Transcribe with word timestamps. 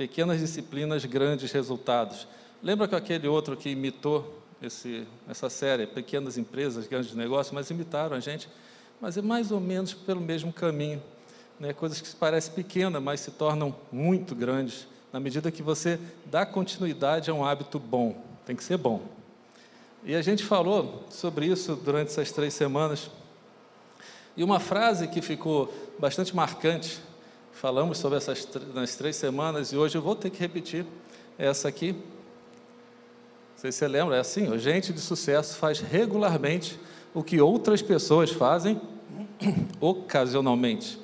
Pequenas 0.00 0.40
disciplinas, 0.40 1.04
grandes 1.04 1.52
resultados. 1.52 2.26
Lembra 2.62 2.88
que 2.88 2.94
aquele 2.94 3.28
outro 3.28 3.54
que 3.54 3.68
imitou 3.68 4.42
esse, 4.62 5.06
essa 5.28 5.50
série, 5.50 5.86
Pequenas 5.86 6.38
Empresas, 6.38 6.86
Grandes 6.86 7.14
Negócios, 7.14 7.52
mas 7.52 7.68
imitaram 7.68 8.16
a 8.16 8.18
gente, 8.18 8.48
mas 8.98 9.18
é 9.18 9.20
mais 9.20 9.52
ou 9.52 9.60
menos 9.60 9.92
pelo 9.92 10.22
mesmo 10.22 10.54
caminho. 10.54 11.02
Né? 11.58 11.74
Coisas 11.74 12.00
que 12.00 12.16
parecem 12.16 12.54
pequenas, 12.54 13.02
mas 13.02 13.20
se 13.20 13.30
tornam 13.30 13.76
muito 13.92 14.34
grandes, 14.34 14.88
na 15.12 15.20
medida 15.20 15.50
que 15.50 15.62
você 15.62 16.00
dá 16.24 16.46
continuidade 16.46 17.30
a 17.30 17.34
um 17.34 17.44
hábito 17.44 17.78
bom. 17.78 18.24
Tem 18.46 18.56
que 18.56 18.64
ser 18.64 18.78
bom. 18.78 19.02
E 20.02 20.14
a 20.14 20.22
gente 20.22 20.42
falou 20.42 21.04
sobre 21.10 21.44
isso 21.44 21.76
durante 21.76 22.08
essas 22.08 22.32
três 22.32 22.54
semanas. 22.54 23.10
E 24.34 24.42
uma 24.42 24.60
frase 24.60 25.08
que 25.08 25.20
ficou 25.20 25.70
bastante 25.98 26.34
marcante, 26.34 27.02
falamos 27.60 27.98
sobre 27.98 28.16
essas 28.16 28.48
nas 28.72 28.96
três 28.96 29.16
semanas, 29.16 29.70
e 29.70 29.76
hoje 29.76 29.98
eu 29.98 30.00
vou 30.00 30.16
ter 30.16 30.30
que 30.30 30.40
repetir 30.40 30.86
essa 31.36 31.68
aqui. 31.68 31.92
Não 31.92 31.98
sei 33.54 33.70
se 33.70 33.78
você 33.78 33.86
lembra, 33.88 34.16
é 34.16 34.20
assim: 34.20 34.48
o 34.48 34.58
gente 34.58 34.94
de 34.94 35.00
sucesso 35.00 35.56
faz 35.56 35.78
regularmente 35.78 36.80
o 37.12 37.22
que 37.22 37.38
outras 37.38 37.82
pessoas 37.82 38.30
fazem 38.30 38.80
ocasionalmente. 39.78 40.98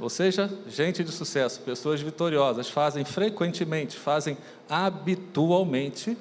Ou 0.00 0.10
seja, 0.10 0.50
gente 0.66 1.04
de 1.04 1.12
sucesso, 1.12 1.60
pessoas 1.60 2.00
vitoriosas, 2.00 2.68
fazem 2.68 3.04
frequentemente, 3.04 3.96
fazem 3.96 4.36
habitualmente 4.68 6.18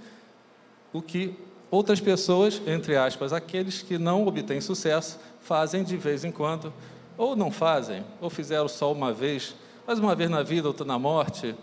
o 0.94 1.02
que 1.02 1.36
outras 1.72 2.00
pessoas, 2.00 2.62
entre 2.68 2.96
aspas, 2.96 3.34
aqueles 3.34 3.82
que 3.82 3.98
não 3.98 4.28
obtêm 4.28 4.62
sucesso, 4.62 5.20
fazem 5.42 5.84
de 5.84 5.98
vez 5.98 6.24
em 6.24 6.32
quando, 6.32 6.72
ou 7.18 7.36
não 7.36 7.50
fazem, 7.50 8.06
ou 8.22 8.30
fizeram 8.30 8.68
só 8.68 8.92
uma 8.92 9.12
vez, 9.12 9.56
mas 9.86 10.00
uma 10.00 10.16
vez 10.16 10.30
na 10.30 10.44
vida, 10.44 10.68
outra 10.68 10.86
na 10.86 10.98
morte. 10.98 11.56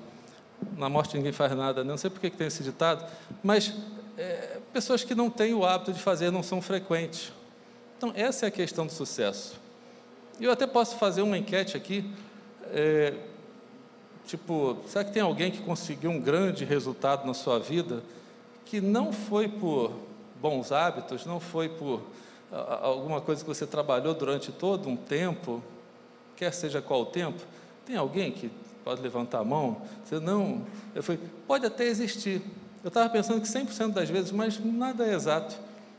Na 0.77 0.89
morte 0.89 1.17
ninguém 1.17 1.33
faz 1.33 1.57
nada, 1.57 1.83
não 1.83 1.97
sei 1.97 2.11
por 2.11 2.21
que 2.21 2.31
tem 2.31 2.47
esse 2.47 2.62
ditado, 2.62 3.05
mas 3.43 3.73
é, 4.19 4.59
pessoas 4.73 5.03
que 5.03 5.15
não 5.15 5.31
têm 5.31 5.55
o 5.55 5.65
hábito 5.65 5.93
de 5.93 6.01
fazer 6.01 6.31
não 6.31 6.43
são 6.43 6.61
frequentes. 6.61 7.33
Então, 7.97 8.12
essa 8.15 8.47
é 8.47 8.49
a 8.49 8.51
questão 8.51 8.87
do 8.87 8.93
sucesso. 8.93 9.59
Eu 10.39 10.51
até 10.51 10.67
posso 10.67 10.97
fazer 10.97 11.23
uma 11.23 11.37
enquete 11.37 11.77
aqui, 11.77 12.11
é, 12.73 13.15
tipo, 14.27 14.77
será 14.87 15.05
que 15.05 15.12
tem 15.12 15.23
alguém 15.23 15.51
que 15.51 15.62
conseguiu 15.62 16.11
um 16.11 16.21
grande 16.21 16.65
resultado 16.65 17.27
na 17.27 17.34
sua 17.34 17.59
vida 17.59 18.03
que 18.65 18.81
não 18.81 19.12
foi 19.12 19.49
por 19.49 19.93
bons 20.41 20.73
hábitos, 20.73 21.27
não 21.27 21.41
foi 21.41 21.69
por 21.69 22.03
alguma 22.83 23.21
coisa 23.21 23.43
que 23.43 23.49
você 23.49 23.67
trabalhou 23.67 24.15
durante 24.15 24.51
todo 24.51 24.89
um 24.89 24.97
tempo, 24.97 25.62
quer 26.37 26.53
seja 26.53 26.81
qual 26.81 27.03
o 27.03 27.07
tempo? 27.07 27.43
Tem 27.84 27.97
alguém 27.97 28.33
que 28.33 28.50
pode 28.84 29.03
levantar 29.03 29.41
a 29.41 29.45
mão? 29.45 29.83
Você 30.05 30.19
não, 30.19 30.64
eu 30.95 31.03
fui, 31.03 31.19
pode 31.47 31.67
até 31.67 31.84
existir. 31.84 32.42
Eu 32.83 32.89
estava 32.89 33.09
pensando 33.11 33.41
que 33.41 33.48
100% 33.48 33.92
das 33.92 34.09
vezes, 34.09 34.33
mas 34.33 34.59
nada 34.59 35.06
é 35.06 35.14
exato. 35.14 35.56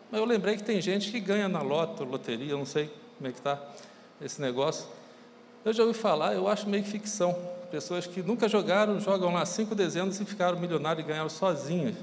Mas 0.09 0.19
eu 0.19 0.25
lembrei 0.25 0.57
que 0.57 0.63
tem 0.63 0.81
gente 0.81 1.11
que 1.11 1.19
ganha 1.19 1.47
na 1.47 1.61
loto, 1.61 2.03
loteria, 2.03 2.55
não 2.55 2.65
sei 2.65 2.91
como 3.17 3.29
é 3.29 3.31
que 3.31 3.37
está 3.37 3.61
esse 4.19 4.41
negócio. 4.41 4.87
Eu 5.63 5.71
já 5.73 5.83
ouvi 5.83 5.97
falar, 5.97 6.33
eu 6.33 6.47
acho 6.47 6.67
meio 6.67 6.83
ficção. 6.83 7.37
Pessoas 7.69 8.05
que 8.07 8.21
nunca 8.21 8.49
jogaram, 8.49 8.99
jogam 8.99 9.31
lá 9.33 9.45
cinco 9.45 9.75
dezenas 9.75 10.19
e 10.19 10.25
ficaram 10.25 10.59
milionários 10.59 11.05
e 11.05 11.07
ganharam 11.07 11.29
sozinhas. 11.29 11.95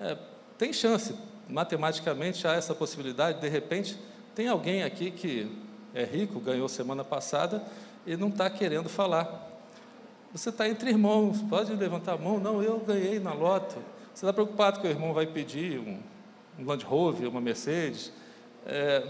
É, 0.00 0.16
tem 0.56 0.72
chance, 0.72 1.14
matematicamente 1.48 2.46
há 2.46 2.52
essa 2.52 2.74
possibilidade. 2.74 3.40
De 3.40 3.48
repente, 3.48 3.98
tem 4.34 4.48
alguém 4.48 4.82
aqui 4.84 5.10
que 5.10 5.50
é 5.92 6.04
rico, 6.04 6.40
ganhou 6.40 6.68
semana 6.68 7.04
passada 7.04 7.62
e 8.06 8.16
não 8.16 8.28
está 8.28 8.48
querendo 8.50 8.88
falar. 8.88 9.50
Você 10.32 10.48
está 10.48 10.68
entre 10.68 10.90
irmãos, 10.90 11.42
pode 11.42 11.72
levantar 11.74 12.14
a 12.14 12.16
mão. 12.18 12.38
Não, 12.38 12.62
eu 12.62 12.78
ganhei 12.78 13.20
na 13.20 13.32
loto. 13.32 13.76
Você 14.14 14.24
está 14.24 14.32
preocupado 14.32 14.80
que 14.80 14.86
o 14.86 14.90
irmão 14.90 15.12
vai 15.12 15.26
pedir 15.26 15.78
um, 15.78 16.00
um 16.58 16.66
Land 16.66 16.84
Rover, 16.84 17.28
uma 17.28 17.40
Mercedes. 17.40 18.12
É, 18.66 19.06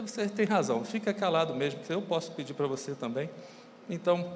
você 0.00 0.28
tem 0.28 0.46
razão, 0.46 0.84
fica 0.84 1.12
calado 1.14 1.54
mesmo, 1.54 1.80
que 1.80 1.92
eu 1.92 2.02
posso 2.02 2.32
pedir 2.32 2.54
para 2.54 2.66
você 2.66 2.94
também. 2.94 3.30
Então, 3.88 4.32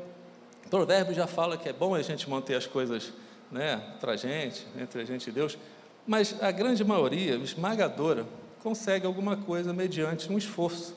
o 0.67 0.69
provérbio 0.69 1.15
já 1.15 1.27
fala 1.27 1.57
que 1.57 1.69
é 1.69 1.73
bom 1.73 1.95
a 1.95 2.03
gente 2.03 2.29
manter 2.29 2.55
as 2.55 2.67
coisas 2.67 3.13
né, 3.51 3.83
para 4.01 4.13
a 4.13 4.17
gente, 4.17 4.67
entre 4.79 5.01
a 5.01 5.05
gente 5.05 5.29
e 5.29 5.33
Deus, 5.33 5.59
mas 6.07 6.37
a 6.43 6.51
grande 6.51 6.85
maioria, 6.85 7.35
esmagadora, 7.37 8.27
consegue 8.63 9.07
alguma 9.07 9.37
coisa 9.37 9.73
mediante 9.73 10.31
um 10.33 10.39
esforço. 10.39 10.95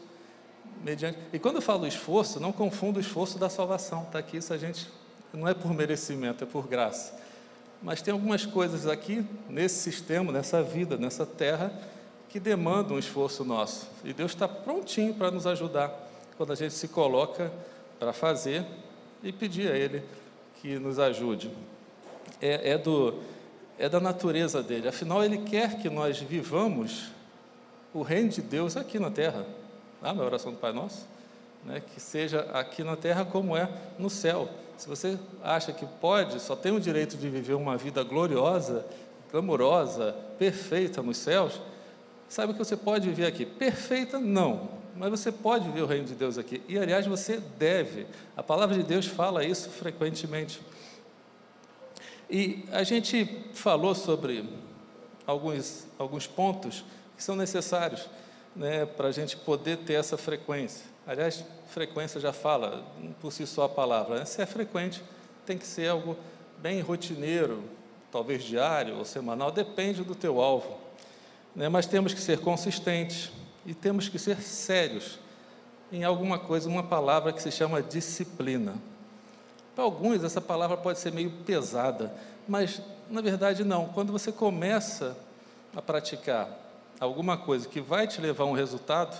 Mediante... 0.83 1.17
E 1.31 1.39
quando 1.39 1.57
eu 1.57 1.61
falo 1.61 1.85
esforço, 1.85 2.39
não 2.39 2.51
confunda 2.51 2.97
o 2.97 3.01
esforço 3.01 3.37
da 3.37 3.49
salvação, 3.49 4.05
tá 4.05 4.19
aqui, 4.19 4.37
isso 4.37 4.53
a 4.53 4.57
gente 4.57 4.87
não 5.33 5.47
é 5.47 5.53
por 5.53 5.73
merecimento, 5.73 6.43
é 6.43 6.47
por 6.47 6.67
graça. 6.67 7.19
Mas 7.81 8.01
tem 8.01 8.11
algumas 8.11 8.45
coisas 8.45 8.87
aqui, 8.87 9.25
nesse 9.49 9.75
sistema, 9.75 10.31
nessa 10.31 10.61
vida, 10.61 10.97
nessa 10.97 11.25
terra, 11.25 11.73
que 12.29 12.39
demandam 12.39 12.95
um 12.95 12.99
esforço 12.99 13.43
nosso. 13.43 13.87
E 14.03 14.13
Deus 14.13 14.31
está 14.31 14.47
prontinho 14.47 15.13
para 15.13 15.31
nos 15.31 15.45
ajudar 15.47 15.91
quando 16.37 16.53
a 16.53 16.55
gente 16.55 16.73
se 16.73 16.87
coloca 16.87 17.51
para 17.99 18.13
fazer 18.13 18.65
e 19.23 19.31
pedir 19.31 19.71
a 19.71 19.77
Ele 19.77 20.03
que 20.61 20.79
nos 20.79 20.97
ajude. 20.97 21.51
É, 22.41 22.71
é, 22.71 22.77
do, 22.77 23.19
é 23.77 23.89
da 23.89 23.99
natureza 23.99 24.63
dele. 24.63 24.87
Afinal, 24.87 25.23
Ele 25.23 25.39
quer 25.39 25.79
que 25.79 25.89
nós 25.89 26.19
vivamos 26.19 27.11
o 27.93 28.01
reino 28.01 28.29
de 28.29 28.41
Deus 28.41 28.77
aqui 28.77 28.97
na 28.97 29.11
terra. 29.11 29.45
Ah, 30.01 30.13
na 30.13 30.23
oração 30.23 30.51
do 30.51 30.57
Pai 30.57 30.72
Nosso? 30.73 31.07
Né? 31.63 31.81
Que 31.94 32.00
seja 32.00 32.41
aqui 32.53 32.84
na 32.84 32.95
terra 32.95 33.23
como 33.23 33.56
é 33.56 33.69
no 34.00 34.09
céu. 34.09 34.50
Se 34.78 34.88
você 34.88 35.19
acha 35.44 35.72
que 35.72 35.85
pode, 35.85 36.39
só 36.39 36.56
tem 36.56 36.72
o 36.72 36.79
direito 36.79 37.16
de 37.17 37.29
viver 37.29 37.53
uma 37.53 37.78
vida 37.78 38.03
gloriosa, 38.03 38.85
clamorosa, 39.29 40.16
perfeita 40.40 41.03
nos 41.03 41.17
céus, 41.17 41.61
Saiba 42.31 42.53
que 42.53 42.59
você 42.59 42.78
pode 42.78 43.09
viver 43.09 43.25
aqui. 43.25 43.45
Perfeita, 43.45 44.17
não. 44.17 44.69
Mas 44.95 45.09
você 45.09 45.34
pode 45.34 45.66
viver 45.66 45.81
o 45.81 45.85
reino 45.85 46.06
de 46.06 46.16
Deus 46.16 46.38
aqui. 46.38 46.61
E, 46.66 46.79
aliás, 46.79 47.06
você 47.06 47.41
deve. 47.59 48.07
A 48.38 48.41
palavra 48.41 48.73
de 48.73 48.84
Deus 48.84 49.06
fala 49.06 49.44
isso 49.44 49.69
frequentemente. 49.69 50.61
E 52.29 52.63
a 52.72 52.84
gente 52.84 53.25
falou 53.53 53.94
sobre 53.94 54.50
alguns, 55.28 55.85
alguns 56.00 56.25
pontos 56.25 56.85
que 57.17 57.22
são 57.22 57.35
necessários 57.35 58.09
né, 58.56 58.85
para 58.85 59.07
a 59.07 59.12
gente 59.12 59.38
poder 59.38 59.78
ter 59.78 59.94
essa 59.94 60.17
frequência. 60.17 60.85
Aliás, 61.06 61.44
frequência 61.67 62.19
já 62.19 62.31
fala 62.31 62.85
por 63.19 63.31
si 63.31 63.47
só 63.47 63.63
a 63.63 63.69
palavra. 63.69 64.19
Né? 64.19 64.25
Se 64.25 64.41
é 64.41 64.45
frequente, 64.45 65.03
tem 65.45 65.57
que 65.57 65.66
ser 65.66 65.89
algo 65.89 66.17
bem 66.57 66.81
rotineiro, 66.81 67.63
talvez 68.11 68.44
diário 68.44 68.97
ou 68.97 69.06
semanal, 69.06 69.51
depende 69.51 70.03
do 70.03 70.13
teu 70.13 70.41
alvo 70.41 70.91
né? 71.56 71.69
mas 71.69 71.85
temos 71.85 72.13
que 72.13 72.22
ser 72.22 72.40
consistentes 72.40 73.31
e 73.66 73.73
temos 73.73 74.09
que 74.09 74.17
ser 74.17 74.41
sérios 74.41 75.19
em 75.91 76.03
alguma 76.03 76.40
coisa, 76.40 76.69
uma 76.69 76.84
palavra 76.84 77.34
que 77.34 77.41
se 77.41 77.51
chama 77.51 77.81
disciplina. 77.81 78.75
Para 79.75 79.84
alguns, 79.84 80.23
essa 80.23 80.40
palavra 80.40 80.78
pode 80.78 81.00
ser 81.00 81.11
meio 81.11 81.29
pesada, 81.45 82.13
mas 82.47 82.81
na 83.09 83.22
verdade 83.22 83.63
não. 83.63 83.88
Quando 83.88 84.11
você 84.11 84.31
começa 84.31 85.17
a 85.75 85.81
praticar 85.81 86.50
alguma 87.01 87.35
coisa 87.35 87.67
que 87.67 87.81
vai 87.81 88.07
te 88.07 88.22
levar 88.22 88.44
a 88.44 88.47
um 88.47 88.53
resultado, 88.53 89.19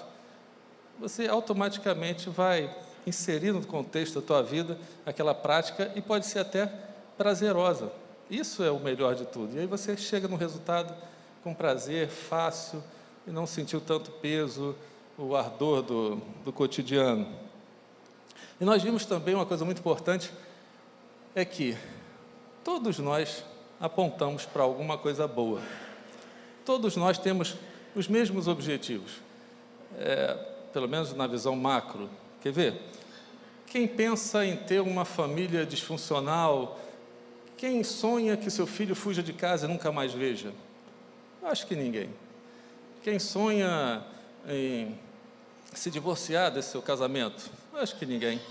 você 1.00 1.28
automaticamente 1.28 2.30
vai 2.30 2.74
inserir 3.08 3.52
no 3.52 3.66
contexto 3.66 4.22
da 4.22 4.28
tua 4.28 4.44
vida 4.44 4.78
aquela 5.04 5.34
prática 5.34 5.92
e 5.96 6.02
pode 6.02 6.28
ser 6.28 6.40
até 6.40 6.72
prazerosa. 7.18 7.92
Isso 8.30 8.64
é 8.64 8.70
o 8.70 8.80
melhor 8.80 9.16
de 9.16 9.26
tudo. 9.26 9.56
E 9.56 9.60
aí 9.60 9.66
você 9.66 9.98
chega 9.98 10.28
no 10.28 10.36
resultado 10.36 10.96
com 11.44 11.56
prazer, 11.56 12.08
fácil, 12.08 12.84
e 13.26 13.32
não 13.32 13.48
sentiu 13.48 13.82
tanto 13.82 14.12
peso, 14.12 14.76
o 15.18 15.36
ardor 15.36 15.82
do, 15.82 16.16
do 16.46 16.54
cotidiano. 16.54 17.28
E 18.60 18.64
nós 18.64 18.84
vimos 18.84 19.06
também 19.06 19.34
uma 19.34 19.46
coisa 19.46 19.66
muito 19.66 19.80
importante, 19.80 20.32
é 21.34 21.44
que 21.44 21.76
todos 22.64 23.00
nós 23.00 23.44
apontamos 23.80 24.46
para 24.46 24.62
alguma 24.62 25.00
coisa 25.00 25.28
boa. 25.28 25.60
Todos 26.64 26.96
nós 26.96 27.18
temos 27.18 27.58
os 27.96 28.08
mesmos 28.08 28.48
objetivos, 28.48 29.14
é, 29.98 30.34
pelo 30.72 30.88
menos 30.88 31.14
na 31.14 31.28
visão 31.28 31.56
macro. 31.56 32.10
Quer 32.42 32.52
ver? 32.52 32.82
Quem 33.68 33.88
pensa 33.88 34.46
em 34.46 34.58
ter 34.58 34.82
uma 34.82 35.06
família 35.06 35.66
disfuncional, 35.66 36.80
quem 37.58 37.84
sonha 37.84 38.36
que 38.36 38.50
seu 38.50 38.68
filho 38.68 38.96
fuja 38.96 39.22
de 39.22 39.34
casa 39.34 39.66
e 39.66 39.70
nunca 39.70 39.92
mais 39.92 40.14
veja? 40.14 40.54
Acho 41.44 41.68
que 41.68 41.76
ninguém. 41.76 42.10
Quem 43.04 43.18
sonha 43.20 44.04
em 44.48 44.98
se 45.74 45.90
divorciar 45.90 46.52
desse 46.52 46.72
seu 46.72 46.82
casamento? 46.82 47.50
Acho 47.74 47.96
que 47.98 48.06
ninguém. 48.06 48.42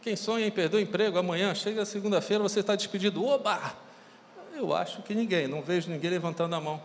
Quem 0.00 0.16
sonha 0.16 0.46
em 0.46 0.50
perder 0.50 0.76
o 0.76 0.80
emprego 0.80 1.18
amanhã, 1.18 1.54
chega 1.54 1.84
segunda-feira, 1.84 2.42
você 2.42 2.60
está 2.60 2.76
despedido. 2.76 3.24
Oba! 3.24 3.74
Eu 4.54 4.74
acho 4.74 5.02
que 5.02 5.14
ninguém, 5.14 5.46
não 5.46 5.62
vejo 5.62 5.90
ninguém 5.90 6.10
levantando 6.10 6.54
a 6.54 6.60
mão. 6.60 6.82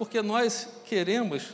Porque 0.00 0.22
nós 0.22 0.66
queremos 0.86 1.48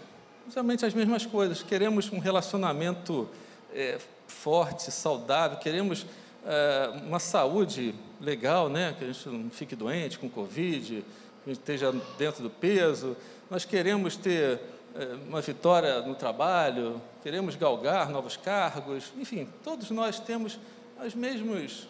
geralmente 0.49 0.87
as 0.87 0.95
mesmas 0.95 1.27
coisas. 1.27 1.65
Queremos 1.65 2.13
um 2.13 2.21
relacionamento 2.21 3.29
é, 3.75 3.99
forte, 4.29 4.89
saudável, 4.93 5.59
queremos 5.59 6.07
é, 6.47 6.93
uma 7.09 7.19
saúde 7.19 7.93
legal, 8.21 8.69
né? 8.69 8.95
Que 8.97 9.03
a 9.03 9.13
gente 9.13 9.29
não 9.29 9.51
fique 9.51 9.75
doente 9.75 10.17
com 10.17 10.31
Covid, 10.31 10.87
que 10.87 11.05
a 11.45 11.49
gente 11.49 11.59
esteja 11.59 11.93
dentro 12.17 12.45
do 12.45 12.49
peso. 12.49 13.17
Nós 13.51 13.65
queremos 13.65 14.15
ter 14.17 14.61
é, 14.95 15.17
uma 15.27 15.41
vitória 15.41 16.01
no 16.03 16.15
trabalho, 16.15 17.03
queremos 17.25 17.57
galgar 17.57 18.11
novos 18.11 18.37
cargos. 18.37 19.13
Enfim, 19.19 19.49
todos 19.65 19.91
nós 19.91 20.21
temos 20.21 20.57
os 21.05 21.17
mesmos, 21.17 21.89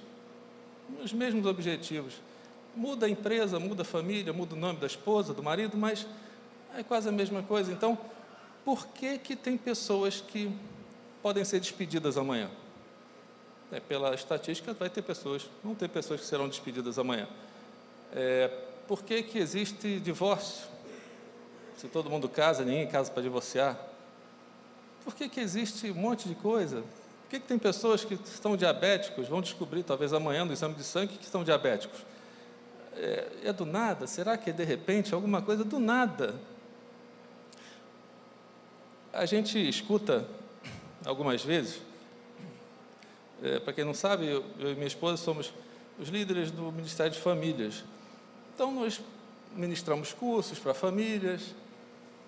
os 1.04 1.12
mesmos 1.12 1.44
objetivos. 1.44 2.14
Muda 2.74 3.04
a 3.04 3.10
empresa, 3.10 3.60
muda 3.60 3.82
a 3.82 3.84
família, 3.84 4.32
muda 4.32 4.54
o 4.54 4.58
nome 4.58 4.78
da 4.78 4.86
esposa, 4.86 5.34
do 5.34 5.42
marido, 5.42 5.76
mas 5.76 6.06
é 6.76 6.82
quase 6.82 7.08
a 7.08 7.12
mesma 7.12 7.42
coisa. 7.42 7.72
Então, 7.72 7.98
por 8.64 8.86
que, 8.88 9.18
que 9.18 9.34
tem 9.34 9.56
pessoas 9.56 10.20
que 10.20 10.52
podem 11.22 11.44
ser 11.44 11.60
despedidas 11.60 12.16
amanhã? 12.16 12.50
É, 13.72 13.80
pela 13.80 14.14
estatística, 14.14 14.72
vai 14.74 14.90
ter 14.90 15.02
pessoas, 15.02 15.48
vão 15.64 15.74
ter 15.74 15.88
pessoas 15.88 16.20
que 16.20 16.26
serão 16.26 16.48
despedidas 16.48 16.98
amanhã. 16.98 17.28
É, 18.12 18.48
por 18.86 19.02
que, 19.02 19.22
que 19.22 19.38
existe 19.38 19.98
divórcio? 19.98 20.66
Se 21.76 21.88
todo 21.88 22.08
mundo 22.08 22.28
casa, 22.28 22.64
ninguém 22.64 22.86
casa 22.86 23.10
para 23.10 23.22
divorciar. 23.22 23.76
Por 25.04 25.14
que, 25.14 25.28
que 25.28 25.40
existe 25.40 25.90
um 25.90 25.94
monte 25.94 26.28
de 26.28 26.34
coisa? 26.34 26.82
Por 27.22 27.30
que, 27.30 27.40
que 27.40 27.46
tem 27.46 27.58
pessoas 27.58 28.04
que 28.04 28.14
estão 28.14 28.56
diabéticos, 28.56 29.28
vão 29.28 29.40
descobrir 29.40 29.82
talvez 29.82 30.12
amanhã 30.12 30.44
no 30.44 30.52
exame 30.52 30.74
de 30.74 30.84
sangue 30.84 31.16
que 31.16 31.24
estão 31.24 31.42
diabéticos? 31.42 32.00
É, 32.94 33.28
é 33.44 33.52
do 33.52 33.66
nada? 33.66 34.06
Será 34.06 34.36
que 34.38 34.50
é 34.50 34.52
de 34.52 34.64
repente 34.64 35.12
alguma 35.12 35.42
coisa 35.42 35.64
do 35.64 35.78
nada? 35.78 36.34
A 39.16 39.24
gente 39.24 39.58
escuta 39.66 40.28
algumas 41.02 41.42
vezes, 41.42 41.80
é, 43.42 43.58
para 43.58 43.72
quem 43.72 43.82
não 43.82 43.94
sabe, 43.94 44.26
eu, 44.26 44.44
eu, 44.58 44.72
e 44.72 44.74
minha 44.74 44.86
esposa 44.86 45.16
somos 45.16 45.54
os 45.98 46.10
líderes 46.10 46.50
do 46.50 46.70
Ministério 46.70 47.12
de 47.12 47.18
Famílias. 47.18 47.82
Então, 48.54 48.70
nós 48.74 49.00
ministramos 49.54 50.12
cursos 50.12 50.58
para 50.58 50.74
famílias, 50.74 51.54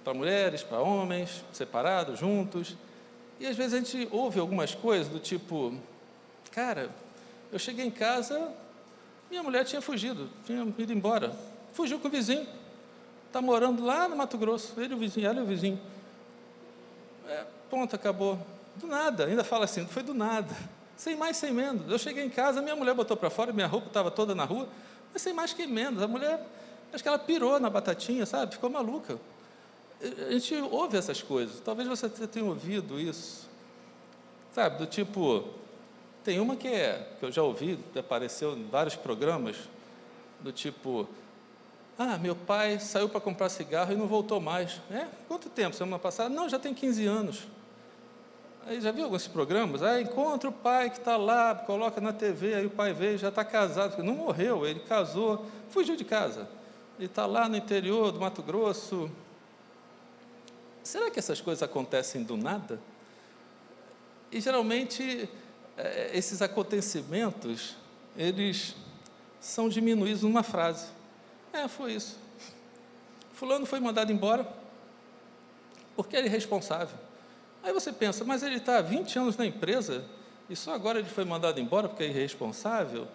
para 0.03 0.15
mulheres, 0.15 0.63
para 0.63 0.81
homens, 0.81 1.45
separados, 1.53 2.21
juntos. 2.21 2.75
E 3.39 3.47
às 3.47 3.55
vezes 3.55 3.75
a 3.75 3.79
gente 3.81 4.09
ouve 4.11 4.41
algumas 4.41 4.75
coisas 4.75 5.09
do 5.09 5.19
tipo: 5.19 5.75
cara, 6.51 6.89
eu 7.53 7.59
cheguei 7.59 7.85
em 7.85 7.91
casa, 7.91 8.51
minha 9.29 9.43
mulher 9.43 9.67
tinha 9.67 9.83
fugido, 9.83 10.31
tinha 10.47 10.67
ido 10.79 10.93
embora, 10.95 11.37
fugiu 11.75 11.99
com 11.99 12.09
o 12.09 12.11
vizinho, 12.11 12.47
está 13.27 13.43
morando 13.43 13.85
lá 13.85 14.09
no 14.09 14.17
Mato 14.17 14.39
Grosso, 14.39 14.81
ele 14.81 14.95
o 14.95 14.97
vizinho, 14.97 15.27
ela 15.27 15.41
e 15.41 15.43
o 15.43 15.47
vizinho. 15.47 15.79
É, 17.29 17.45
ponto, 17.69 17.95
acabou. 17.95 18.39
Do 18.77 18.87
nada, 18.87 19.27
ainda 19.27 19.45
fala 19.45 19.65
assim, 19.65 19.87
foi 19.87 20.03
do 20.03 20.15
nada, 20.15 20.55
sem 20.97 21.15
mais, 21.15 21.37
sem 21.37 21.53
menos. 21.53 21.91
Eu 21.91 21.99
cheguei 21.99 22.25
em 22.25 22.31
casa, 22.31 22.63
minha 22.63 22.77
mulher 22.77 22.95
botou 22.95 23.17
para 23.17 23.29
fora, 23.29 23.53
minha 23.53 23.67
roupa 23.67 23.89
estava 23.89 24.11
toda 24.11 24.35
na 24.35 24.45
rua, 24.45 24.69
mas 25.13 25.21
sem 25.21 25.33
mais 25.33 25.53
que 25.53 25.67
menos. 25.67 26.03
A 26.03 26.09
mulher, 26.09 26.41
acho 26.93 27.03
que 27.03 27.09
ela 27.09 27.19
pirou 27.19 27.61
na 27.61 27.69
batatinha, 27.69 28.25
sabe? 28.25 28.55
Ficou 28.55 28.71
maluca. 28.71 29.19
A 30.01 30.33
gente 30.33 30.55
ouve 30.55 30.97
essas 30.97 31.21
coisas, 31.21 31.61
talvez 31.61 31.89
você 31.89 32.09
tenha 32.09 32.45
ouvido 32.45 33.01
isso, 33.01 33.49
sabe? 34.53 34.79
Do 34.79 34.87
tipo, 34.87 35.45
tem 36.23 36.39
uma 36.39 36.55
que 36.57 36.69
é, 36.69 37.09
que 37.19 37.27
eu 37.27 37.33
já 37.33 37.43
ouvi, 37.43 37.79
apareceu 37.99 38.57
em 38.57 38.69
vários 38.69 38.95
programas, 38.95 39.57
do 40.41 40.53
tipo, 40.53 41.09
ah, 41.99 42.17
meu 42.17 42.37
pai 42.37 42.79
saiu 42.79 43.09
para 43.09 43.21
comprar 43.21 43.49
cigarro 43.49 43.93
e 43.93 43.97
não 43.97 44.07
voltou 44.07 44.41
mais. 44.41 44.81
É? 44.91 45.07
Quanto 45.27 45.51
tempo? 45.51 45.75
Semana 45.75 45.99
passada? 45.99 46.29
Não, 46.29 46.49
já 46.49 46.59
tem 46.59 46.73
15 46.73 47.07
anos. 47.07 47.49
Aí 48.67 48.81
já 48.81 48.93
viu 48.93 49.05
alguns 49.05 49.27
programas? 49.27 49.83
Ah, 49.83 50.01
encontra 50.01 50.49
o 50.49 50.53
pai 50.53 50.91
que 50.91 50.99
está 50.99 51.17
lá, 51.17 51.55
coloca 51.55 52.01
na 52.01 52.13
TV, 52.13 52.55
aí 52.55 52.67
o 52.67 52.71
pai 52.71 52.93
veio, 52.93 53.19
já 53.19 53.29
está 53.29 53.45
casado. 53.45 54.03
Não 54.03 54.15
morreu, 54.15 54.65
ele 54.67 54.81
casou, 54.81 55.47
fugiu 55.71 55.97
de 55.97 56.05
casa. 56.05 56.49
Ele 56.99 57.07
está 57.07 57.27
lá 57.27 57.49
no 57.49 57.57
interior 57.57 58.13
do 58.13 58.21
Mato 58.21 58.43
Grosso, 58.43 59.11
Será 60.89 61.11
que 61.11 61.19
essas 61.19 61.39
coisas 61.39 61.63
acontecem 61.63 62.23
do 62.23 62.35
nada? 62.35 62.81
E 64.33 64.41
geralmente 64.41 65.29
é, 65.77 66.17
esses 66.17 66.41
acontecimentos, 66.41 67.77
eles 68.17 68.75
são 69.39 69.69
diminuídos 69.69 70.23
numa 70.23 70.43
frase. 70.43 70.87
É, 71.53 71.67
foi 71.69 71.93
isso. 71.93 72.19
Fulano 73.33 73.67
foi 73.67 73.81
mandado 73.81 74.13
embora 74.13 74.47
porque 75.97 76.17
ele 76.17 76.29
é 76.29 76.31
responsável. 76.31 76.97
Aí 77.63 77.73
você 77.73 77.93
pensa, 77.93 78.25
mas 78.25 78.43
ele 78.43 78.57
está 78.57 78.79
há 78.79 78.83
20 78.83 79.19
anos 79.19 79.37
na 79.37 79.47
empresa 79.47 80.05
e 80.49 80.57
só 80.57 80.75
agora 80.75 80.99
ele 80.99 81.09
foi 81.09 81.25
mandado 81.25 81.61
embora 81.61 81.89
porque 81.89 82.05
é 82.05 82.09
irresponsável? 82.09 83.07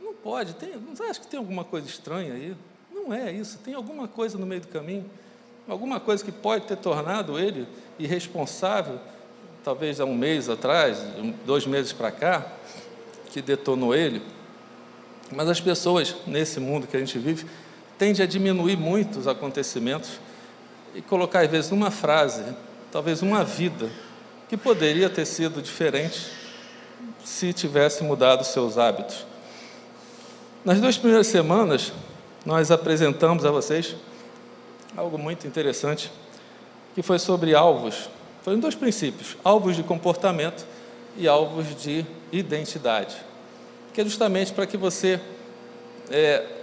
Não 0.00 0.14
pode, 0.14 0.54
tem, 0.54 0.76
não 0.76 0.92
acha 1.08 1.20
que 1.20 1.26
tem 1.26 1.38
alguma 1.38 1.64
coisa 1.64 1.88
estranha 1.88 2.34
aí? 2.34 2.56
Não 2.92 3.12
é 3.12 3.32
isso, 3.32 3.58
tem 3.58 3.74
alguma 3.74 4.06
coisa 4.06 4.38
no 4.38 4.46
meio 4.46 4.60
do 4.60 4.68
caminho 4.68 5.08
alguma 5.70 6.00
coisa 6.00 6.24
que 6.24 6.32
pode 6.32 6.66
ter 6.66 6.76
tornado 6.76 7.38
ele 7.38 7.66
irresponsável, 7.98 8.98
talvez 9.62 10.00
há 10.00 10.04
um 10.04 10.14
mês 10.14 10.48
atrás, 10.48 10.98
dois 11.46 11.66
meses 11.66 11.92
para 11.92 12.10
cá, 12.10 12.46
que 13.30 13.40
detonou 13.40 13.94
ele. 13.94 14.22
Mas 15.30 15.48
as 15.48 15.60
pessoas, 15.60 16.16
nesse 16.26 16.58
mundo 16.58 16.86
que 16.86 16.96
a 16.96 17.00
gente 17.00 17.18
vive, 17.18 17.46
tendem 18.00 18.24
a 18.24 18.26
diminuir 18.26 18.78
muito 18.78 19.18
os 19.18 19.28
acontecimentos 19.28 20.12
e 20.94 21.02
colocar, 21.02 21.40
às 21.40 21.50
vezes, 21.50 21.70
numa 21.70 21.90
frase, 21.90 22.42
talvez 22.90 23.20
uma 23.20 23.44
vida, 23.44 23.90
que 24.48 24.56
poderia 24.56 25.10
ter 25.10 25.26
sido 25.26 25.60
diferente 25.60 26.32
se 27.22 27.52
tivesse 27.52 28.02
mudado 28.02 28.42
seus 28.42 28.78
hábitos. 28.78 29.26
Nas 30.64 30.80
duas 30.80 30.96
primeiras 30.96 31.26
semanas, 31.26 31.92
nós 32.46 32.70
apresentamos 32.70 33.44
a 33.44 33.50
vocês 33.50 33.94
algo 34.96 35.18
muito 35.18 35.46
interessante, 35.46 36.10
que 36.94 37.02
foi 37.02 37.18
sobre 37.18 37.54
alvos. 37.54 38.08
Foram 38.42 38.60
dois 38.60 38.74
princípios: 38.74 39.36
alvos 39.44 39.76
de 39.76 39.82
comportamento 39.82 40.64
e 41.18 41.28
alvos 41.28 41.78
de 41.78 42.06
identidade. 42.32 43.14
Que 43.92 44.00
é 44.00 44.04
justamente 44.04 44.54
para 44.54 44.66
que 44.66 44.78
você 44.78 45.20
é, 46.10 46.59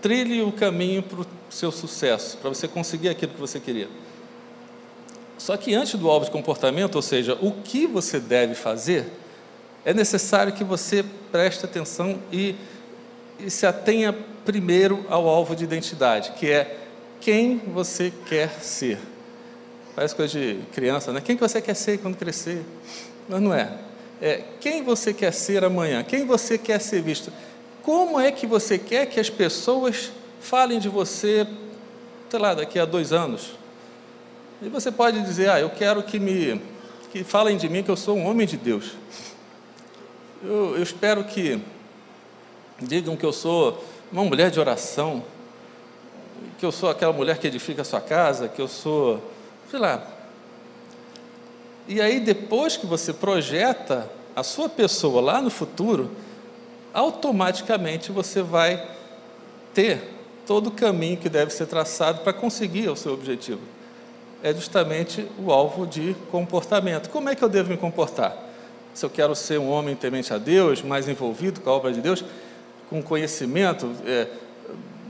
trilhe 0.00 0.42
o 0.42 0.52
caminho 0.52 1.02
para 1.02 1.20
o 1.20 1.26
seu 1.50 1.72
sucesso, 1.72 2.36
para 2.38 2.48
você 2.48 2.68
conseguir 2.68 3.08
aquilo 3.08 3.32
que 3.32 3.40
você 3.40 3.58
queria. 3.58 3.88
Só 5.38 5.56
que 5.56 5.74
antes 5.74 5.94
do 5.94 6.10
alvo 6.10 6.26
de 6.26 6.30
comportamento, 6.30 6.96
ou 6.96 7.02
seja, 7.02 7.38
o 7.40 7.52
que 7.52 7.86
você 7.86 8.18
deve 8.18 8.54
fazer, 8.54 9.10
é 9.84 9.94
necessário 9.94 10.52
que 10.52 10.64
você 10.64 11.04
preste 11.30 11.64
atenção 11.64 12.18
e, 12.32 12.54
e 13.38 13.48
se 13.50 13.64
atenha 13.66 14.14
primeiro 14.44 15.06
ao 15.08 15.28
alvo 15.28 15.54
de 15.54 15.64
identidade, 15.64 16.32
que 16.32 16.50
é 16.50 16.78
quem 17.20 17.58
você 17.58 18.12
quer 18.26 18.50
ser. 18.60 18.98
Parece 19.94 20.14
coisa 20.14 20.38
de 20.38 20.60
criança, 20.72 21.12
né? 21.12 21.20
Quem 21.20 21.36
que 21.36 21.42
você 21.42 21.60
quer 21.60 21.74
ser 21.74 21.98
quando 21.98 22.16
crescer? 22.16 22.64
Mas 23.28 23.40
não 23.40 23.54
é. 23.54 23.72
É 24.20 24.42
quem 24.60 24.82
você 24.82 25.12
quer 25.12 25.32
ser 25.32 25.64
amanhã, 25.64 26.02
quem 26.02 26.26
você 26.26 26.58
quer 26.58 26.80
ser 26.80 27.02
visto. 27.02 27.32
Como 27.88 28.20
é 28.20 28.30
que 28.30 28.46
você 28.46 28.78
quer 28.78 29.06
que 29.06 29.18
as 29.18 29.30
pessoas 29.30 30.12
falem 30.42 30.78
de 30.78 30.90
você, 30.90 31.46
sei 32.28 32.38
lá, 32.38 32.52
daqui 32.52 32.78
a 32.78 32.84
dois 32.84 33.14
anos? 33.14 33.52
E 34.60 34.68
você 34.68 34.92
pode 34.92 35.22
dizer, 35.22 35.48
ah, 35.48 35.58
eu 35.58 35.70
quero 35.70 36.02
que 36.02 36.18
me 36.18 36.60
que 37.10 37.24
falem 37.24 37.56
de 37.56 37.66
mim 37.66 37.82
que 37.82 37.90
eu 37.90 37.96
sou 37.96 38.14
um 38.14 38.26
homem 38.26 38.46
de 38.46 38.58
Deus. 38.58 38.92
Eu, 40.44 40.76
eu 40.76 40.82
espero 40.82 41.24
que 41.24 41.62
digam 42.78 43.16
que 43.16 43.24
eu 43.24 43.32
sou 43.32 43.82
uma 44.12 44.22
mulher 44.22 44.50
de 44.50 44.60
oração, 44.60 45.24
que 46.58 46.66
eu 46.66 46.70
sou 46.70 46.90
aquela 46.90 47.14
mulher 47.14 47.38
que 47.38 47.46
edifica 47.46 47.80
a 47.80 47.86
sua 47.86 48.02
casa, 48.02 48.48
que 48.48 48.60
eu 48.60 48.68
sou, 48.68 49.18
sei 49.70 49.80
lá. 49.80 50.06
E 51.86 52.02
aí, 52.02 52.20
depois 52.20 52.76
que 52.76 52.84
você 52.84 53.14
projeta 53.14 54.10
a 54.36 54.42
sua 54.42 54.68
pessoa 54.68 55.22
lá 55.22 55.40
no 55.40 55.48
futuro, 55.48 56.10
automaticamente 56.92 58.10
você 58.12 58.42
vai 58.42 58.82
ter 59.74 60.02
todo 60.46 60.68
o 60.68 60.70
caminho 60.70 61.16
que 61.16 61.28
deve 61.28 61.52
ser 61.52 61.66
traçado 61.66 62.20
para 62.20 62.32
conseguir 62.32 62.88
o 62.88 62.96
seu 62.96 63.12
objetivo. 63.12 63.60
É 64.42 64.52
justamente 64.54 65.26
o 65.38 65.52
alvo 65.52 65.86
de 65.86 66.14
comportamento. 66.30 67.10
Como 67.10 67.28
é 67.28 67.34
que 67.34 67.42
eu 67.42 67.48
devo 67.48 67.70
me 67.70 67.76
comportar? 67.76 68.36
Se 68.94 69.04
eu 69.04 69.10
quero 69.10 69.34
ser 69.34 69.58
um 69.58 69.70
homem 69.70 69.94
temente 69.94 70.32
a 70.32 70.38
Deus, 70.38 70.82
mais 70.82 71.08
envolvido 71.08 71.60
com 71.60 71.70
a 71.70 71.72
obra 71.72 71.92
de 71.92 72.00
Deus, 72.00 72.24
com 72.88 73.02
conhecimento 73.02 73.92
é, 74.06 74.28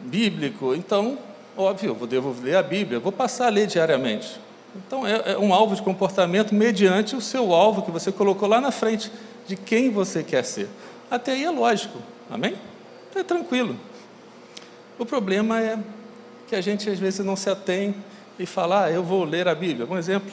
bíblico, 0.04 0.74
então 0.74 1.18
Óbvio, 1.58 1.96
eu 2.00 2.06
devo 2.06 2.32
ler 2.40 2.54
a 2.54 2.62
Bíblia, 2.62 3.00
vou 3.00 3.10
passar 3.10 3.46
a 3.46 3.50
ler 3.50 3.66
diariamente. 3.66 4.40
Então, 4.76 5.04
é, 5.04 5.32
é 5.32 5.38
um 5.38 5.52
alvo 5.52 5.74
de 5.74 5.82
comportamento 5.82 6.54
mediante 6.54 7.16
o 7.16 7.20
seu 7.20 7.52
alvo 7.52 7.82
que 7.82 7.90
você 7.90 8.12
colocou 8.12 8.48
lá 8.48 8.60
na 8.60 8.70
frente, 8.70 9.10
de 9.44 9.56
quem 9.56 9.90
você 9.90 10.22
quer 10.22 10.44
ser. 10.44 10.68
Até 11.10 11.32
aí 11.32 11.44
é 11.44 11.50
lógico, 11.50 11.98
amém? 12.30 12.56
É 13.14 13.22
tranquilo. 13.22 13.76
O 14.98 15.06
problema 15.06 15.60
é 15.60 15.78
que 16.46 16.54
a 16.54 16.60
gente 16.60 16.88
às 16.90 16.98
vezes 16.98 17.24
não 17.24 17.36
se 17.36 17.48
atém 17.48 17.94
e 18.38 18.46
fala, 18.46 18.84
ah, 18.84 18.90
eu 18.90 19.02
vou 19.02 19.24
ler 19.24 19.48
a 19.48 19.54
Bíblia. 19.54 19.86
Um 19.88 19.96
exemplo, 19.96 20.30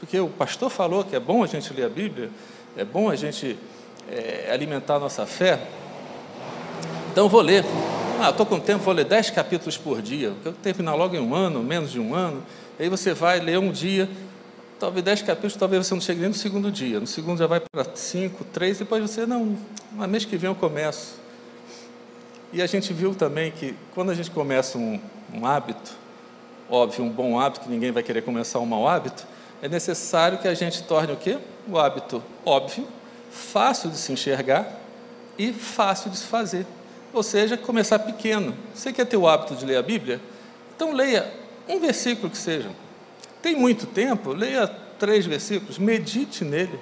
porque 0.00 0.18
o 0.18 0.28
pastor 0.28 0.70
falou 0.70 1.04
que 1.04 1.14
é 1.14 1.20
bom 1.20 1.42
a 1.42 1.46
gente 1.46 1.72
ler 1.72 1.84
a 1.84 1.88
Bíblia, 1.88 2.30
é 2.76 2.84
bom 2.84 3.10
a 3.10 3.16
gente 3.16 3.58
é, 4.10 4.50
alimentar 4.52 4.96
a 4.96 4.98
nossa 4.98 5.26
fé. 5.26 5.60
Então 7.12 7.28
vou 7.28 7.40
ler. 7.40 7.64
Ah, 8.20 8.30
estou 8.30 8.44
com 8.44 8.58
tempo, 8.58 8.82
vou 8.82 8.94
ler 8.94 9.04
dez 9.04 9.30
capítulos 9.30 9.76
por 9.76 10.02
dia. 10.02 10.32
Eu 10.44 10.52
terminar 10.52 10.94
logo 10.94 11.14
em 11.14 11.20
um 11.20 11.34
ano, 11.34 11.62
menos 11.62 11.90
de 11.90 12.00
um 12.00 12.14
ano. 12.14 12.42
Aí 12.78 12.88
você 12.88 13.14
vai 13.14 13.40
ler 13.40 13.58
um 13.58 13.70
dia, 13.70 14.08
talvez 14.78 15.04
dez 15.04 15.22
capítulos, 15.22 15.56
talvez 15.56 15.86
você 15.86 15.94
não 15.94 16.00
chegue 16.00 16.20
nem 16.20 16.28
no 16.28 16.34
segundo 16.34 16.70
dia. 16.70 17.00
No 17.00 17.06
segundo 17.06 17.38
já 17.38 17.46
vai 17.46 17.60
para 17.60 17.84
cinco, 17.94 18.44
três, 18.44 18.78
depois 18.78 19.02
você, 19.02 19.26
não, 19.26 19.56
no 19.92 20.06
mês 20.08 20.24
que 20.24 20.36
vem 20.36 20.48
eu 20.48 20.54
começo. 20.54 21.18
E 22.52 22.62
a 22.62 22.66
gente 22.66 22.92
viu 22.92 23.14
também 23.14 23.50
que 23.50 23.74
quando 23.94 24.10
a 24.10 24.14
gente 24.14 24.30
começa 24.30 24.78
um, 24.78 25.00
um 25.34 25.46
hábito, 25.46 25.92
óbvio, 26.68 27.04
um 27.04 27.10
bom 27.10 27.38
hábito, 27.38 27.60
que 27.60 27.68
ninguém 27.68 27.90
vai 27.90 28.02
querer 28.02 28.22
começar 28.22 28.58
um 28.58 28.66
mau 28.66 28.88
hábito, 28.88 29.26
é 29.60 29.68
necessário 29.68 30.38
que 30.38 30.48
a 30.48 30.54
gente 30.54 30.82
torne 30.84 31.12
o 31.12 31.16
quê? 31.16 31.38
O 31.68 31.78
hábito 31.78 32.22
óbvio, 32.44 32.86
fácil 33.30 33.90
de 33.90 33.96
se 33.96 34.12
enxergar 34.12 34.78
e 35.38 35.52
fácil 35.52 36.10
de 36.10 36.16
se 36.16 36.24
fazer. 36.24 36.66
Ou 37.12 37.22
seja, 37.22 37.56
começar 37.56 37.98
pequeno. 37.98 38.54
Você 38.74 38.92
quer 38.92 39.06
ter 39.06 39.16
o 39.16 39.26
hábito 39.26 39.54
de 39.56 39.64
ler 39.64 39.76
a 39.76 39.82
Bíblia? 39.82 40.20
Então 40.74 40.92
leia 40.92 41.30
um 41.68 41.80
versículo 41.80 42.30
que 42.30 42.38
seja. 42.38 42.70
Tem 43.42 43.56
muito 43.56 43.86
tempo? 43.86 44.32
Leia 44.32 44.66
três 44.98 45.26
versículos, 45.26 45.78
medite 45.78 46.44
nele. 46.44 46.78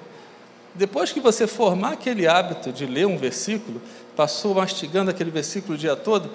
Depois 0.77 1.11
que 1.11 1.19
você 1.19 1.47
formar 1.47 1.93
aquele 1.93 2.27
hábito 2.27 2.71
de 2.71 2.85
ler 2.85 3.07
um 3.07 3.17
versículo, 3.17 3.81
passou 4.15 4.53
mastigando 4.53 5.09
aquele 5.09 5.31
versículo 5.31 5.73
o 5.73 5.77
dia 5.77 5.95
todo, 5.95 6.29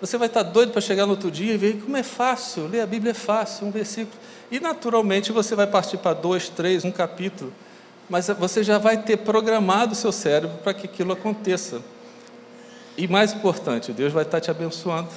você 0.00 0.16
vai 0.16 0.28
estar 0.28 0.44
doido 0.44 0.70
para 0.70 0.80
chegar 0.80 1.04
no 1.04 1.10
outro 1.10 1.32
dia 1.32 1.54
e 1.54 1.56
ver 1.56 1.80
como 1.80 1.96
é 1.96 2.04
fácil, 2.04 2.68
ler 2.68 2.80
a 2.80 2.86
Bíblia 2.86 3.10
é 3.10 3.14
fácil, 3.14 3.66
um 3.66 3.72
versículo. 3.72 4.16
E 4.52 4.60
naturalmente 4.60 5.32
você 5.32 5.56
vai 5.56 5.66
partir 5.66 5.96
para 5.96 6.14
dois, 6.14 6.48
três, 6.48 6.84
um 6.84 6.92
capítulo, 6.92 7.52
mas 8.08 8.28
você 8.28 8.62
já 8.62 8.78
vai 8.78 9.02
ter 9.02 9.16
programado 9.16 9.92
o 9.92 9.96
seu 9.96 10.12
cérebro 10.12 10.58
para 10.58 10.72
que 10.72 10.86
aquilo 10.86 11.12
aconteça. 11.12 11.82
E 12.96 13.08
mais 13.08 13.32
importante, 13.32 13.92
Deus 13.92 14.12
vai 14.12 14.22
estar 14.22 14.40
te 14.40 14.48
abençoando, 14.48 15.08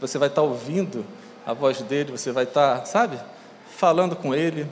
você 0.00 0.16
vai 0.16 0.28
estar 0.28 0.40
ouvindo 0.40 1.04
a 1.44 1.52
voz 1.52 1.82
dele, 1.82 2.12
você 2.12 2.32
vai 2.32 2.44
estar, 2.44 2.86
sabe, 2.86 3.18
falando 3.76 4.16
com 4.16 4.34
ele, 4.34 4.66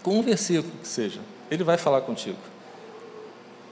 com 0.00 0.16
um 0.16 0.22
versículo 0.22 0.72
que 0.80 0.86
seja, 0.86 1.18
ele 1.50 1.64
vai 1.64 1.76
falar 1.76 2.02
contigo. 2.02 2.51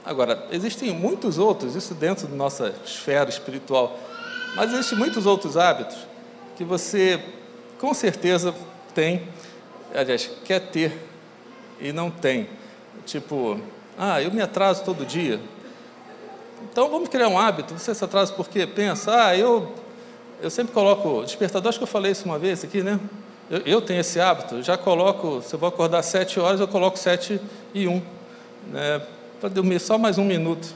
Agora, 0.03 0.47
existem 0.51 0.91
muitos 0.93 1.37
outros, 1.37 1.75
isso 1.75 1.93
dentro 1.93 2.27
da 2.27 2.35
nossa 2.35 2.73
esfera 2.83 3.29
espiritual, 3.29 3.99
mas 4.55 4.73
existem 4.73 4.97
muitos 4.97 5.25
outros 5.25 5.55
hábitos 5.57 5.97
que 6.57 6.63
você, 6.63 7.23
com 7.79 7.93
certeza, 7.93 8.53
tem, 8.93 9.27
aliás, 9.93 10.29
quer 10.43 10.59
ter 10.59 11.07
e 11.79 11.91
não 11.91 12.09
tem. 12.09 12.49
Tipo, 13.05 13.59
ah, 13.97 14.21
eu 14.21 14.31
me 14.31 14.41
atraso 14.41 14.83
todo 14.83 15.05
dia. 15.05 15.39
Então 16.63 16.89
vamos 16.89 17.09
criar 17.09 17.27
um 17.27 17.37
hábito. 17.37 17.73
Você 17.77 17.93
se 17.93 18.03
atrasa 18.03 18.33
porque 18.33 18.65
pensa, 18.67 19.27
ah, 19.27 19.37
eu, 19.37 19.73
eu 20.41 20.49
sempre 20.49 20.73
coloco 20.73 21.23
despertador, 21.23 21.69
acho 21.69 21.79
que 21.79 21.83
eu 21.83 21.87
falei 21.87 22.11
isso 22.11 22.25
uma 22.25 22.37
vez 22.37 22.63
aqui, 22.63 22.81
né? 22.83 22.99
Eu, 23.49 23.59
eu 23.59 23.81
tenho 23.81 23.99
esse 23.99 24.19
hábito, 24.19 24.61
já 24.63 24.77
coloco, 24.77 25.41
se 25.41 25.53
eu 25.53 25.59
vou 25.59 25.69
acordar 25.69 26.01
sete 26.03 26.39
horas, 26.39 26.59
eu 26.59 26.67
coloco 26.67 26.97
sete 26.97 27.39
e 27.73 27.87
um. 27.87 28.01
Né? 28.67 29.01
Para 29.41 29.49
dormir 29.49 29.79
só 29.79 29.97
mais 29.97 30.19
um 30.19 30.23
minuto. 30.23 30.73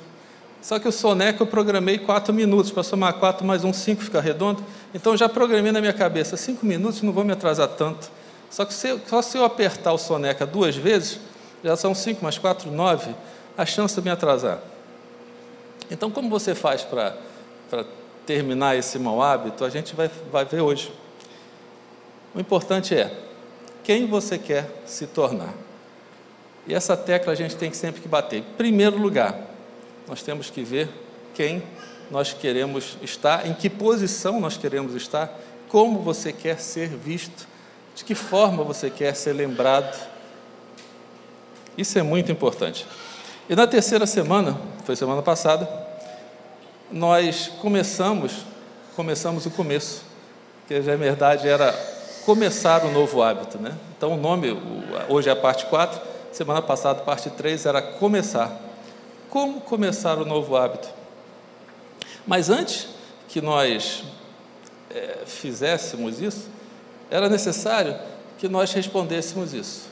Só 0.60 0.80
que 0.80 0.88
o 0.88 0.92
soneca 0.92 1.44
eu 1.44 1.46
programei 1.46 2.00
quatro 2.00 2.34
minutos, 2.34 2.72
para 2.72 2.82
somar 2.82 3.14
quatro 3.14 3.46
mais 3.46 3.64
um, 3.64 3.72
cinco, 3.72 4.02
fica 4.02 4.20
redondo. 4.20 4.64
Então 4.96 5.16
já 5.16 5.30
programei 5.30 5.72
na 5.72 5.80
minha 5.80 5.94
cabeça, 5.94 6.36
cinco 6.36 6.66
minutos 6.66 7.04
não 7.04 7.14
vou 7.14 7.24
me 7.24 7.32
atrasar 7.32 7.68
tanto. 7.68 8.10
Só 8.50 8.66
que 8.66 8.74
se, 8.74 9.00
só 9.08 9.22
se 9.22 9.38
eu 9.38 9.46
apertar 9.46 9.94
o 9.94 9.98
soneca 10.00 10.48
duas 10.48 10.76
vezes, 10.76 11.20
já 11.64 11.76
são 11.76 11.94
cinco 11.94 12.24
mais 12.24 12.40
quatro, 12.40 12.72
nove, 12.72 13.14
a 13.56 13.66
chance 13.68 13.94
de 13.94 14.02
me 14.02 14.10
atrasar. 14.10 14.60
Então 15.92 16.10
como 16.10 16.28
você 16.28 16.56
faz 16.56 16.82
para 16.82 17.16
terminar 18.26 18.76
esse 18.76 18.98
mau 18.98 19.22
hábito, 19.22 19.64
a 19.64 19.70
gente 19.70 19.96
vai, 19.96 20.10
vai 20.32 20.44
ver 20.44 20.62
hoje. 20.62 20.92
O 22.34 22.40
importante 22.40 22.96
é 22.96 23.16
quem 23.84 24.08
você 24.08 24.40
quer 24.40 24.68
se 24.88 25.06
tornar. 25.06 25.65
E 26.68 26.74
essa 26.74 26.98
tecla 26.98 27.34
a 27.34 27.36
gente 27.36 27.56
tem 27.56 27.70
que 27.70 27.78
sempre 27.78 28.02
que 28.02 28.08
bater. 28.08 28.40
Em 28.40 28.44
primeiro 28.58 28.98
lugar, 28.98 29.36
nós 30.08 30.22
temos 30.22 30.50
que 30.50 30.64
ver 30.64 30.90
quem 31.34 31.62
nós 32.10 32.34
queremos 32.34 32.98
estar, 33.02 33.48
em 33.48 33.54
que 33.54 33.70
posição 33.70 34.40
nós 34.40 34.58
queremos 34.58 34.96
estar, 34.96 35.32
como 35.70 36.00
você 36.00 36.32
quer 36.32 36.60
ser 36.60 36.90
visto, 36.90 37.48
de 37.96 38.04
que 38.04 38.16
forma 38.16 38.64
você 38.64 38.90
quer 38.90 39.16
ser 39.16 39.34
lembrado. 39.34 39.96
Isso 41.78 41.98
é 41.98 42.04
muito 42.04 42.32
importante. 42.32 42.86
E 43.50 43.56
na 43.56 43.68
terceira 43.68 44.06
semana, 44.06 44.60
foi 44.86 44.96
semana 44.96 45.22
passada, 45.22 45.70
nós 46.92 47.52
começamos, 47.62 48.46
começamos 48.96 49.46
o 49.46 49.52
começo, 49.52 50.04
que 50.68 50.80
na 50.80 50.96
verdade 50.96 51.48
era 51.48 51.74
começar 52.26 52.84
um 52.86 52.92
novo 52.92 53.22
hábito, 53.22 53.60
né? 53.60 53.76
Então 53.98 54.14
o 54.14 54.18
nome, 54.18 54.58
hoje 55.10 55.30
é 55.30 55.32
a 55.32 55.36
parte 55.36 55.66
4, 55.66 56.15
Semana 56.36 56.62
passada, 56.62 57.02
parte 57.02 57.30
3 57.30 57.66
era 57.66 57.82
começar. 57.82 58.60
Como 59.30 59.62
começar 59.62 60.18
o 60.18 60.26
novo 60.26 60.58
hábito? 60.58 60.90
Mas 62.28 62.50
antes 62.50 62.90
que 63.30 63.40
nós 63.40 64.04
é, 64.94 65.20
fizéssemos 65.26 66.20
isso, 66.20 66.50
era 67.10 67.30
necessário 67.30 67.98
que 68.38 68.50
nós 68.50 68.74
respondêssemos 68.74 69.54
isso. 69.54 69.88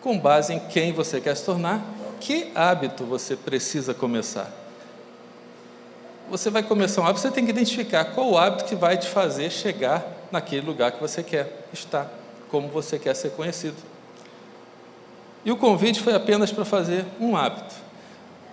Com 0.00 0.18
base 0.18 0.54
em 0.54 0.58
quem 0.58 0.94
você 0.94 1.20
quer 1.20 1.36
se 1.36 1.44
tornar, 1.44 1.84
que 2.18 2.50
hábito 2.54 3.04
você 3.04 3.36
precisa 3.36 3.92
começar? 3.92 4.50
Você 6.30 6.48
vai 6.48 6.62
começar 6.62 7.02
um 7.02 7.04
hábito, 7.04 7.20
você 7.20 7.30
tem 7.30 7.44
que 7.44 7.50
identificar 7.50 8.06
qual 8.06 8.30
o 8.30 8.38
hábito 8.38 8.64
que 8.64 8.74
vai 8.74 8.96
te 8.96 9.08
fazer 9.08 9.50
chegar 9.50 10.06
naquele 10.32 10.64
lugar 10.64 10.92
que 10.92 11.00
você 11.02 11.22
quer 11.22 11.66
estar, 11.70 12.10
como 12.50 12.68
você 12.68 12.98
quer 12.98 13.14
ser 13.14 13.32
conhecido. 13.32 13.92
E 15.44 15.52
o 15.52 15.56
convite 15.56 16.00
foi 16.00 16.14
apenas 16.14 16.50
para 16.50 16.64
fazer 16.64 17.04
um 17.20 17.36
hábito. 17.36 17.74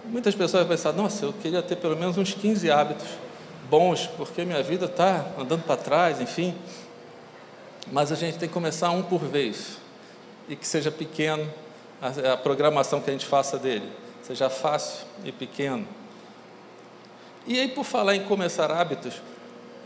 Muitas 0.06 0.36
pessoas 0.36 0.64
vão 0.64 0.76
pensar, 0.76 0.92
nossa, 0.92 1.26
eu 1.26 1.34
queria 1.34 1.62
ter 1.62 1.78
pelo 1.78 1.96
menos 1.96 2.18
uns 2.18 2.34
15 2.34 2.70
hábitos 2.70 3.08
bons, 3.70 4.08
porque 4.18 4.44
minha 4.44 4.62
vida 4.62 4.86
está 4.86 5.26
andando 5.40 5.64
para 5.64 5.78
trás, 5.78 6.20
enfim. 6.20 6.54
Mas 7.92 8.12
a 8.12 8.16
gente 8.16 8.38
tem 8.38 8.50
que 8.50 8.54
começar 8.54 8.90
um 8.92 9.02
por 9.02 9.20
vez. 9.22 9.78
E 10.50 10.56
que 10.56 10.68
seja 10.68 10.92
pequeno 10.92 11.48
a, 12.02 12.34
a 12.34 12.38
programação 12.38 13.00
que 13.00 13.10
a 13.10 13.14
gente 13.14 13.26
faça 13.26 13.58
dele. 13.58 13.90
Seja 14.22 14.50
fácil 14.50 15.06
e 15.24 15.32
pequeno. 15.32 15.88
E 17.48 17.58
aí, 17.58 17.70
por 17.70 17.86
falar 17.86 18.16
em 18.16 18.24
começar 18.24 18.70
hábitos, 18.70 19.22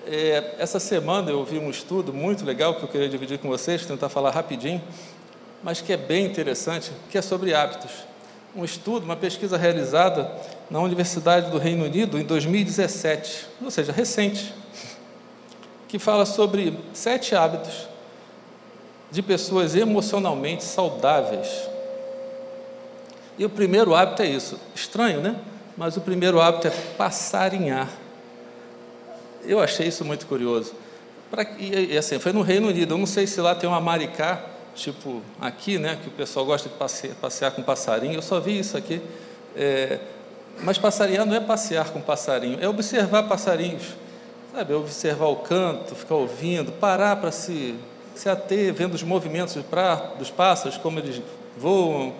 é, 0.07 0.55
essa 0.57 0.79
semana 0.79 1.29
eu 1.29 1.43
vi 1.45 1.59
um 1.59 1.69
estudo 1.69 2.11
muito 2.11 2.43
legal 2.43 2.75
que 2.75 2.83
eu 2.83 2.87
queria 2.87 3.07
dividir 3.07 3.37
com 3.37 3.47
vocês, 3.47 3.85
tentar 3.85 4.09
falar 4.09 4.31
rapidinho 4.31 4.81
mas 5.65 5.81
que 5.81 5.91
é 5.91 5.97
bem 5.97 6.27
interessante, 6.27 6.91
que 7.09 7.17
é 7.17 7.23
sobre 7.23 7.51
hábitos. 7.51 7.89
Um 8.55 8.63
estudo, 8.63 9.03
uma 9.03 9.15
pesquisa 9.15 9.57
realizada 9.57 10.31
na 10.69 10.79
Universidade 10.79 11.49
do 11.49 11.57
Reino 11.57 11.85
Unido 11.85 12.19
em 12.19 12.23
2017, 12.23 13.47
ou 13.63 13.71
seja, 13.71 13.91
recente, 13.91 14.53
que 15.87 15.97
fala 15.97 16.23
sobre 16.23 16.77
sete 16.93 17.35
hábitos 17.35 17.87
de 19.09 19.23
pessoas 19.23 19.75
emocionalmente 19.75 20.63
saudáveis. 20.63 21.67
E 23.35 23.43
o 23.43 23.49
primeiro 23.49 23.95
hábito 23.95 24.21
é 24.21 24.27
isso. 24.27 24.59
Estranho, 24.75 25.19
né? 25.19 25.35
Mas 25.75 25.97
o 25.97 26.01
primeiro 26.01 26.39
hábito 26.39 26.67
é 26.67 26.71
passarinhar. 26.95 27.89
Eu 29.43 29.59
achei 29.59 29.87
isso 29.87 30.05
muito 30.05 30.27
curioso. 30.27 30.75
Pra, 31.31 31.41
e, 31.57 31.93
e 31.93 31.97
assim, 31.97 32.19
foi 32.19 32.31
no 32.31 32.43
Reino 32.43 32.67
Unido. 32.67 32.93
Eu 32.93 32.99
não 32.99 33.07
sei 33.07 33.25
se 33.25 33.41
lá 33.41 33.55
tem 33.55 33.67
uma 33.67 33.81
maricá 33.81 34.53
tipo 34.75 35.21
aqui, 35.39 35.79
né, 35.79 35.97
que 36.01 36.09
o 36.09 36.11
pessoal 36.11 36.45
gosta 36.45 36.69
de 36.69 36.75
passear, 36.75 37.15
passear 37.15 37.51
com 37.51 37.63
passarinho, 37.63 38.15
eu 38.15 38.21
só 38.21 38.39
vi 38.39 38.59
isso 38.59 38.77
aqui. 38.77 39.01
É, 39.55 39.99
mas 40.61 40.77
passarinhar 40.77 41.25
não 41.25 41.35
é 41.35 41.39
passear 41.39 41.89
com 41.89 42.01
passarinho, 42.01 42.57
é 42.61 42.67
observar 42.67 43.23
passarinhos, 43.23 43.95
sabe? 44.53 44.73
É 44.73 44.75
observar 44.75 45.27
o 45.27 45.37
canto, 45.37 45.95
ficar 45.95 46.15
ouvindo, 46.15 46.71
parar 46.73 47.15
para 47.17 47.31
se, 47.31 47.75
se 48.13 48.29
ater, 48.29 48.73
vendo 48.73 48.93
os 48.93 49.03
movimentos 49.03 49.57
dos 50.17 50.29
pássaros, 50.29 50.77
como 50.77 50.99
eles 50.99 51.21
voam, 51.57 52.13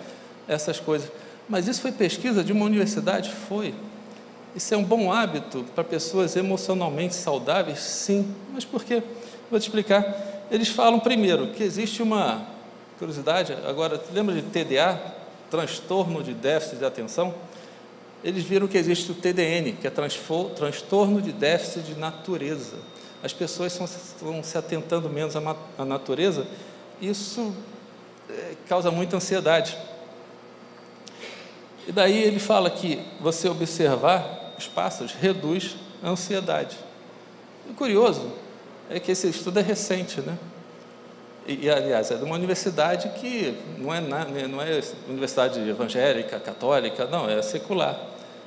essas 0.48 0.80
coisas. 0.80 1.10
Mas 1.48 1.68
isso 1.68 1.80
foi 1.80 1.92
pesquisa 1.92 2.42
de 2.42 2.52
uma 2.52 2.64
universidade? 2.64 3.30
Foi. 3.48 3.74
Isso 4.54 4.74
é 4.74 4.76
um 4.76 4.84
bom 4.84 5.12
hábito 5.12 5.64
para 5.74 5.84
pessoas 5.84 6.34
emocionalmente 6.36 7.14
saudáveis? 7.14 7.78
Sim. 7.78 8.34
Mas 8.52 8.64
por 8.64 8.84
quê? 8.84 9.02
Vou 9.50 9.60
te 9.60 9.64
explicar 9.64 10.35
eles 10.50 10.68
falam 10.68 11.00
primeiro 11.00 11.48
que 11.48 11.62
existe 11.62 12.02
uma 12.02 12.46
curiosidade, 12.98 13.52
agora, 13.66 14.00
lembra 14.12 14.34
de 14.34 14.42
TDA, 14.42 14.98
transtorno 15.50 16.22
de 16.22 16.32
déficit 16.32 16.78
de 16.78 16.84
atenção? 16.84 17.34
Eles 18.24 18.44
viram 18.44 18.66
que 18.66 18.78
existe 18.78 19.10
o 19.12 19.14
TDN, 19.14 19.72
que 19.72 19.86
é 19.86 19.90
transtorno 19.90 21.20
de 21.20 21.32
déficit 21.32 21.82
de 21.82 21.98
natureza. 21.98 22.76
As 23.22 23.32
pessoas 23.32 23.78
estão 23.78 24.42
se 24.42 24.58
atentando 24.58 25.08
menos 25.08 25.34
à 25.36 25.84
natureza, 25.84 26.46
isso 27.00 27.54
é, 28.30 28.54
causa 28.68 28.90
muita 28.90 29.16
ansiedade. 29.16 29.76
E 31.86 31.92
daí 31.92 32.22
ele 32.22 32.38
fala 32.38 32.70
que 32.70 33.00
você 33.20 33.48
observar 33.48 34.54
os 34.58 34.66
pássaros 34.66 35.12
reduz 35.12 35.76
ansiedade. 36.02 36.76
O 37.68 37.74
curioso 37.74 38.32
é 38.90 39.00
que 39.00 39.12
esse 39.12 39.28
estudo 39.28 39.58
é 39.58 39.62
recente, 39.62 40.20
né? 40.20 40.36
E, 41.48 41.70
aliás, 41.70 42.10
é 42.10 42.16
de 42.16 42.24
uma 42.24 42.34
universidade 42.34 43.08
que 43.20 43.56
não 43.78 43.94
é, 43.94 44.00
né, 44.00 44.48
não 44.50 44.60
é 44.60 44.80
universidade 45.08 45.60
evangélica, 45.60 46.40
católica, 46.40 47.06
não, 47.06 47.30
é 47.30 47.40
secular. 47.40 47.96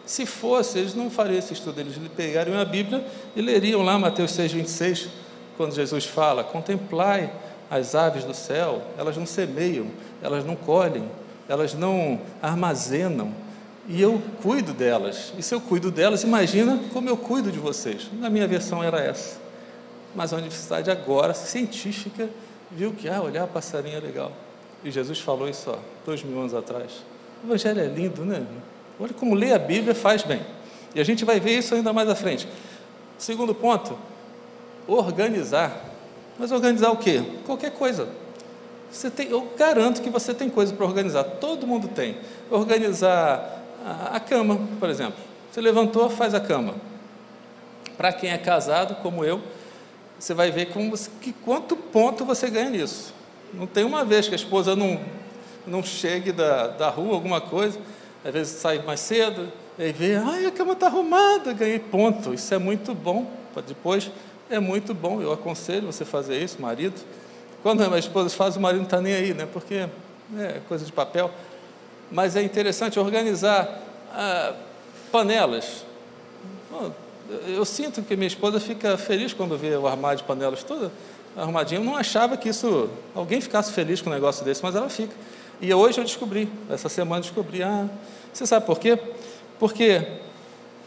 Se 0.05 0.25
fosse, 0.25 0.79
eles 0.79 0.93
não 0.93 1.09
fariam 1.09 1.39
esse 1.39 1.53
estudo, 1.53 1.79
eles 1.79 1.95
pegariam 2.15 2.59
a 2.59 2.65
Bíblia 2.65 3.05
e 3.35 3.41
leriam 3.41 3.81
lá 3.83 3.97
Mateus 3.97 4.31
6, 4.31 4.51
26, 4.51 5.07
quando 5.55 5.73
Jesus 5.73 6.05
fala: 6.05 6.43
Contemplai 6.43 7.31
as 7.71 7.95
aves 7.95 8.25
do 8.25 8.33
céu, 8.33 8.81
elas 8.97 9.15
não 9.15 9.25
semeiam, 9.25 9.87
elas 10.21 10.43
não 10.43 10.55
colhem, 10.55 11.09
elas 11.47 11.73
não 11.73 12.19
armazenam, 12.41 13.33
e 13.87 14.01
eu 14.01 14.21
cuido 14.43 14.73
delas. 14.73 15.31
E 15.37 15.43
se 15.43 15.55
eu 15.55 15.61
cuido 15.61 15.89
delas, 15.89 16.23
imagina 16.23 16.79
como 16.91 17.07
eu 17.07 17.15
cuido 17.15 17.49
de 17.49 17.59
vocês. 17.59 18.09
Na 18.19 18.29
minha 18.29 18.47
versão 18.47 18.83
era 18.83 18.99
essa. 18.99 19.38
Mas 20.15 20.33
a 20.33 20.37
universidade 20.37 20.89
agora, 20.89 21.33
científica, 21.33 22.29
viu 22.71 22.91
que, 22.93 23.07
ah, 23.07 23.21
olhar 23.21 23.47
passarinho 23.47 23.97
é 23.97 23.99
legal. 23.99 24.31
E 24.83 24.91
Jesus 24.91 25.19
falou 25.19 25.47
isso, 25.47 25.69
ó, 25.69 25.77
dois 26.05 26.23
mil 26.23 26.39
anos 26.39 26.53
atrás. 26.53 27.03
O 27.43 27.47
Evangelho 27.47 27.81
é 27.81 27.85
lindo, 27.85 28.25
né? 28.25 28.45
Olha 28.99 29.13
como 29.13 29.35
ler 29.35 29.53
a 29.53 29.59
Bíblia 29.59 29.95
faz 29.95 30.23
bem. 30.23 30.41
E 30.93 30.99
a 30.99 31.03
gente 31.03 31.23
vai 31.23 31.39
ver 31.39 31.57
isso 31.57 31.75
ainda 31.75 31.93
mais 31.93 32.09
à 32.09 32.15
frente. 32.15 32.47
Segundo 33.17 33.53
ponto, 33.53 33.97
organizar. 34.87 35.85
Mas 36.37 36.51
organizar 36.51 36.91
o 36.91 36.97
quê? 36.97 37.21
Qualquer 37.45 37.71
coisa. 37.71 38.07
Você 38.91 39.09
tem, 39.09 39.29
eu 39.29 39.47
garanto 39.57 40.01
que 40.01 40.09
você 40.09 40.33
tem 40.33 40.49
coisa 40.49 40.73
para 40.73 40.85
organizar. 40.85 41.23
Todo 41.23 41.67
mundo 41.67 41.87
tem. 41.89 42.17
Organizar 42.49 43.63
a, 43.85 44.15
a 44.15 44.19
cama, 44.19 44.59
por 44.79 44.89
exemplo. 44.89 45.19
Você 45.51 45.61
levantou, 45.61 46.09
faz 46.09 46.33
a 46.33 46.39
cama. 46.39 46.75
Para 47.97 48.13
quem 48.13 48.31
é 48.31 48.37
casado, 48.37 48.95
como 49.01 49.23
eu, 49.23 49.41
você 50.19 50.33
vai 50.33 50.51
ver 50.51 50.67
como, 50.67 50.97
que 51.21 51.31
quanto 51.31 51.75
ponto 51.75 52.25
você 52.25 52.49
ganha 52.49 52.69
nisso. 52.69 53.13
Não 53.53 53.65
tem 53.65 53.83
uma 53.83 54.03
vez 54.03 54.27
que 54.27 54.33
a 54.33 54.35
esposa 54.35 54.75
não, 54.75 54.99
não 55.65 55.81
chegue 55.81 56.31
da, 56.31 56.67
da 56.67 56.89
rua, 56.89 57.13
alguma 57.13 57.39
coisa, 57.39 57.79
às 58.23 58.33
vezes 58.33 58.59
sai 58.59 58.79
mais 58.83 58.99
cedo, 58.99 59.51
e 59.77 59.93
vê, 59.93 60.15
ai, 60.17 60.45
a 60.45 60.51
cama 60.51 60.73
está 60.73 60.87
arrumada, 60.87 61.53
ganhei 61.53 61.79
ponto. 61.79 62.33
Isso 62.33 62.53
é 62.53 62.57
muito 62.57 62.93
bom. 62.93 63.31
Depois 63.65 64.11
é 64.49 64.59
muito 64.59 64.93
bom, 64.93 65.21
eu 65.21 65.31
aconselho 65.31 65.87
você 65.87 66.03
fazer 66.03 66.41
isso, 66.43 66.61
marido. 66.61 66.95
Quando 67.63 67.81
a 67.81 67.97
esposa 67.97 68.29
faz, 68.29 68.57
o 68.57 68.59
marido 68.59 68.79
não 68.79 68.85
está 68.85 68.99
nem 68.99 69.13
aí, 69.13 69.33
né? 69.33 69.47
Porque 69.51 69.87
é 70.37 70.61
coisa 70.67 70.85
de 70.85 70.91
papel. 70.91 71.31
Mas 72.11 72.35
é 72.35 72.41
interessante 72.41 72.99
organizar 72.99 73.81
ah, 74.11 74.53
panelas. 75.11 75.85
Bom, 76.69 76.91
eu 77.47 77.63
sinto 77.65 78.01
que 78.01 78.15
minha 78.15 78.27
esposa 78.27 78.59
fica 78.59 78.97
feliz 78.97 79.33
quando 79.33 79.57
vê 79.57 79.75
o 79.75 79.87
armário 79.87 80.17
de 80.17 80.23
panelas 80.23 80.63
todo 80.63 80.91
arrumadinho. 81.35 81.81
Eu 81.81 81.85
não 81.85 81.95
achava 81.95 82.37
que 82.37 82.49
isso 82.49 82.89
alguém 83.15 83.41
ficasse 83.41 83.71
feliz 83.71 84.01
com 84.01 84.09
um 84.09 84.13
negócio 84.13 84.43
desse, 84.43 84.63
mas 84.63 84.75
ela 84.75 84.89
fica. 84.89 85.13
E 85.61 85.73
hoje 85.73 85.99
eu 85.99 86.03
descobri, 86.03 86.49
essa 86.69 86.87
semana 86.87 87.21
descobri, 87.21 87.61
ah, 87.61 87.87
você 88.31 88.45
sabe 88.45 88.65
por 88.65 88.79
quê? 88.79 88.97
Porque 89.59 90.05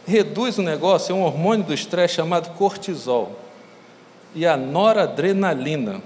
reduz 0.05 0.57
o 0.57 0.61
negócio, 0.61 1.13
é 1.13 1.15
um 1.15 1.23
hormônio 1.23 1.65
do 1.65 1.73
estresse 1.73 2.15
chamado 2.15 2.55
cortisol 2.57 3.39
e 4.33 4.45
a 4.45 4.57
noradrenalina. 4.57 6.01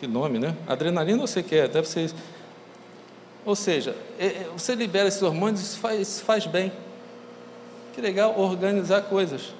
Que 0.00 0.06
nome, 0.06 0.38
né? 0.38 0.54
Adrenalina 0.66 1.18
você 1.18 1.42
quer, 1.42 1.68
deve 1.68 1.88
ser. 1.88 2.10
Ou 3.44 3.56
seja, 3.56 3.94
é, 4.18 4.26
é, 4.26 4.46
você 4.56 4.74
libera 4.74 5.08
esses 5.08 5.22
hormônios 5.22 5.60
e 5.60 5.64
isso 5.64 5.78
faz, 5.78 6.20
faz 6.20 6.46
bem. 6.46 6.72
Que 7.94 8.00
legal 8.00 8.38
organizar 8.38 9.02
coisas. 9.02 9.52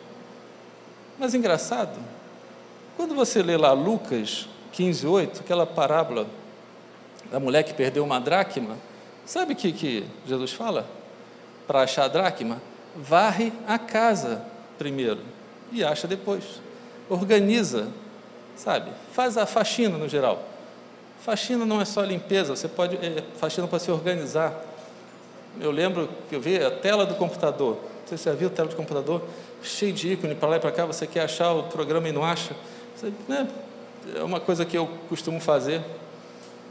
Mas 1.19 1.35
engraçado, 1.35 1.99
quando 2.97 3.15
você 3.15 3.43
lê 3.43 3.57
lá 3.57 3.73
Lucas 3.73 4.49
15, 4.73 5.07
8, 5.07 5.41
aquela 5.41 5.67
parábola 5.67 6.27
da 7.31 7.41
mulher 7.41 7.65
que 7.65 7.75
perdeu 7.75 8.05
uma 8.05 8.21
dracma, 8.21 8.77
sabe 9.27 9.53
o 9.53 9.57
que, 9.57 9.73
que 9.73 10.07
Jesus 10.27 10.53
fala? 10.53 10.87
Para 11.67 11.83
achar 11.83 12.05
a 12.05 12.09
dracma, 12.09 12.63
varre 12.95 13.53
a 13.67 13.79
casa 13.79 14.43
primeiro 14.79 15.21
e 15.73 15.85
acha 15.85 16.07
depois. 16.07 16.45
Organiza, 17.09 17.89
sabe? 18.57 18.91
Faz 19.13 19.37
a 19.37 19.45
faxina 19.45 19.99
no 19.99 20.09
geral. 20.09 20.45
Faxina 21.21 21.67
não 21.67 21.81
é 21.81 21.85
só 21.85 22.03
limpeza, 22.03 22.55
você 22.55 22.69
pode, 22.69 22.97
é, 22.97 23.25
faxina 23.39 23.67
para 23.67 23.79
se 23.79 23.91
organizar. 23.91 24.55
Eu 25.61 25.73
lembro 25.73 26.09
que 26.29 26.37
eu 26.37 26.41
vi 26.41 26.63
a 26.63 26.71
tela 26.71 27.05
do 27.05 27.17
computador. 27.17 27.79
Você 28.07 28.17
já 28.17 28.33
viu 28.33 28.49
a 28.49 28.51
tela 28.51 28.69
do 28.69 28.77
computador? 28.77 29.23
Cheio 29.63 29.93
de 29.93 30.13
ícone 30.13 30.35
para 30.35 30.49
lá 30.49 30.57
e 30.57 30.61
para 30.61 30.73
cá, 30.73 30.87
você 30.87 31.07
quer 31.07 31.23
achar 31.23 31.53
o 31.53 31.65
programa 31.65 32.09
e 32.09 32.13
não 32.13 32.25
acha. 32.25 32.55
Você, 32.95 33.13
né, 33.27 33.49
é 34.15 34.23
uma 34.23 34.41
coisa 34.41 34.65
que 34.65 34.77
eu 34.77 34.89
costumo 35.09 35.41
fazer. 35.41 35.83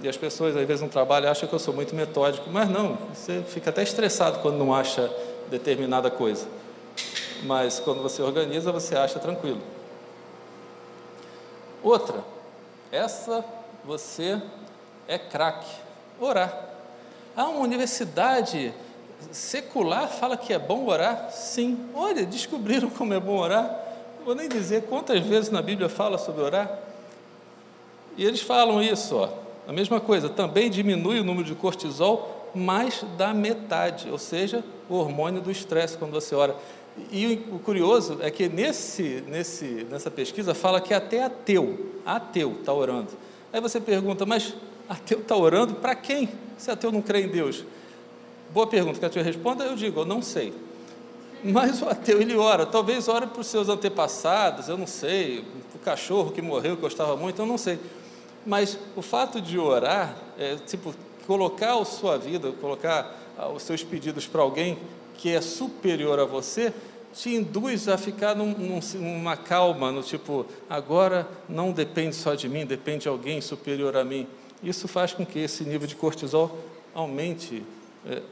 E 0.01 0.07
as 0.07 0.15
pessoas, 0.15 0.55
às 0.55 0.67
vezes, 0.67 0.81
no 0.81 0.89
trabalho 0.89 1.29
acham 1.29 1.49
que 1.49 1.55
eu 1.55 1.59
sou 1.59 1.73
muito 1.73 1.95
metódico, 1.95 2.49
mas 2.51 2.69
não, 2.69 2.97
você 3.13 3.43
fica 3.47 3.71
até 3.71 3.81
estressado 3.81 4.39
quando 4.39 4.57
não 4.57 4.73
acha 4.73 5.11
determinada 5.49 6.11
coisa. 6.11 6.47
Mas 7.43 7.79
quando 7.79 8.01
você 8.01 8.21
organiza, 8.21 8.71
você 8.71 8.95
acha 8.95 9.19
tranquilo. 9.19 9.61
Outra, 11.83 12.23
essa 12.91 13.43
você 13.83 14.41
é 15.07 15.17
craque. 15.17 15.69
Orar. 16.19 16.65
Há 17.35 17.45
uma 17.45 17.61
universidade 17.61 18.73
secular 19.31 20.07
fala 20.09 20.37
que 20.37 20.53
é 20.53 20.59
bom 20.59 20.87
orar? 20.87 21.29
Sim. 21.31 21.77
Olha, 21.93 22.25
descobriram 22.25 22.89
como 22.89 23.13
é 23.13 23.19
bom 23.19 23.37
orar. 23.37 23.63
Não 24.19 24.25
vou 24.25 24.35
nem 24.35 24.47
dizer 24.47 24.83
quantas 24.83 25.21
vezes 25.25 25.49
na 25.49 25.61
Bíblia 25.61 25.89
fala 25.89 26.17
sobre 26.17 26.41
orar. 26.41 26.79
E 28.17 28.25
eles 28.25 28.41
falam 28.41 28.81
isso, 28.81 29.15
ó. 29.15 29.29
A 29.67 29.73
mesma 29.73 29.99
coisa, 29.99 30.29
também 30.29 30.69
diminui 30.69 31.19
o 31.19 31.23
número 31.23 31.45
de 31.45 31.53
cortisol 31.53 32.49
mais 32.55 33.03
da 33.17 33.33
metade, 33.33 34.09
ou 34.09 34.17
seja, 34.17 34.63
o 34.89 34.95
hormônio 34.95 35.41
do 35.41 35.51
estresse 35.51 35.97
quando 35.97 36.11
você 36.11 36.33
ora. 36.33 36.55
E 37.11 37.45
o 37.51 37.59
curioso 37.59 38.17
é 38.21 38.31
que 38.31 38.49
nesse, 38.49 39.23
nesse, 39.27 39.85
nessa 39.89 40.09
pesquisa 40.09 40.55
fala 40.55 40.81
que 40.81 40.93
até 40.93 41.23
ateu, 41.23 41.91
ateu 42.05 42.53
está 42.59 42.73
orando. 42.73 43.09
Aí 43.53 43.61
você 43.61 43.79
pergunta, 43.79 44.25
mas 44.25 44.55
ateu 44.89 45.19
está 45.19 45.35
orando 45.35 45.75
para 45.75 45.93
quem? 45.93 46.29
Se 46.57 46.71
ateu 46.71 46.91
não 46.91 47.01
crê 47.01 47.21
em 47.21 47.27
Deus. 47.27 47.63
Boa 48.53 48.67
pergunta, 48.67 48.99
que 48.99 49.05
a 49.05 49.09
tia 49.09 49.23
responda, 49.23 49.65
eu 49.65 49.75
digo, 49.75 50.01
eu 50.01 50.05
não 50.05 50.21
sei. 50.21 50.53
Mas 51.43 51.81
o 51.81 51.89
ateu, 51.89 52.21
ele 52.21 52.35
ora, 52.35 52.65
talvez 52.65 53.07
ore 53.07 53.27
para 53.27 53.41
os 53.41 53.47
seus 53.47 53.69
antepassados, 53.69 54.69
eu 54.69 54.77
não 54.77 54.87
sei, 54.87 55.43
para 55.71 55.77
o 55.77 55.79
cachorro 55.79 56.31
que 56.31 56.41
morreu, 56.41 56.75
que 56.75 56.81
gostava 56.81 57.15
muito, 57.15 57.41
eu 57.41 57.45
não 57.45 57.57
sei. 57.57 57.79
Mas 58.45 58.77
o 58.95 59.01
fato 59.01 59.41
de 59.41 59.59
orar, 59.59 60.15
é, 60.39 60.55
tipo, 60.65 60.95
colocar 61.27 61.77
a 61.77 61.85
sua 61.85 62.17
vida, 62.17 62.51
colocar 62.53 63.15
ah, 63.37 63.49
os 63.49 63.63
seus 63.63 63.83
pedidos 63.83 64.25
para 64.25 64.41
alguém 64.41 64.77
que 65.17 65.33
é 65.33 65.41
superior 65.41 66.19
a 66.19 66.25
você, 66.25 66.73
te 67.13 67.35
induz 67.35 67.87
a 67.87 67.97
ficar 67.97 68.35
num, 68.35 68.51
num, 68.51 68.79
numa 68.95 69.35
calma, 69.35 69.91
no 69.91 70.01
tipo, 70.01 70.45
agora 70.69 71.27
não 71.49 71.71
depende 71.71 72.15
só 72.15 72.35
de 72.35 72.47
mim, 72.47 72.65
depende 72.65 73.03
de 73.03 73.09
alguém 73.09 73.41
superior 73.41 73.97
a 73.97 74.03
mim. 74.03 74.27
Isso 74.63 74.87
faz 74.87 75.13
com 75.13 75.25
que 75.25 75.39
esse 75.39 75.63
nível 75.63 75.87
de 75.87 75.95
cortisol 75.95 76.57
aumente 76.93 77.63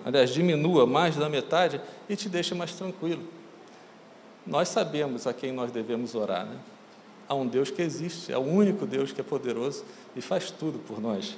aliás, 0.06 0.30
diminua 0.32 0.86
mais 0.86 1.16
da 1.16 1.30
metade 1.30 1.82
e 2.10 2.16
te 2.16 2.30
deixa 2.30 2.56
mais 2.56 2.74
tranquilo. 2.74 3.24
Nós 4.46 4.70
sabemos 4.70 5.26
a 5.26 5.34
quem 5.34 5.52
nós 5.52 5.72
devemos 5.72 6.16
orar, 6.16 6.46
né? 6.46 6.58
Há 7.28 7.34
um 7.34 7.48
Deus 7.48 7.72
que 7.72 7.82
existe, 7.82 8.32
é 8.32 8.38
o 8.38 8.42
único 8.42 8.86
Deus 8.86 9.12
que 9.12 9.20
é 9.20 9.24
poderoso 9.24 9.84
e 10.16 10.22
faz 10.22 10.52
tudo 10.52 10.78
por 10.80 11.02
nós. 11.02 11.36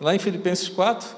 Lá 0.00 0.14
em 0.14 0.18
Filipenses 0.18 0.68
4, 0.68 1.08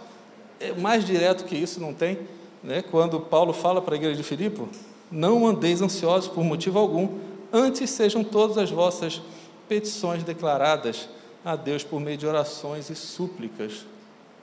é 0.60 0.72
mais 0.72 1.04
direto 1.04 1.44
que 1.44 1.56
isso 1.56 1.80
não 1.80 1.94
tem, 1.94 2.18
né? 2.62 2.82
Quando 2.82 3.18
Paulo 3.18 3.54
fala 3.54 3.80
para 3.80 3.94
a 3.94 3.96
igreja 3.96 4.16
de 4.16 4.22
Filipe, 4.22 4.62
não 5.10 5.46
andeis 5.46 5.80
ansiosos 5.80 6.28
por 6.28 6.44
motivo 6.44 6.78
algum, 6.78 7.18
antes 7.52 7.88
sejam 7.88 8.22
todas 8.22 8.58
as 8.58 8.70
vossas 8.70 9.22
petições 9.66 10.22
declaradas 10.22 11.08
a 11.44 11.56
Deus 11.56 11.82
por 11.82 12.00
meio 12.00 12.18
de 12.18 12.26
orações 12.26 12.90
e 12.90 12.94
súplicas, 12.94 13.86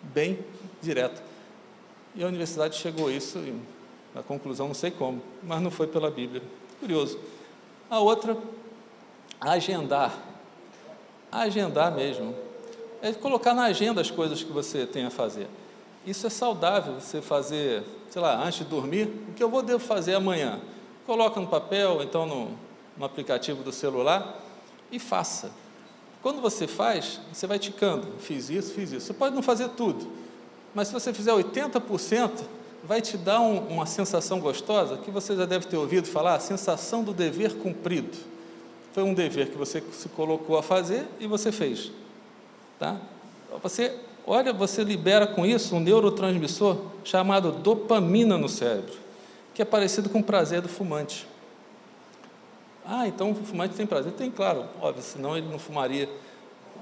bem 0.02 0.40
direto. 0.82 1.22
E 2.16 2.24
a 2.24 2.28
universidade 2.28 2.78
chegou 2.78 3.08
a 3.08 3.12
isso, 3.12 3.40
na 4.14 4.22
conclusão, 4.22 4.68
não 4.68 4.76
sei 4.76 4.92
como, 4.92 5.22
mas 5.42 5.62
não 5.62 5.72
foi 5.72 5.88
pela 5.88 6.12
Bíblia. 6.12 6.42
Curioso. 6.80 7.20
A 7.90 8.00
outra, 8.00 8.38
agendar. 9.42 10.14
Agendar 11.32 11.94
mesmo. 11.94 12.36
É 13.02 13.12
colocar 13.12 13.54
na 13.54 13.64
agenda 13.64 14.00
as 14.00 14.12
coisas 14.12 14.44
que 14.44 14.52
você 14.52 14.86
tem 14.86 15.06
a 15.06 15.10
fazer. 15.10 15.48
Isso 16.06 16.28
é 16.28 16.30
saudável, 16.30 17.00
você 17.00 17.22
fazer, 17.22 17.84
sei 18.10 18.22
lá, 18.22 18.44
antes 18.44 18.60
de 18.60 18.66
dormir, 18.66 19.08
o 19.30 19.34
que 19.34 19.44
eu 19.44 19.50
vou 19.50 19.62
devo 19.62 19.80
fazer 19.80 20.16
amanhã? 20.16 20.60
Coloca 21.06 21.40
no 21.40 21.48
papel, 21.48 22.04
então 22.04 22.26
no, 22.26 22.52
no 22.98 23.06
aplicativo 23.06 23.64
do 23.64 23.72
celular 23.72 24.40
e 24.92 25.00
faça. 25.00 25.52
Quando 26.22 26.42
você 26.42 26.68
faz, 26.68 27.20
você 27.32 27.48
vai 27.48 27.60
ticando, 27.60 28.08
fiz 28.20 28.50
isso, 28.50 28.74
fiz 28.74 28.92
isso. 28.92 29.08
Você 29.08 29.14
pode 29.14 29.36
não 29.36 29.42
fazer 29.42 29.70
tudo, 29.70 30.08
mas 30.74 30.88
se 30.88 30.94
você 30.94 31.14
fizer 31.14 31.32
80%, 31.32 32.32
vai 32.84 33.02
te 33.02 33.18
dar 33.18 33.40
um, 33.40 33.60
uma 33.68 33.86
sensação 33.86 34.40
gostosa 34.40 34.98
que 34.98 35.10
você 35.10 35.36
já 35.36 35.46
deve 35.46 35.68
ter 35.68 35.78
ouvido 35.78 36.08
falar, 36.08 36.36
a 36.36 36.40
sensação 36.40 37.04
do 37.04 37.14
dever 37.14 37.56
cumprido. 37.56 38.18
Foi 38.92 39.04
um 39.04 39.14
dever 39.14 39.50
que 39.50 39.58
você 39.58 39.82
se 39.92 40.10
colocou 40.10 40.58
a 40.58 40.64
fazer 40.64 41.08
e 41.20 41.26
você 41.26 41.52
fez. 41.52 41.92
Tá? 42.78 42.98
Você, 43.62 43.98
olha, 44.28 44.52
você 44.52 44.84
libera 44.84 45.26
com 45.26 45.46
isso 45.46 45.76
um 45.76 45.80
neurotransmissor 45.80 46.78
chamado 47.04 47.52
dopamina 47.52 48.38
no 48.38 48.50
cérebro, 48.50 48.94
que 49.54 49.62
é 49.62 49.66
parecido 49.66 50.10
com 50.10 50.20
o 50.20 50.24
prazer 50.24 50.62
do 50.62 50.70
fumante. 50.70 51.28
Ah, 52.86 53.08
então 53.08 53.32
o 53.32 53.36
fumante 53.36 53.76
tem 53.76 53.86
prazer? 53.86 54.12
Tem, 54.14 54.30
claro, 54.30 54.66
óbvio, 54.82 55.02
senão 55.02 55.38
ele 55.38 55.48
não 55.48 55.58
fumaria. 55.58 56.10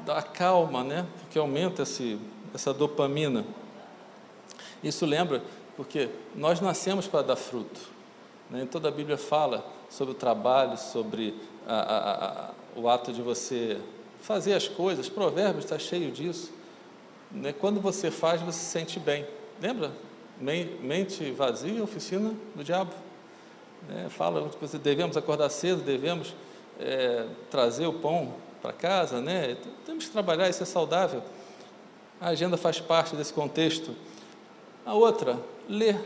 Dá 0.06 0.22
calma, 0.22 0.84
né? 0.84 1.06
Porque 1.20 1.38
aumenta 1.38 1.84
esse, 1.84 2.18
essa 2.56 2.74
dopamina. 2.74 3.46
Isso 4.84 5.06
lembra, 5.06 5.42
porque 5.76 6.10
nós 6.36 6.60
nascemos 6.60 7.08
para 7.08 7.22
dar 7.22 7.36
fruto. 7.36 7.80
Né? 8.50 8.68
Toda 8.70 8.90
a 8.90 8.92
Bíblia 8.92 9.18
fala 9.18 9.66
sobre 9.90 10.14
o 10.14 10.16
trabalho, 10.16 10.78
sobre 10.78 11.36
a, 11.68 11.76
a, 11.76 12.26
a, 12.26 12.50
o 12.76 12.90
ato 12.90 13.14
de 13.14 13.22
você 13.22 13.80
fazer 14.22 14.54
as 14.54 14.68
coisas. 14.68 15.10
Provérbios 15.10 15.66
está 15.66 15.78
cheio 15.80 16.12
disso. 16.12 16.52
Né? 17.32 17.54
Quando 17.54 17.80
você 17.80 18.12
faz, 18.12 18.42
você 18.42 18.60
se 18.60 18.66
sente 18.66 19.00
bem. 19.00 19.26
Lembra? 19.62 19.92
Mente 20.40 21.32
vazia, 21.32 21.84
oficina 21.84 22.34
do 22.56 22.64
diabo. 22.64 22.92
Né? 23.88 24.08
Fala 24.10 24.50
que 24.50 24.78
devemos 24.78 25.16
acordar 25.16 25.50
cedo, 25.50 25.82
devemos 25.82 26.34
é, 26.80 27.28
trazer 27.50 27.86
o 27.86 27.94
pão 27.94 28.34
para 28.62 28.74
casa, 28.74 29.20
né? 29.20 29.58
Temos 29.86 30.06
que 30.06 30.12
trabalhar, 30.12 30.48
isso 30.50 30.62
é 30.62 30.66
saudável. 30.66 31.24
A 32.20 32.30
agenda 32.30 32.58
faz 32.58 32.80
parte 32.80 33.16
desse 33.16 33.34
contexto. 33.34 33.96
A 34.86 34.94
outra, 34.94 35.40
ler. 35.70 35.98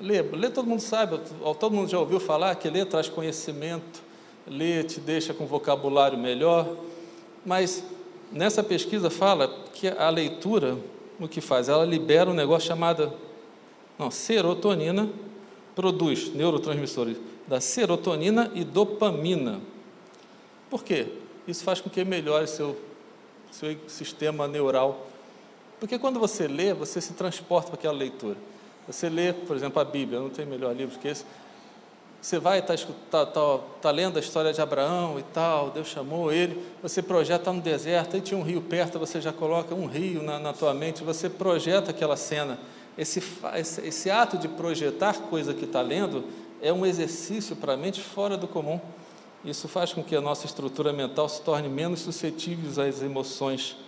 Ler, 0.00 0.34
ler 0.34 0.50
todo 0.50 0.66
mundo 0.66 0.80
sabe, 0.80 1.20
todo 1.58 1.74
mundo 1.74 1.88
já 1.88 1.98
ouviu 1.98 2.18
falar 2.18 2.54
que 2.54 2.70
ler 2.70 2.86
traz 2.86 3.08
conhecimento, 3.08 4.02
ler 4.46 4.84
te 4.84 4.98
deixa 4.98 5.34
com 5.34 5.44
vocabulário 5.44 6.16
melhor, 6.16 6.74
mas 7.44 7.84
nessa 8.32 8.62
pesquisa 8.62 9.10
fala 9.10 9.46
que 9.74 9.88
a 9.88 10.08
leitura, 10.08 10.78
o 11.18 11.28
que 11.28 11.42
faz? 11.42 11.68
Ela 11.68 11.84
libera 11.84 12.30
um 12.30 12.34
negócio 12.34 12.66
chamado 12.66 13.12
não, 13.98 14.10
serotonina, 14.10 15.10
produz 15.74 16.32
neurotransmissores 16.34 17.18
da 17.46 17.60
serotonina 17.60 18.50
e 18.54 18.64
dopamina. 18.64 19.60
Por 20.70 20.82
quê? 20.82 21.08
Isso 21.46 21.62
faz 21.62 21.80
com 21.80 21.90
que 21.90 22.02
melhore 22.04 22.46
seu, 22.46 22.74
seu 23.50 23.76
sistema 23.86 24.48
neural 24.48 25.09
porque 25.80 25.98
quando 25.98 26.20
você 26.20 26.46
lê, 26.46 26.74
você 26.74 27.00
se 27.00 27.14
transporta 27.14 27.70
para 27.70 27.78
aquela 27.78 27.94
leitura. 27.94 28.36
Você 28.86 29.08
lê, 29.08 29.32
por 29.32 29.56
exemplo, 29.56 29.80
a 29.80 29.84
Bíblia, 29.84 30.20
não 30.20 30.28
tem 30.28 30.44
melhor 30.44 30.76
livro 30.76 30.98
que 30.98 31.08
esse. 31.08 31.24
Você 32.20 32.38
vai 32.38 32.58
estar 32.58 32.76
tá, 32.76 33.24
tá, 33.24 33.26
tá, 33.26 33.58
tá, 33.80 33.90
lendo 33.90 34.18
a 34.18 34.20
história 34.20 34.52
de 34.52 34.60
Abraão 34.60 35.18
e 35.18 35.22
tal, 35.22 35.70
Deus 35.70 35.88
chamou 35.88 36.30
ele, 36.30 36.62
você 36.82 37.00
projeta 37.00 37.50
no 37.50 37.62
deserto, 37.62 38.14
aí 38.14 38.20
tinha 38.20 38.38
um 38.38 38.42
rio 38.42 38.60
perto, 38.60 38.98
você 38.98 39.22
já 39.22 39.32
coloca 39.32 39.74
um 39.74 39.86
rio 39.86 40.22
na, 40.22 40.38
na 40.38 40.52
tua 40.52 40.74
mente, 40.74 41.02
você 41.02 41.30
projeta 41.30 41.92
aquela 41.92 42.18
cena. 42.18 42.58
Esse, 42.98 43.22
esse, 43.54 43.80
esse 43.80 44.10
ato 44.10 44.36
de 44.36 44.48
projetar 44.48 45.14
coisa 45.14 45.54
que 45.54 45.64
está 45.64 45.80
lendo 45.80 46.24
é 46.60 46.70
um 46.70 46.84
exercício 46.84 47.56
para 47.56 47.72
a 47.72 47.76
mente 47.76 48.02
fora 48.02 48.36
do 48.36 48.46
comum. 48.46 48.78
Isso 49.42 49.66
faz 49.66 49.94
com 49.94 50.04
que 50.04 50.14
a 50.14 50.20
nossa 50.20 50.44
estrutura 50.44 50.92
mental 50.92 51.26
se 51.26 51.40
torne 51.40 51.70
menos 51.70 52.00
suscetível 52.00 52.70
às 52.86 53.00
emoções 53.00 53.78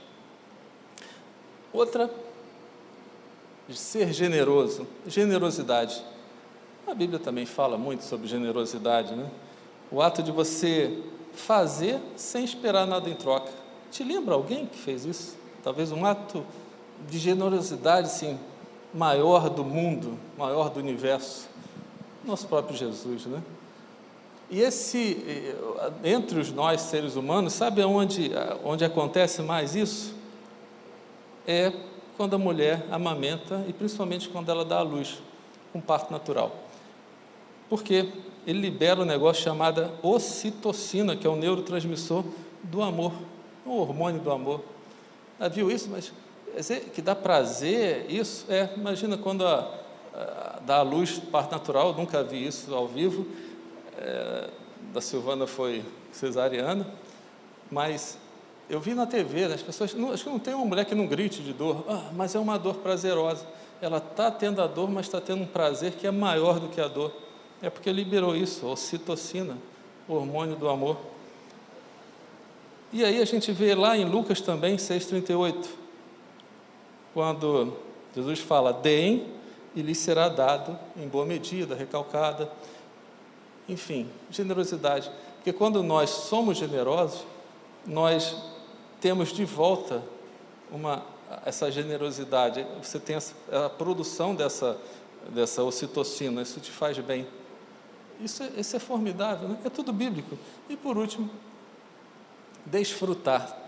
Outra, 1.72 2.10
de 3.68 3.76
ser 3.76 4.12
generoso, 4.12 4.86
generosidade. 5.06 6.04
A 6.86 6.94
Bíblia 6.94 7.18
também 7.18 7.46
fala 7.46 7.78
muito 7.78 8.04
sobre 8.04 8.26
generosidade, 8.26 9.14
né? 9.14 9.30
O 9.90 10.02
ato 10.02 10.22
de 10.22 10.30
você 10.30 10.98
fazer 11.32 11.98
sem 12.16 12.44
esperar 12.44 12.86
nada 12.86 13.08
em 13.08 13.14
troca. 13.14 13.50
Te 13.90 14.04
lembra 14.04 14.34
alguém 14.34 14.66
que 14.66 14.76
fez 14.76 15.04
isso? 15.04 15.36
Talvez 15.62 15.92
um 15.92 16.04
ato 16.04 16.44
de 17.08 17.18
generosidade, 17.18 18.10
sim, 18.10 18.38
maior 18.92 19.48
do 19.48 19.64
mundo, 19.64 20.18
maior 20.36 20.68
do 20.68 20.80
universo. 20.80 21.48
Nosso 22.24 22.46
próprio 22.46 22.76
Jesus, 22.76 23.26
né? 23.26 23.42
E 24.50 24.60
esse, 24.60 25.24
eh, 25.26 25.54
entre 26.04 26.38
os 26.38 26.52
nós 26.52 26.82
seres 26.82 27.16
humanos, 27.16 27.54
sabe 27.54 27.82
onde, 27.82 28.30
onde 28.62 28.84
acontece 28.84 29.40
mais 29.40 29.74
isso? 29.74 30.14
É 31.46 31.72
quando 32.16 32.34
a 32.34 32.38
mulher 32.38 32.84
amamenta 32.90 33.64
e 33.66 33.72
principalmente 33.72 34.28
quando 34.28 34.50
ela 34.50 34.64
dá 34.64 34.78
à 34.78 34.82
luz, 34.82 35.18
um 35.74 35.80
parto 35.80 36.12
natural. 36.12 36.54
Porque 37.68 38.08
ele 38.46 38.60
libera 38.60 39.00
um 39.00 39.04
negócio 39.04 39.42
chamado 39.42 39.90
ocitocina, 40.02 41.16
que 41.16 41.26
é 41.26 41.30
o 41.30 41.36
neurotransmissor 41.36 42.24
do 42.62 42.82
amor, 42.82 43.12
o 43.64 43.78
hormônio 43.78 44.20
do 44.20 44.30
amor. 44.30 44.62
Já 45.40 45.48
viu 45.48 45.70
isso? 45.70 45.88
Mas 45.90 46.12
que 46.94 47.00
dá 47.00 47.14
prazer, 47.14 48.06
isso 48.10 48.44
é, 48.48 48.68
imagina 48.76 49.16
quando 49.16 49.46
a, 49.46 49.74
a, 50.14 50.60
dá 50.60 50.76
à 50.78 50.82
luz 50.82 51.18
parto 51.18 51.52
natural, 51.52 51.94
nunca 51.94 52.22
vi 52.22 52.46
isso 52.46 52.74
ao 52.74 52.86
vivo. 52.86 53.26
É, 53.96 54.50
da 54.92 55.00
Silvana 55.00 55.46
foi 55.46 55.82
cesariana, 56.10 56.86
mas 57.70 58.18
eu 58.68 58.80
vi 58.80 58.94
na 58.94 59.06
TV, 59.06 59.44
as 59.44 59.62
pessoas, 59.62 59.94
não, 59.94 60.12
acho 60.12 60.24
que 60.24 60.30
não 60.30 60.38
tem 60.38 60.54
uma 60.54 60.64
mulher 60.64 60.84
que 60.84 60.94
não 60.94 61.06
grite 61.06 61.42
de 61.42 61.52
dor, 61.52 61.84
ah, 61.88 62.10
mas 62.14 62.34
é 62.34 62.38
uma 62.38 62.58
dor 62.58 62.76
prazerosa. 62.76 63.46
Ela 63.80 63.98
está 63.98 64.30
tendo 64.30 64.62
a 64.62 64.66
dor, 64.66 64.90
mas 64.90 65.06
está 65.06 65.20
tendo 65.20 65.42
um 65.42 65.46
prazer 65.46 65.92
que 65.92 66.06
é 66.06 66.10
maior 66.10 66.60
do 66.60 66.68
que 66.68 66.80
a 66.80 66.88
dor. 66.88 67.12
É 67.60 67.68
porque 67.68 67.92
liberou 67.92 68.36
isso, 68.36 68.66
ocitocina, 68.66 69.56
o 70.08 70.14
hormônio 70.14 70.56
do 70.56 70.68
amor. 70.68 70.96
E 72.92 73.04
aí 73.04 73.20
a 73.20 73.24
gente 73.24 73.50
vê 73.52 73.74
lá 73.74 73.96
em 73.96 74.04
Lucas 74.04 74.40
também, 74.40 74.76
6,38, 74.76 75.66
quando 77.14 77.76
Jesus 78.14 78.40
fala: 78.40 78.72
deem 78.72 79.26
e 79.74 79.82
lhes 79.82 79.98
será 79.98 80.28
dado 80.28 80.78
em 80.96 81.08
boa 81.08 81.24
medida, 81.24 81.74
recalcada. 81.74 82.50
Enfim, 83.68 84.08
generosidade. 84.30 85.10
Porque 85.36 85.52
quando 85.52 85.82
nós 85.82 86.10
somos 86.10 86.58
generosos, 86.58 87.24
nós 87.86 88.36
temos 89.02 89.32
de 89.32 89.44
volta 89.44 90.00
uma, 90.70 91.04
essa 91.44 91.70
generosidade. 91.70 92.64
Você 92.80 93.00
tem 93.00 93.16
a, 93.16 93.66
a 93.66 93.68
produção 93.68 94.32
dessa, 94.32 94.78
dessa 95.28 95.64
ocitocina, 95.64 96.40
isso 96.40 96.60
te 96.60 96.70
faz 96.70 96.96
bem. 97.00 97.26
Isso, 98.20 98.44
é, 98.44 98.60
isso 98.60 98.76
é 98.76 98.78
formidável, 98.78 99.48
né? 99.48 99.58
é 99.64 99.68
tudo 99.68 99.92
bíblico. 99.92 100.38
E 100.68 100.76
por 100.76 100.96
último, 100.96 101.28
desfrutar. 102.64 103.58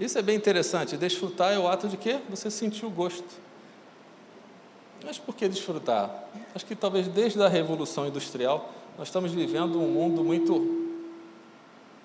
Isso 0.00 0.16
é 0.18 0.22
bem 0.22 0.36
interessante. 0.36 0.96
Desfrutar 0.96 1.52
é 1.52 1.58
o 1.58 1.68
ato 1.68 1.86
de 1.86 1.98
quê? 1.98 2.18
Você 2.30 2.50
sentir 2.50 2.86
o 2.86 2.90
gosto. 2.90 3.48
Mas 5.04 5.18
por 5.18 5.34
que 5.34 5.46
desfrutar? 5.46 6.24
Acho 6.54 6.64
que 6.64 6.74
talvez 6.74 7.06
desde 7.06 7.40
a 7.42 7.48
Revolução 7.48 8.06
Industrial 8.06 8.72
nós 8.96 9.08
estamos 9.08 9.30
vivendo 9.30 9.78
um 9.78 9.88
mundo 9.88 10.24
muito, 10.24 10.86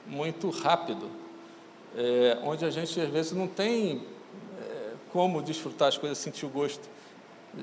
muito 0.05 0.49
rápido 0.49 1.22
é, 1.95 2.37
onde 2.43 2.65
a 2.65 2.69
gente 2.69 2.99
às 2.99 3.09
vezes 3.09 3.31
não 3.31 3.47
tem 3.47 4.01
é, 4.59 4.91
como 5.11 5.41
desfrutar 5.41 5.87
as 5.87 5.97
coisas, 5.97 6.17
sentir 6.17 6.45
o 6.45 6.49
gosto. 6.49 6.89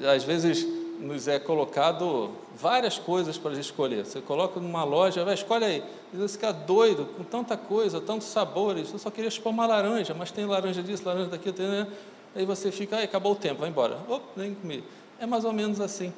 Às 0.04 0.24
vezes 0.24 0.66
nos 1.00 1.26
é 1.26 1.38
colocado 1.38 2.30
várias 2.54 2.98
coisas 2.98 3.38
para 3.38 3.52
escolher. 3.52 4.04
Você 4.04 4.20
coloca 4.20 4.60
numa 4.60 4.84
loja, 4.84 5.24
vai, 5.24 5.34
escolhe 5.34 5.64
aí. 5.64 5.84
Você 6.12 6.34
fica 6.34 6.52
doido 6.52 7.06
com 7.16 7.24
tanta 7.24 7.56
coisa, 7.56 8.00
tantos 8.00 8.28
sabores. 8.28 8.92
Eu 8.92 8.98
só 8.98 9.10
queria 9.10 9.30
chupar 9.30 9.52
uma 9.52 9.66
laranja, 9.66 10.14
mas 10.14 10.30
tem 10.30 10.44
laranja 10.44 10.82
disso, 10.82 11.02
laranja 11.04 11.30
daquilo. 11.30 11.54
Tem, 11.54 11.66
né? 11.66 11.86
Aí 12.34 12.44
você 12.44 12.70
fica, 12.70 13.02
acabou 13.02 13.32
o 13.32 13.36
tempo, 13.36 13.60
vai 13.60 13.70
embora. 13.70 13.98
Opa, 14.08 14.26
nem 14.36 14.54
comi. 14.54 14.84
É 15.18 15.26
mais 15.26 15.44
ou 15.44 15.52
menos 15.52 15.80
assim. 15.80 16.12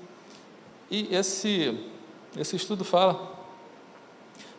E 0.91 1.15
esse, 1.15 1.79
esse 2.37 2.57
estudo 2.57 2.85
fala 2.85 3.31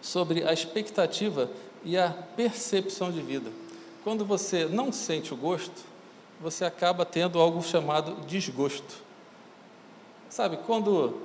sobre 0.02 0.44
a 0.48 0.54
expectativa 0.54 1.50
e 1.84 1.98
a 1.98 2.10
percepção 2.36 3.12
de 3.12 3.22
vida. 3.22 3.52
Quando 4.04 4.26
você 4.26 4.66
não 4.66 4.92
sente 4.92 5.34
o 5.34 5.38
gosto, 5.38 5.84
você 6.42 6.66
acaba 6.66 7.06
tendo 7.06 7.40
algo 7.40 7.62
chamado 7.64 8.26
desgosto. 8.26 9.02
Sabe, 10.30 10.58
quando 10.66 11.22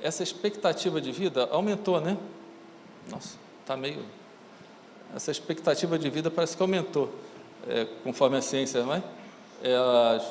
essa 0.00 0.22
expectativa 0.22 1.00
de 1.00 1.12
vida 1.12 1.48
aumentou, 1.50 2.00
né? 2.00 2.16
Nossa, 3.10 3.36
está 3.60 3.76
meio. 3.76 4.04
Essa 5.14 5.30
expectativa 5.30 5.98
de 5.98 6.08
vida 6.08 6.30
parece 6.30 6.56
que 6.56 6.62
aumentou, 6.62 7.12
é, 7.68 7.86
conforme 8.02 8.38
a 8.38 8.42
ciência, 8.42 8.82
não 8.82 8.94
é? 8.94 9.02
é? 9.62 9.76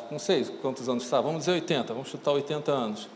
Não 0.10 0.17
sei 0.17 0.44
quantos 0.62 0.89
anos 0.89 1.04
está, 1.04 1.22
vamos 1.22 1.39
dizer 1.39 1.52
80, 1.52 1.94
vamos 1.94 2.10
chutar 2.10 2.32
80 2.32 2.72
anos. 2.72 3.08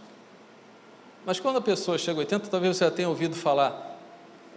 Mas 1.25 1.39
quando 1.39 1.57
a 1.57 1.61
pessoa 1.61 1.97
chega 1.97 2.19
a 2.19 2.21
80, 2.21 2.47
talvez 2.49 2.77
você 2.77 2.85
já 2.85 2.91
tenha 2.91 3.09
ouvido 3.09 3.35
falar 3.35 3.94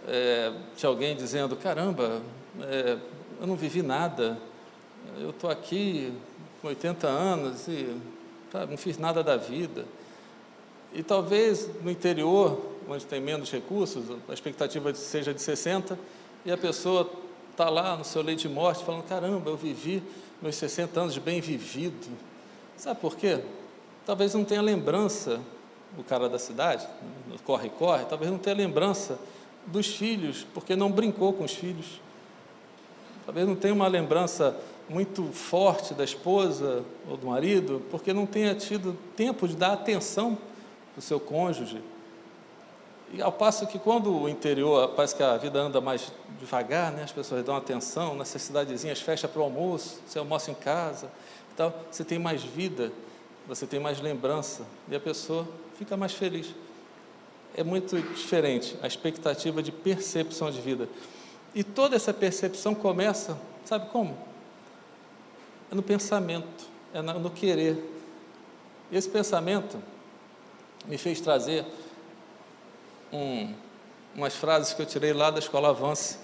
é, 0.07 0.51
de 0.75 0.85
alguém 0.85 1.15
dizendo: 1.15 1.55
caramba, 1.55 2.21
é, 2.61 2.97
eu 3.39 3.47
não 3.47 3.55
vivi 3.55 3.81
nada, 3.81 4.37
eu 5.19 5.29
estou 5.29 5.49
aqui 5.49 6.13
com 6.61 6.67
80 6.67 7.07
anos 7.07 7.67
e 7.67 7.95
não 8.69 8.77
fiz 8.77 8.97
nada 8.97 9.23
da 9.23 9.37
vida. 9.37 9.85
E 10.93 11.03
talvez 11.03 11.69
no 11.83 11.91
interior, 11.91 12.59
onde 12.87 13.05
tem 13.05 13.21
menos 13.21 13.51
recursos, 13.51 14.03
a 14.27 14.33
expectativa 14.33 14.93
seja 14.93 15.33
de 15.33 15.41
60, 15.41 15.97
e 16.45 16.51
a 16.51 16.57
pessoa 16.57 17.09
está 17.51 17.69
lá 17.69 17.95
no 17.95 18.03
seu 18.03 18.21
leite 18.21 18.47
de 18.47 18.53
morte 18.53 18.83
falando: 18.83 19.03
caramba, 19.03 19.49
eu 19.49 19.57
vivi 19.57 20.03
meus 20.41 20.55
60 20.55 20.99
anos 20.99 21.13
de 21.13 21.19
bem 21.19 21.41
vivido. 21.41 22.07
Sabe 22.77 22.99
por 22.99 23.15
quê? 23.15 23.39
Talvez 24.05 24.33
não 24.33 24.43
tenha 24.43 24.61
lembrança, 24.61 25.39
o 25.97 26.03
cara 26.03 26.29
da 26.29 26.39
cidade, 26.39 26.87
corre-corre, 27.43 28.05
talvez 28.05 28.31
não 28.31 28.37
tenha 28.37 28.55
lembrança 28.55 29.19
dos 29.65 29.87
filhos, 29.87 30.45
porque 30.53 30.75
não 30.75 30.91
brincou 30.91 31.33
com 31.33 31.43
os 31.43 31.53
filhos. 31.53 32.01
Talvez 33.25 33.47
não 33.47 33.55
tenha 33.55 33.73
uma 33.73 33.87
lembrança 33.87 34.59
muito 34.89 35.23
forte 35.31 35.93
da 35.93 36.03
esposa 36.03 36.83
ou 37.07 37.15
do 37.15 37.27
marido, 37.27 37.81
porque 37.91 38.11
não 38.11 38.25
tenha 38.25 38.55
tido 38.55 38.97
tempo 39.15 39.47
de 39.47 39.55
dar 39.55 39.73
atenção 39.73 40.35
para 40.93 40.99
o 40.99 41.01
seu 41.01 41.19
cônjuge. 41.19 41.81
E 43.13 43.21
ao 43.21 43.31
passo 43.31 43.65
que 43.67 43.79
quando 43.79 44.15
o 44.15 44.29
interior, 44.29 44.89
parece 44.89 45.15
que 45.15 45.23
a 45.23 45.37
vida 45.37 45.59
anda 45.59 45.81
mais 45.81 46.11
devagar, 46.39 46.91
né? 46.91 47.03
as 47.03 47.11
pessoas 47.11 47.43
dão 47.43 47.55
atenção, 47.55 48.15
nessas 48.15 48.41
cidadezinhas 48.41 49.01
fecha 49.01 49.27
para 49.27 49.39
o 49.39 49.43
almoço, 49.43 49.99
você 50.05 50.19
almoça 50.19 50.51
em 50.51 50.55
casa, 50.55 51.09
então 51.53 51.73
você 51.91 52.03
tem 52.03 52.19
mais 52.19 52.43
vida, 52.43 52.91
você 53.47 53.65
tem 53.65 53.79
mais 53.79 53.99
lembrança, 53.99 54.63
e 54.87 54.95
a 54.95 54.99
pessoa 54.99 55.47
fica 55.77 55.97
mais 55.97 56.13
feliz. 56.13 56.53
É 57.55 57.63
muito 57.63 57.99
diferente 58.13 58.77
a 58.81 58.87
expectativa 58.87 59.61
de 59.61 59.71
percepção 59.71 60.49
de 60.51 60.61
vida. 60.61 60.87
E 61.53 61.63
toda 61.63 61.95
essa 61.95 62.13
percepção 62.13 62.75
começa, 62.75 63.39
sabe 63.65 63.89
como? 63.89 64.17
É 65.71 65.75
no 65.75 65.83
pensamento, 65.83 66.65
é 66.93 67.01
no 67.01 67.29
querer. 67.29 67.77
E 68.91 68.97
esse 68.97 69.09
pensamento 69.09 69.81
me 70.85 70.97
fez 70.97 71.19
trazer 71.21 71.65
um, 73.11 73.53
umas 74.15 74.35
frases 74.35 74.73
que 74.73 74.81
eu 74.81 74.85
tirei 74.85 75.13
lá 75.13 75.29
da 75.29 75.39
escola 75.39 75.69
Avance. 75.69 76.17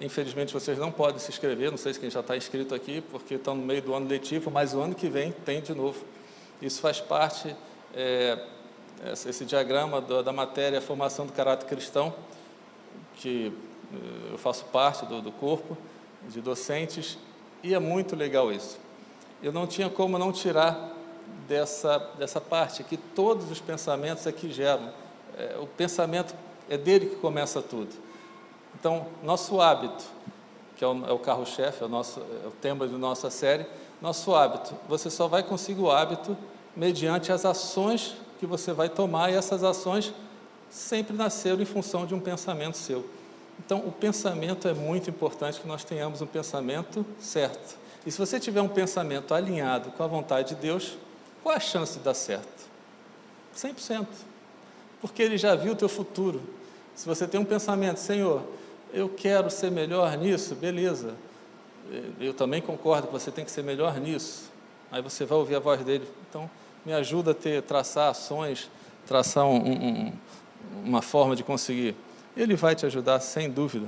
Infelizmente 0.00 0.52
vocês 0.52 0.78
não 0.78 0.90
podem 0.90 1.18
se 1.18 1.30
inscrever, 1.30 1.70
não 1.70 1.78
sei 1.78 1.94
se 1.94 2.00
quem 2.00 2.10
já 2.10 2.20
está 2.20 2.36
inscrito 2.36 2.74
aqui, 2.74 3.00
porque 3.00 3.34
estão 3.34 3.54
no 3.54 3.64
meio 3.64 3.82
do 3.82 3.94
ano 3.94 4.08
letivo, 4.08 4.50
mas 4.50 4.74
o 4.74 4.80
ano 4.80 4.94
que 4.94 5.08
vem 5.08 5.32
tem 5.32 5.60
de 5.60 5.72
novo. 5.72 6.04
Isso 6.60 6.80
faz 6.80 7.00
parte, 7.00 7.54
é, 7.94 8.38
esse 9.12 9.44
diagrama 9.44 10.00
da, 10.00 10.32
matéria 10.32 10.80
Formação 10.80 11.26
do 11.26 11.32
Caráter 11.32 11.66
Cristão, 11.66 12.14
que 13.16 13.52
eh, 13.92 14.32
eu 14.32 14.38
faço 14.38 14.64
parte 14.66 15.04
do, 15.06 15.20
do 15.20 15.32
corpo 15.32 15.76
de 16.28 16.40
docentes, 16.40 17.18
e 17.62 17.74
é 17.74 17.78
muito 17.78 18.16
legal 18.16 18.52
isso. 18.52 18.78
Eu 19.42 19.52
não 19.52 19.66
tinha 19.66 19.90
como 19.90 20.18
não 20.18 20.32
tirar 20.32 20.92
dessa, 21.46 21.98
dessa 22.18 22.40
parte, 22.40 22.82
que 22.82 22.96
todos 22.96 23.50
os 23.50 23.60
pensamentos 23.60 24.26
aqui 24.26 24.50
geram. 24.50 24.90
É, 25.36 25.56
o 25.60 25.66
pensamento 25.66 26.34
é 26.68 26.78
dele 26.78 27.06
que 27.06 27.16
começa 27.16 27.60
tudo. 27.60 27.90
Então, 28.78 29.06
nosso 29.22 29.60
hábito, 29.60 30.04
que 30.76 30.84
é 30.84 30.86
o, 30.86 31.06
é 31.06 31.12
o 31.12 31.18
carro-chefe, 31.18 31.82
é, 31.82 31.86
o 31.86 31.88
nosso, 31.88 32.20
é 32.20 32.46
o 32.46 32.50
tema 32.50 32.86
de 32.88 32.94
nossa 32.94 33.30
série, 33.30 33.66
nosso 34.00 34.34
hábito. 34.34 34.74
Você 34.88 35.10
só 35.10 35.28
vai 35.28 35.42
conseguir 35.42 35.80
o 35.80 35.90
hábito 35.90 36.36
mediante 36.76 37.32
as 37.32 37.44
ações 37.44 38.16
que 38.44 38.50
você 38.50 38.72
vai 38.72 38.88
tomar, 38.88 39.30
e 39.30 39.34
essas 39.34 39.62
ações 39.62 40.12
sempre 40.70 41.16
nasceram 41.16 41.60
em 41.60 41.64
função 41.64 42.04
de 42.04 42.14
um 42.14 42.20
pensamento 42.20 42.76
seu. 42.76 43.04
Então, 43.58 43.78
o 43.80 43.92
pensamento 43.92 44.66
é 44.68 44.74
muito 44.74 45.08
importante 45.08 45.60
que 45.60 45.68
nós 45.68 45.84
tenhamos 45.84 46.20
um 46.20 46.26
pensamento 46.26 47.06
certo. 47.20 47.76
E 48.04 48.10
se 48.10 48.18
você 48.18 48.38
tiver 48.38 48.60
um 48.60 48.68
pensamento 48.68 49.32
alinhado 49.32 49.90
com 49.92 50.02
a 50.02 50.06
vontade 50.06 50.50
de 50.50 50.54
Deus, 50.56 50.98
qual 51.42 51.54
a 51.54 51.60
chance 51.60 51.98
de 51.98 52.04
dar 52.04 52.14
certo? 52.14 52.68
100%. 53.56 54.06
Porque 55.00 55.22
Ele 55.22 55.38
já 55.38 55.54
viu 55.54 55.72
o 55.72 55.76
teu 55.76 55.88
futuro. 55.88 56.42
Se 56.94 57.06
você 57.06 57.26
tem 57.26 57.40
um 57.40 57.44
pensamento, 57.44 57.98
Senhor, 57.98 58.42
eu 58.92 59.08
quero 59.08 59.50
ser 59.50 59.70
melhor 59.70 60.16
nisso, 60.16 60.54
beleza. 60.54 61.14
Eu 62.18 62.34
também 62.34 62.60
concordo 62.60 63.06
que 63.06 63.12
você 63.12 63.30
tem 63.30 63.44
que 63.44 63.50
ser 63.50 63.62
melhor 63.62 64.00
nisso. 64.00 64.50
Aí 64.90 65.00
você 65.02 65.24
vai 65.24 65.38
ouvir 65.38 65.56
a 65.56 65.60
voz 65.60 65.82
dele. 65.84 66.08
Então, 66.28 66.50
me 66.84 66.92
ajuda 66.92 67.30
a 67.30 67.34
ter, 67.34 67.62
traçar 67.62 68.10
ações, 68.10 68.70
traçar 69.06 69.46
um, 69.46 69.56
um, 69.56 70.12
uma 70.84 71.02
forma 71.02 71.34
de 71.34 71.42
conseguir 71.42 71.96
ele 72.36 72.56
vai 72.56 72.74
te 72.74 72.84
ajudar 72.84 73.20
sem 73.20 73.48
dúvida, 73.48 73.86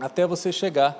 até 0.00 0.26
você 0.26 0.52
chegar 0.52 0.96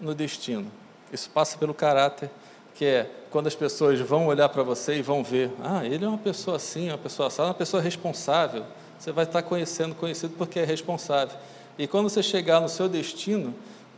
no 0.00 0.14
destino. 0.14 0.70
Isso 1.12 1.28
passa 1.30 1.58
pelo 1.58 1.74
caráter, 1.74 2.30
que 2.74 2.84
é 2.84 3.10
quando 3.30 3.48
as 3.48 3.54
pessoas 3.54 3.98
vão 4.00 4.26
olhar 4.26 4.48
para 4.48 4.62
você 4.62 4.96
e 4.96 5.02
vão 5.02 5.22
ver, 5.22 5.50
ah, 5.62 5.84
ele 5.84 6.04
é 6.04 6.08
uma 6.08 6.18
pessoa 6.18 6.56
assim, 6.56 6.88
uma 6.88 6.98
pessoa 6.98 7.28
assim, 7.28 7.42
uma 7.42 7.54
pessoa 7.54 7.82
responsável. 7.82 8.64
Você 8.98 9.12
vai 9.12 9.24
estar 9.24 9.42
conhecendo, 9.42 9.94
conhecido 9.94 10.34
porque 10.36 10.60
é 10.60 10.64
responsável. 10.64 11.36
E 11.78 11.86
quando 11.86 12.08
você 12.08 12.22
chegar 12.22 12.60
no 12.60 12.68
seu 12.68 12.88
destino, 12.88 13.54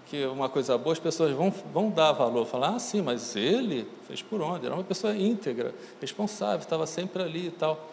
que 0.06 0.24
uma 0.26 0.48
coisa 0.48 0.76
boa, 0.76 0.92
as 0.92 0.98
pessoas 0.98 1.32
vão, 1.32 1.50
vão 1.72 1.90
dar 1.90 2.12
valor, 2.12 2.46
falar, 2.46 2.74
ah, 2.76 2.78
sim, 2.78 3.00
mas 3.00 3.34
ele 3.34 3.88
fez 4.06 4.22
por 4.22 4.40
onde? 4.40 4.66
Era 4.66 4.74
uma 4.74 4.84
pessoa 4.84 5.16
íntegra, 5.16 5.74
responsável, 6.00 6.58
estava 6.58 6.86
sempre 6.86 7.22
ali 7.22 7.46
e 7.46 7.50
tal. 7.50 7.88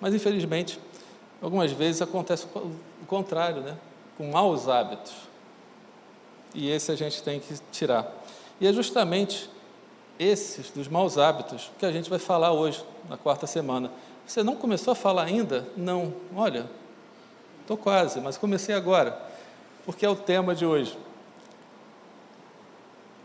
Mas, 0.00 0.14
infelizmente, 0.14 0.80
Algumas 1.40 1.70
vezes 1.70 2.02
acontece 2.02 2.46
o 2.54 3.06
contrário, 3.06 3.62
né? 3.62 3.76
com 4.16 4.28
maus 4.30 4.68
hábitos. 4.68 5.14
E 6.52 6.68
esse 6.68 6.90
a 6.90 6.96
gente 6.96 7.22
tem 7.22 7.38
que 7.38 7.54
tirar. 7.70 8.12
E 8.60 8.66
é 8.66 8.72
justamente 8.72 9.48
esses 10.18 10.70
dos 10.70 10.88
maus 10.88 11.16
hábitos 11.16 11.70
que 11.78 11.86
a 11.86 11.92
gente 11.92 12.10
vai 12.10 12.18
falar 12.18 12.50
hoje, 12.52 12.84
na 13.08 13.16
quarta 13.16 13.46
semana. 13.46 13.92
Você 14.26 14.42
não 14.42 14.56
começou 14.56 14.92
a 14.92 14.94
falar 14.96 15.24
ainda? 15.24 15.68
Não. 15.76 16.12
Olha, 16.34 16.68
estou 17.60 17.76
quase, 17.76 18.20
mas 18.20 18.36
comecei 18.36 18.74
agora, 18.74 19.16
porque 19.86 20.04
é 20.04 20.08
o 20.08 20.16
tema 20.16 20.56
de 20.56 20.66
hoje. 20.66 20.98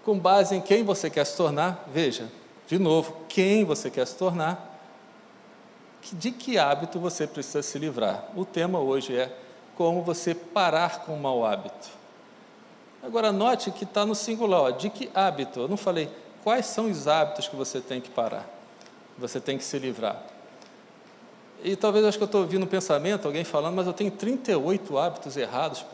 Com 0.03 0.19
base 0.19 0.55
em 0.55 0.61
quem 0.61 0.83
você 0.83 1.09
quer 1.09 1.25
se 1.25 1.37
tornar, 1.37 1.87
veja, 1.93 2.29
de 2.67 2.77
novo, 2.77 3.15
quem 3.29 3.63
você 3.63 3.89
quer 3.89 4.05
se 4.05 4.15
tornar 4.15 4.71
de 6.11 6.31
que 6.31 6.57
hábito 6.57 6.99
você 6.99 7.25
precisa 7.25 7.61
se 7.61 7.79
livrar. 7.79 8.25
O 8.35 8.43
tema 8.43 8.79
hoje 8.79 9.15
é 9.15 9.33
como 9.75 10.01
você 10.01 10.35
parar 10.35 11.01
com 11.05 11.13
o 11.13 11.19
mau 11.19 11.45
hábito. 11.45 11.89
Agora, 13.01 13.31
note 13.31 13.71
que 13.71 13.83
está 13.83 14.05
no 14.05 14.15
singular, 14.15 14.61
ó, 14.61 14.69
de 14.71 14.89
que 14.89 15.09
hábito? 15.13 15.61
Eu 15.61 15.67
não 15.67 15.77
falei 15.77 16.09
quais 16.43 16.65
são 16.65 16.89
os 16.89 17.07
hábitos 17.07 17.47
que 17.47 17.55
você 17.55 17.79
tem 17.79 18.01
que 18.01 18.09
parar, 18.09 18.47
você 19.17 19.39
tem 19.39 19.57
que 19.57 19.63
se 19.63 19.77
livrar. 19.79 20.21
E 21.63 21.75
talvez 21.75 22.05
acho 22.05 22.17
que 22.17 22.23
eu 22.23 22.25
estou 22.25 22.41
ouvindo 22.41 22.63
um 22.63 22.67
pensamento, 22.67 23.25
alguém 23.25 23.43
falando, 23.43 23.75
mas 23.75 23.87
eu 23.87 23.93
tenho 23.93 24.11
38 24.11 24.97
hábitos 24.97 25.37
errados 25.37 25.85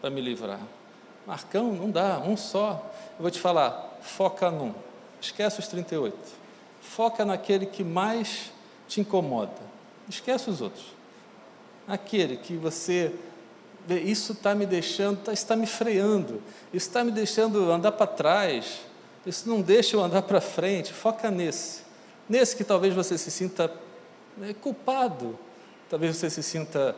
para 0.00 0.10
me 0.10 0.20
livrar. 0.20 0.60
Marcão, 1.26 1.72
não 1.72 1.90
dá, 1.90 2.18
um 2.18 2.36
só. 2.36 2.90
Eu 3.18 3.22
vou 3.22 3.30
te 3.30 3.38
falar, 3.38 3.98
foca 4.00 4.50
num. 4.50 4.74
Esquece 5.20 5.60
os 5.60 5.68
38. 5.68 6.16
Foca 6.80 7.24
naquele 7.24 7.66
que 7.66 7.84
mais 7.84 8.52
te 8.88 9.00
incomoda. 9.00 9.52
Esquece 10.08 10.50
os 10.50 10.60
outros. 10.60 10.84
Aquele 11.86 12.36
que 12.36 12.56
você 12.56 13.12
isso 13.88 14.32
está 14.32 14.54
me 14.54 14.64
deixando, 14.64 15.18
tá, 15.24 15.32
está 15.32 15.56
me 15.56 15.66
freando, 15.66 16.40
isso 16.72 16.86
está 16.88 17.02
me 17.02 17.10
deixando 17.10 17.70
andar 17.70 17.92
para 17.92 18.06
trás, 18.06 18.80
isso 19.26 19.48
não 19.48 19.60
deixa 19.60 19.96
eu 19.96 20.02
andar 20.02 20.22
para 20.22 20.40
frente. 20.40 20.92
Foca 20.92 21.30
nesse. 21.30 21.82
Nesse 22.28 22.56
que 22.56 22.64
talvez 22.64 22.94
você 22.94 23.18
se 23.18 23.30
sinta 23.30 23.72
é, 24.40 24.54
culpado, 24.54 25.38
talvez 25.90 26.16
você 26.16 26.30
se 26.30 26.42
sinta 26.42 26.94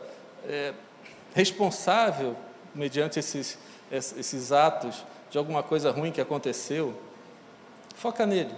é, 0.47 0.73
responsável 1.33 2.35
mediante 2.73 3.19
esses, 3.19 3.57
esses 3.91 4.51
atos 4.51 5.03
de 5.29 5.37
alguma 5.37 5.63
coisa 5.63 5.91
ruim 5.91 6.11
que 6.11 6.21
aconteceu. 6.21 6.93
Foca 7.95 8.25
nele. 8.25 8.53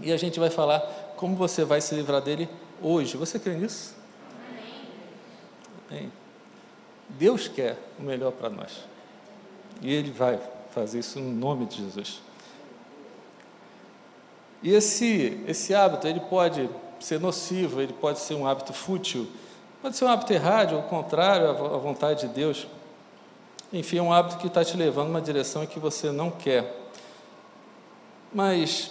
E 0.00 0.12
a 0.12 0.16
gente 0.16 0.40
vai 0.40 0.50
falar 0.50 0.80
como 1.16 1.36
você 1.36 1.64
vai 1.64 1.80
se 1.80 1.94
livrar 1.94 2.20
dele 2.20 2.48
hoje. 2.80 3.16
Você 3.16 3.38
crê 3.38 3.54
nisso? 3.54 3.94
Amém. 5.90 6.10
Deus 7.08 7.48
quer 7.48 7.78
o 7.98 8.02
melhor 8.02 8.32
para 8.32 8.48
nós. 8.48 8.84
E 9.80 9.92
Ele 9.92 10.10
vai 10.10 10.40
fazer 10.72 11.00
isso 11.00 11.20
no 11.20 11.30
nome 11.30 11.66
de 11.66 11.76
Jesus. 11.82 12.22
E 14.62 14.72
esse, 14.72 15.42
esse 15.46 15.74
hábito, 15.74 16.06
ele 16.06 16.20
pode 16.20 16.70
ser 17.00 17.18
nocivo, 17.18 17.80
ele 17.80 17.92
pode 17.92 18.20
ser 18.20 18.34
um 18.34 18.46
hábito 18.46 18.72
fútil, 18.72 19.28
pode 19.82 19.96
ser 19.96 20.04
um 20.04 20.08
hábito 20.08 20.32
errado, 20.32 20.76
ao 20.76 20.84
contrário 20.84 21.48
à 21.48 21.78
vontade 21.78 22.28
de 22.28 22.32
Deus. 22.32 22.66
Enfim, 23.72 23.98
é 23.98 24.02
um 24.02 24.12
hábito 24.12 24.36
que 24.36 24.48
está 24.48 24.62
te 24.62 24.76
levando 24.76 25.06
numa 25.08 25.20
direção 25.20 25.64
que 25.64 25.78
você 25.78 26.12
não 26.12 26.30
quer. 26.30 26.76
Mas 28.32 28.90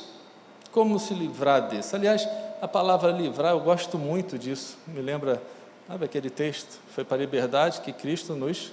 como 0.72 1.00
se 1.00 1.14
livrar 1.14 1.68
desse? 1.68 1.96
Aliás, 1.96 2.28
a 2.60 2.68
palavra 2.68 3.12
livrar, 3.12 3.52
eu 3.52 3.60
gosto 3.60 4.00
muito 4.00 4.40
disso. 4.40 4.78
Me 4.88 5.00
lembra, 5.00 5.40
sabe 5.88 6.06
aquele 6.06 6.32
texto? 6.32 6.80
Foi 6.96 7.04
para 7.04 7.18
a 7.18 7.20
liberdade 7.20 7.82
que 7.82 7.94
Cristo 7.94 8.34
nos 8.34 8.72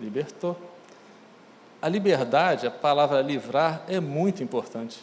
libertou. 0.00 0.56
A 1.80 1.88
liberdade, 1.88 2.66
a 2.66 2.70
palavra 2.70 3.20
livrar, 3.20 3.82
é 3.86 4.00
muito 4.00 4.42
importante. 4.42 4.98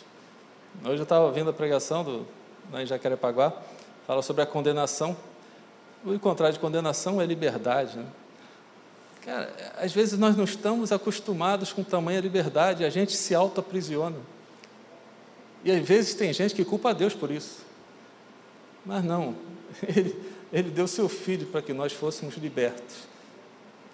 Hoje 0.84 0.98
eu 0.98 1.04
estava 1.04 1.26
ouvindo 1.26 1.50
a 1.50 1.54
pregação 1.54 2.04
do, 2.04 2.28
em 2.74 2.86
Jacarepaguá, 2.86 3.54
fala 4.06 4.22
sobre 4.22 4.42
a 4.42 4.46
condenação. 4.46 5.16
O 6.04 6.18
contrário 6.20 6.54
de 6.54 6.60
condenação 6.60 7.22
é 7.22 7.26
liberdade. 7.26 7.98
Né? 7.98 8.06
Cara, 9.22 9.54
às 9.78 9.94
vezes 9.94 10.18
nós 10.18 10.36
não 10.36 10.44
estamos 10.44 10.92
acostumados 10.92 11.72
com 11.72 11.84
tamanha 11.84 12.20
liberdade, 12.20 12.84
a 12.84 12.90
gente 12.90 13.16
se 13.16 13.36
auto-aprisiona. 13.36 14.18
E 15.64 15.72
às 15.72 15.88
vezes 15.88 16.16
tem 16.16 16.34
gente 16.34 16.56
que 16.56 16.66
culpa 16.66 16.90
a 16.90 16.94
Deus 16.94 17.14
por 17.14 17.30
isso. 17.30 17.60
Mas 18.84 19.04
não, 19.04 19.36
ele, 19.88 20.16
ele 20.52 20.70
deu 20.72 20.88
seu 20.88 21.08
filho 21.08 21.46
para 21.48 21.62
que 21.62 21.72
nós 21.72 21.94
fôssemos 21.94 22.36
libertos. 22.36 22.96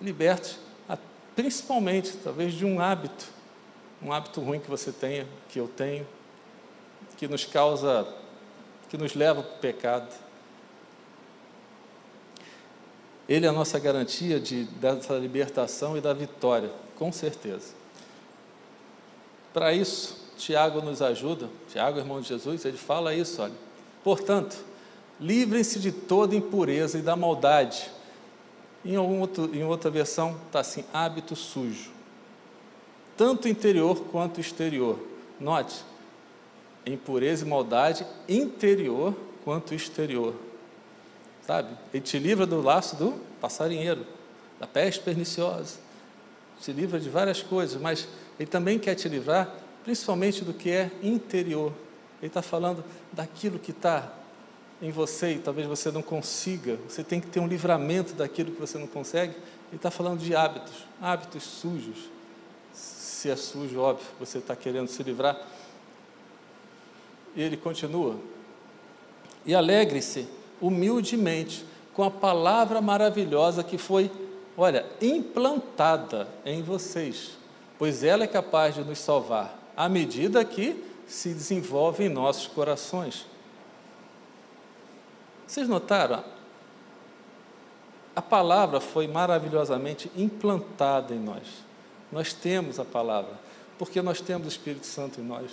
Libertos, 0.02 0.58
principalmente, 1.36 2.18
talvez, 2.24 2.54
de 2.54 2.66
um 2.66 2.80
hábito, 2.80 3.26
um 4.02 4.14
hábito 4.14 4.42
ruim 4.42 4.60
que 4.60 4.70
você 4.70 4.92
tenha, 4.92 5.28
que 5.50 5.60
eu 5.60 5.68
tenho, 5.68 6.08
que 7.18 7.28
nos 7.28 7.46
causa, 7.46 8.08
que 8.90 8.98
nos 8.98 9.14
leva 9.14 9.44
para 9.44 9.56
o 9.56 9.60
pecado. 9.60 10.27
Ele 13.28 13.46
é 13.46 13.50
a 13.50 13.54
nossa 13.54 13.78
garantia 13.78 14.40
de, 14.40 14.64
dessa 14.64 15.14
libertação 15.16 15.98
e 15.98 16.02
da 16.02 16.14
vitória, 16.14 16.72
com 16.96 17.12
certeza. 17.12 17.74
Para 19.54 19.74
isso, 19.74 20.18
Tiago 20.38 20.82
nos 20.82 21.02
ajuda, 21.02 21.50
Tiago, 21.70 22.00
irmão 22.00 22.22
de 22.22 22.28
Jesus, 22.28 22.64
ele 22.64 22.78
fala 22.78 23.14
isso, 23.14 23.42
olha. 23.42 23.54
Portanto, 24.04 24.56
livrem-se 25.20 25.80
de 25.80 25.92
toda 25.92 26.36
impureza 26.36 26.98
e 26.98 27.02
da 27.02 27.16
maldade. 27.16 27.90
Em, 28.86 28.98
outro, 28.98 29.54
em 29.54 29.64
outra 29.64 29.90
versão 29.90 30.40
está 30.46 30.60
assim, 30.62 30.86
hábito 30.94 31.36
sujo. 31.36 31.92
Tanto 33.18 33.48
interior 33.48 34.00
quanto 34.12 34.40
exterior. 34.40 35.00
Note, 35.40 35.84
impureza 36.86 37.46
e 37.46 37.50
maldade 37.50 38.06
interior 38.30 39.14
quanto 39.44 39.74
exterior. 39.74 40.34
Sabe? 41.48 41.70
Ele 41.94 42.04
te 42.04 42.20
livra 42.20 42.46
do 42.46 42.62
laço 42.62 42.98
do 42.98 43.14
passarinheiro, 43.40 44.06
da 44.60 44.68
peste 44.68 45.02
perniciosa. 45.02 45.80
Te 46.60 46.74
livra 46.74 47.00
de 47.00 47.10
várias 47.10 47.42
coisas, 47.42 47.80
mas 47.82 48.06
ele 48.38 48.50
também 48.50 48.78
quer 48.78 48.96
te 48.96 49.08
livrar 49.08 49.50
principalmente 49.82 50.44
do 50.44 50.54
que 50.54 50.70
é 50.70 50.92
interior. 51.02 51.72
Ele 52.22 52.28
está 52.28 52.42
falando 52.42 52.84
daquilo 53.14 53.58
que 53.58 53.72
está 53.72 54.12
em 54.82 54.92
você 54.92 55.36
e 55.36 55.40
talvez 55.40 55.66
você 55.66 55.90
não 55.90 56.02
consiga, 56.02 56.78
você 56.88 57.02
tem 57.02 57.22
que 57.22 57.28
ter 57.28 57.40
um 57.40 57.48
livramento 57.48 58.14
daquilo 58.14 58.52
que 58.52 58.60
você 58.60 58.78
não 58.78 58.88
consegue. 58.88 59.34
Ele 59.70 59.78
está 59.78 59.90
falando 59.90 60.20
de 60.20 60.36
hábitos, 60.36 60.86
hábitos 61.02 61.44
sujos. 61.44 62.10
Se 62.74 63.30
é 63.30 63.36
sujo, 63.38 63.80
óbvio, 63.80 64.06
você 64.20 64.40
está 64.40 64.56
querendo 64.56 64.90
se 64.90 65.02
livrar. 65.02 65.40
E 67.34 67.42
ele 67.42 67.56
continua. 67.56 68.18
E 69.46 69.56
alegre-se 69.56 70.28
humildemente 70.62 71.66
com 71.94 72.04
a 72.04 72.12
palavra 72.12 72.82
maravilhosa 72.82 73.64
que 73.64 73.78
foi, 73.78 74.12
olha, 74.56 74.86
implantada 75.02 76.28
em 76.46 76.62
vocês, 76.62 77.32
pois 77.78 78.04
ela 78.04 78.24
é 78.24 78.28
capaz 78.28 78.76
de 78.76 78.82
nos 78.82 79.00
salvar 79.00 79.58
à 79.76 79.88
medida 79.88 80.44
que 80.44 80.84
se 81.08 81.30
desenvolve 81.30 82.04
em 82.04 82.10
nossos 82.10 82.48
corações. 82.48 83.26
Vocês 85.46 85.70
notaram? 85.70 86.24
A 88.16 88.22
palavra 88.22 88.82
foi 88.82 89.08
maravilhosamente 89.08 90.12
implantada 90.18 91.14
em 91.14 91.20
nós. 91.20 91.48
Nós 92.12 92.34
temos 92.34 92.80
a 92.80 92.86
palavra, 92.86 93.34
porque 93.78 94.02
nós 94.02 94.20
temos 94.20 94.48
o 94.48 94.50
Espírito 94.50 94.88
Santo 94.88 95.22
em 95.22 95.24
nós. 95.24 95.52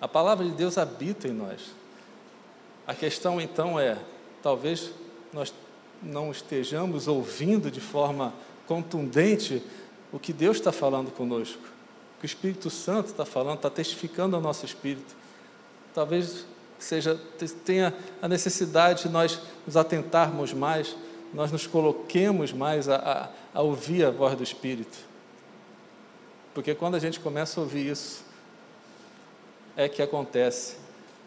A 0.00 0.08
palavra 0.08 0.44
de 0.44 0.52
Deus 0.52 0.78
habita 0.78 1.28
em 1.28 1.32
nós. 1.32 1.75
A 2.86 2.94
questão 2.94 3.40
então 3.40 3.78
é: 3.78 3.98
talvez 4.42 4.90
nós 5.32 5.52
não 6.02 6.30
estejamos 6.30 7.08
ouvindo 7.08 7.70
de 7.70 7.80
forma 7.80 8.32
contundente 8.66 9.62
o 10.12 10.18
que 10.18 10.32
Deus 10.32 10.58
está 10.58 10.72
falando 10.72 11.10
conosco 11.10 11.76
que 12.18 12.24
o 12.24 12.26
Espírito 12.26 12.70
Santo 12.70 13.08
está 13.08 13.24
falando, 13.24 13.56
está 13.56 13.70
testificando 13.70 14.36
ao 14.36 14.42
nosso 14.42 14.64
espírito. 14.64 15.14
Talvez 15.94 16.46
seja 16.78 17.18
tenha 17.64 17.94
a 18.20 18.28
necessidade 18.28 19.02
de 19.02 19.08
nós 19.08 19.40
nos 19.66 19.76
atentarmos 19.76 20.52
mais, 20.52 20.96
nós 21.32 21.50
nos 21.52 21.66
coloquemos 21.66 22.52
mais 22.52 22.88
a, 22.88 22.96
a, 22.96 23.58
a 23.58 23.62
ouvir 23.62 24.04
a 24.04 24.10
voz 24.10 24.34
do 24.36 24.42
Espírito. 24.42 24.96
Porque 26.54 26.74
quando 26.74 26.94
a 26.94 26.98
gente 26.98 27.20
começa 27.20 27.60
a 27.60 27.62
ouvir 27.62 27.90
isso, 27.90 28.24
é 29.76 29.88
que 29.88 30.00
acontece 30.00 30.76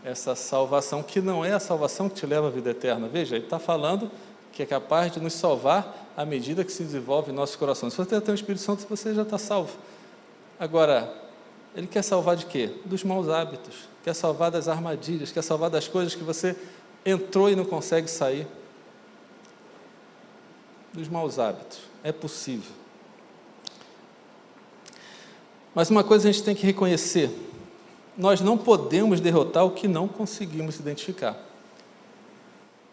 essa 0.03 0.35
salvação, 0.35 1.03
que 1.03 1.21
não 1.21 1.43
é 1.43 1.53
a 1.53 1.59
salvação 1.59 2.09
que 2.09 2.15
te 2.15 2.25
leva 2.25 2.47
à 2.47 2.49
vida 2.49 2.69
eterna. 2.71 3.07
Veja, 3.07 3.35
ele 3.35 3.45
está 3.45 3.59
falando 3.59 4.09
que 4.51 4.63
é 4.63 4.65
capaz 4.65 5.11
de 5.11 5.19
nos 5.19 5.33
salvar 5.33 6.11
à 6.15 6.25
medida 6.25 6.63
que 6.63 6.71
se 6.71 6.83
desenvolve 6.83 7.31
em 7.31 7.33
nossos 7.33 7.55
corações. 7.55 7.93
Se 7.93 7.97
você 7.97 8.19
tem 8.19 8.33
o 8.33 8.35
Espírito 8.35 8.61
Santo, 8.61 8.85
você 8.89 9.13
já 9.13 9.21
está 9.21 9.37
salvo. 9.37 9.77
Agora, 10.59 11.13
ele 11.75 11.87
quer 11.87 12.01
salvar 12.01 12.35
de 12.35 12.45
quê? 12.45 12.71
Dos 12.85 13.03
maus 13.03 13.29
hábitos, 13.29 13.87
quer 14.03 14.13
salvar 14.13 14.51
das 14.51 14.67
armadilhas, 14.67 15.31
quer 15.31 15.43
salvar 15.43 15.69
das 15.69 15.87
coisas 15.87 16.15
que 16.15 16.23
você 16.23 16.55
entrou 17.05 17.49
e 17.49 17.55
não 17.55 17.65
consegue 17.65 18.09
sair. 18.09 18.47
Dos 20.91 21.07
maus 21.07 21.37
hábitos. 21.37 21.79
É 22.03 22.11
possível. 22.11 22.71
Mas 25.73 25.89
uma 25.89 26.03
coisa 26.03 26.27
a 26.27 26.31
gente 26.31 26.43
tem 26.43 26.55
que 26.55 26.65
reconhecer: 26.65 27.29
nós 28.19 28.41
não 28.41 28.57
podemos 28.57 29.21
derrotar 29.21 29.65
o 29.65 29.71
que 29.71 29.87
não 29.87 30.05
conseguimos 30.05 30.77
identificar. 30.77 31.37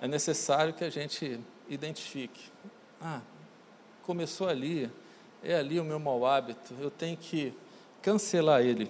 É 0.00 0.06
necessário 0.06 0.72
que 0.72 0.84
a 0.84 0.88
gente 0.88 1.40
identifique. 1.68 2.44
Ah, 3.02 3.20
começou 4.04 4.48
ali, 4.48 4.88
é 5.42 5.56
ali 5.56 5.80
o 5.80 5.84
meu 5.84 5.98
mau 5.98 6.24
hábito, 6.24 6.72
eu 6.80 6.92
tenho 6.92 7.16
que 7.16 7.52
cancelar 8.00 8.62
ele. 8.62 8.88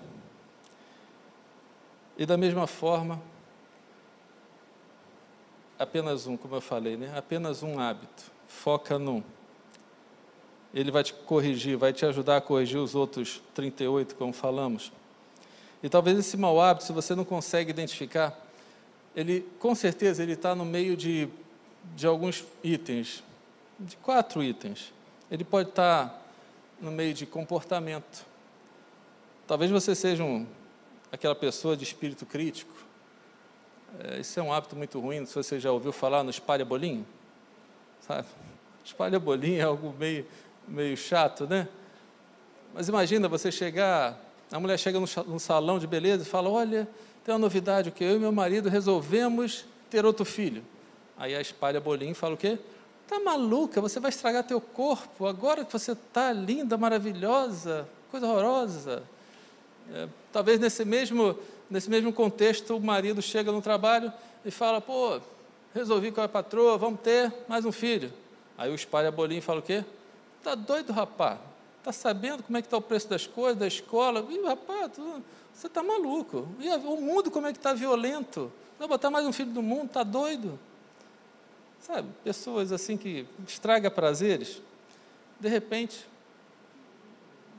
E 2.19 2.27
da 2.27 2.37
mesma 2.37 2.67
forma, 2.67 3.19
apenas 5.79 6.27
um, 6.27 6.37
como 6.37 6.57
eu 6.57 6.61
falei, 6.61 6.99
né? 6.99 7.17
apenas 7.17 7.63
um 7.63 7.81
hábito, 7.81 8.31
foca 8.47 8.99
num. 8.99 9.23
Ele 10.75 10.91
vai 10.91 11.03
te 11.03 11.15
corrigir, 11.15 11.79
vai 11.79 11.95
te 11.95 12.05
ajudar 12.05 12.37
a 12.37 12.41
corrigir 12.43 12.79
os 12.79 12.95
outros 12.95 13.41
38, 13.55 14.15
como 14.17 14.35
falamos. 14.35 14.93
E 15.87 15.89
talvez 15.89 16.19
esse 16.19 16.37
mau 16.37 16.61
hábito, 16.61 16.85
se 16.85 16.93
você 16.93 17.15
não 17.15 17.25
consegue 17.25 17.71
identificar, 17.71 18.37
ele, 19.15 19.49
com 19.61 19.73
certeza, 19.73 20.21
ele 20.21 20.33
está 20.33 20.53
no 20.53 20.65
meio 20.65 20.97
de, 20.97 21.29
de 21.95 22.09
alguns 22.09 22.45
itens, 22.65 23.23
de 23.79 23.97
quatro 23.99 24.43
itens. 24.43 24.93
Ele 25.31 25.45
pode 25.45 25.69
estar 25.69 26.09
tá 26.09 26.19
no 26.81 26.91
meio 26.91 27.15
de 27.15 27.25
comportamento. 27.25 28.27
Talvez 29.47 29.71
você 29.71 29.95
seja 29.95 30.25
um, 30.25 30.45
aquela 31.13 31.37
pessoa 31.37 31.77
de 31.77 31.85
espírito 31.85 32.27
crítico. 32.27 32.75
É, 34.01 34.19
isso 34.19 34.41
é 34.41 34.43
um 34.43 34.53
hábito 34.53 34.75
muito 34.75 34.99
ruim. 34.99 35.25
Se 35.25 35.37
você 35.37 35.61
já 35.61 35.71
ouviu 35.71 35.93
falar 35.93 36.25
no 36.25 36.31
espalha 36.31 36.65
bolinho, 36.65 37.07
sabe? 38.01 38.27
Espalha 38.85 39.21
bolinho 39.21 39.61
é 39.61 39.63
algo 39.63 39.95
meio, 39.97 40.27
meio 40.67 40.97
chato, 40.97 41.47
né? 41.47 41.69
Mas 42.75 42.89
imagina 42.89 43.29
você 43.29 43.53
chegar, 43.53 44.26
a 44.51 44.61
mulher 44.61 44.79
chega 44.79 44.99
num 44.99 45.39
salão 45.39 45.79
de 45.79 45.87
beleza 45.87 46.23
e 46.23 46.27
fala: 46.27 46.49
Olha, 46.49 46.89
tem 47.25 47.35
uma 47.35 47.41
novidade, 47.41 47.89
o 47.89 47.93
que 47.93 48.05
eu 48.05 48.17
e 48.17 48.19
meu 48.19 48.33
marido 48.33 48.69
resolvemos 48.69 49.65
ter 49.91 50.05
outro 50.05 50.25
filho. 50.25 50.63
Aí 51.17 51.35
a 51.35 51.41
espalha 51.41 51.81
bolinho 51.81 52.15
fala 52.15 52.35
o 52.35 52.37
quê? 52.37 52.59
Está 53.03 53.19
maluca? 53.21 53.81
Você 53.81 53.99
vai 53.99 54.11
estragar 54.11 54.45
teu 54.45 54.61
corpo. 54.61 55.27
Agora 55.27 55.65
que 55.65 55.73
você 55.73 55.93
está 55.93 56.33
linda, 56.33 56.77
maravilhosa, 56.77 57.89
coisa 58.11 58.27
horrorosa. 58.27 59.03
É, 59.93 60.09
talvez 60.33 60.59
nesse 60.59 60.85
mesmo, 60.85 61.39
nesse 61.71 61.89
mesmo 61.89 62.13
contexto, 62.13 62.77
o 62.77 62.81
marido 62.81 63.23
chega 63.23 63.51
no 63.51 63.63
trabalho 63.63 64.13
e 64.45 64.51
fala: 64.51 64.81
pô, 64.81 65.21
resolvi 65.75 66.13
com 66.13 66.21
a 66.21 66.29
patroa, 66.29 66.79
vamos 66.79 67.01
ter 67.01 67.33
mais 67.49 67.65
um 67.65 67.73
filho. 67.73 68.13
Aí 68.57 68.71
o 68.71 68.75
espalha 68.75 69.11
bolinho 69.11 69.39
e 69.39 69.43
fala 69.43 69.61
o 69.61 69.63
quê? 69.63 69.85
Está 70.39 70.55
doido, 70.55 70.93
rapaz? 70.93 71.39
Está 71.87 71.93
sabendo 71.93 72.43
como 72.43 72.59
é 72.59 72.61
que 72.61 72.67
está 72.67 72.77
o 72.77 72.83
preço 72.83 73.09
das 73.09 73.29
coisas, 73.29 73.57
da 73.57 73.67
escola? 73.69 74.27
Ih, 74.29 74.43
rapaz, 74.43 74.91
tu, 74.93 75.23
você 75.55 75.69
está 75.69 75.85
maluco. 75.85 76.49
E 76.59 76.69
o 76.69 77.01
mundo 77.01 77.31
como 77.31 77.47
é 77.47 77.53
que 77.53 77.61
está 77.61 77.73
violento? 77.73 78.53
Vai 78.77 78.89
botar 78.89 79.09
mais 79.09 79.25
um 79.25 79.33
filho 79.33 79.53
do 79.53 79.63
mundo, 79.63 79.87
está 79.87 80.03
doido? 80.03 80.59
Sabe, 81.79 82.09
pessoas 82.25 82.73
assim 82.73 82.97
que 82.97 83.25
estraga 83.47 83.89
prazeres. 83.89 84.61
De 85.39 85.49
repente, 85.49 86.05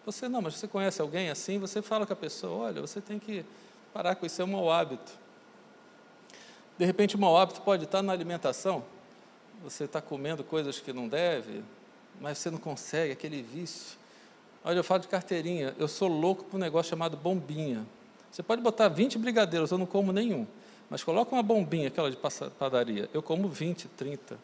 você 0.05 0.28
não, 0.28 0.41
mas 0.41 0.55
você 0.55 0.67
conhece 0.67 1.01
alguém 1.01 1.30
assim, 1.30 1.57
você 1.57 1.82
fala 1.82 2.05
com 2.05 2.11
a 2.11 2.17
pessoa, 2.17 2.65
olha, 2.65 2.82
você 2.82 2.99
tem 2.99 3.17
que 3.17 3.45
parar 3.93 4.13
com 4.15 4.25
isso, 4.25 4.41
é 4.41 4.43
um 4.43 4.49
mau 4.49 4.69
hábito. 4.69 5.13
De 6.78 6.84
repente, 6.84 7.15
o 7.15 7.17
mau 7.17 7.38
hábito 7.38 7.61
pode 7.61 7.86
estar 7.86 8.01
na 8.01 8.11
alimentação. 8.11 8.84
Você 9.63 9.86
está 9.86 10.01
comendo 10.01 10.43
coisas 10.43 10.82
que 10.82 10.91
não 10.91 11.07
deve, 11.07 11.63
mas 12.19 12.39
você 12.39 12.51
não 12.51 12.59
consegue, 12.59 13.13
aquele 13.13 13.41
vício. 13.41 13.97
Olha, 14.68 14.80
eu 14.80 14.84
falo 14.84 14.99
de 14.99 15.07
carteirinha, 15.07 15.74
eu 15.80 15.88
sou 15.88 16.09
louco 16.09 16.43
por 16.43 16.57
um 16.57 16.59
negócio 16.59 16.89
chamado 16.89 17.15
bombinha. 17.15 17.88
Você 18.30 18.43
pode 18.43 18.61
botar 18.61 18.89
20 18.89 19.18
brigadeiros, 19.18 19.72
eu 19.72 19.78
não 19.78 19.86
como 19.86 20.11
nenhum. 20.11 20.45
Mas 20.89 21.05
coloca 21.05 21.34
uma 21.34 21.41
bombinha, 21.41 21.88
aquela 21.88 22.11
de 22.11 22.18
padaria, 22.59 23.09
eu 23.13 23.24
como 23.24 23.47
20, 23.47 23.88
30. 23.88 24.38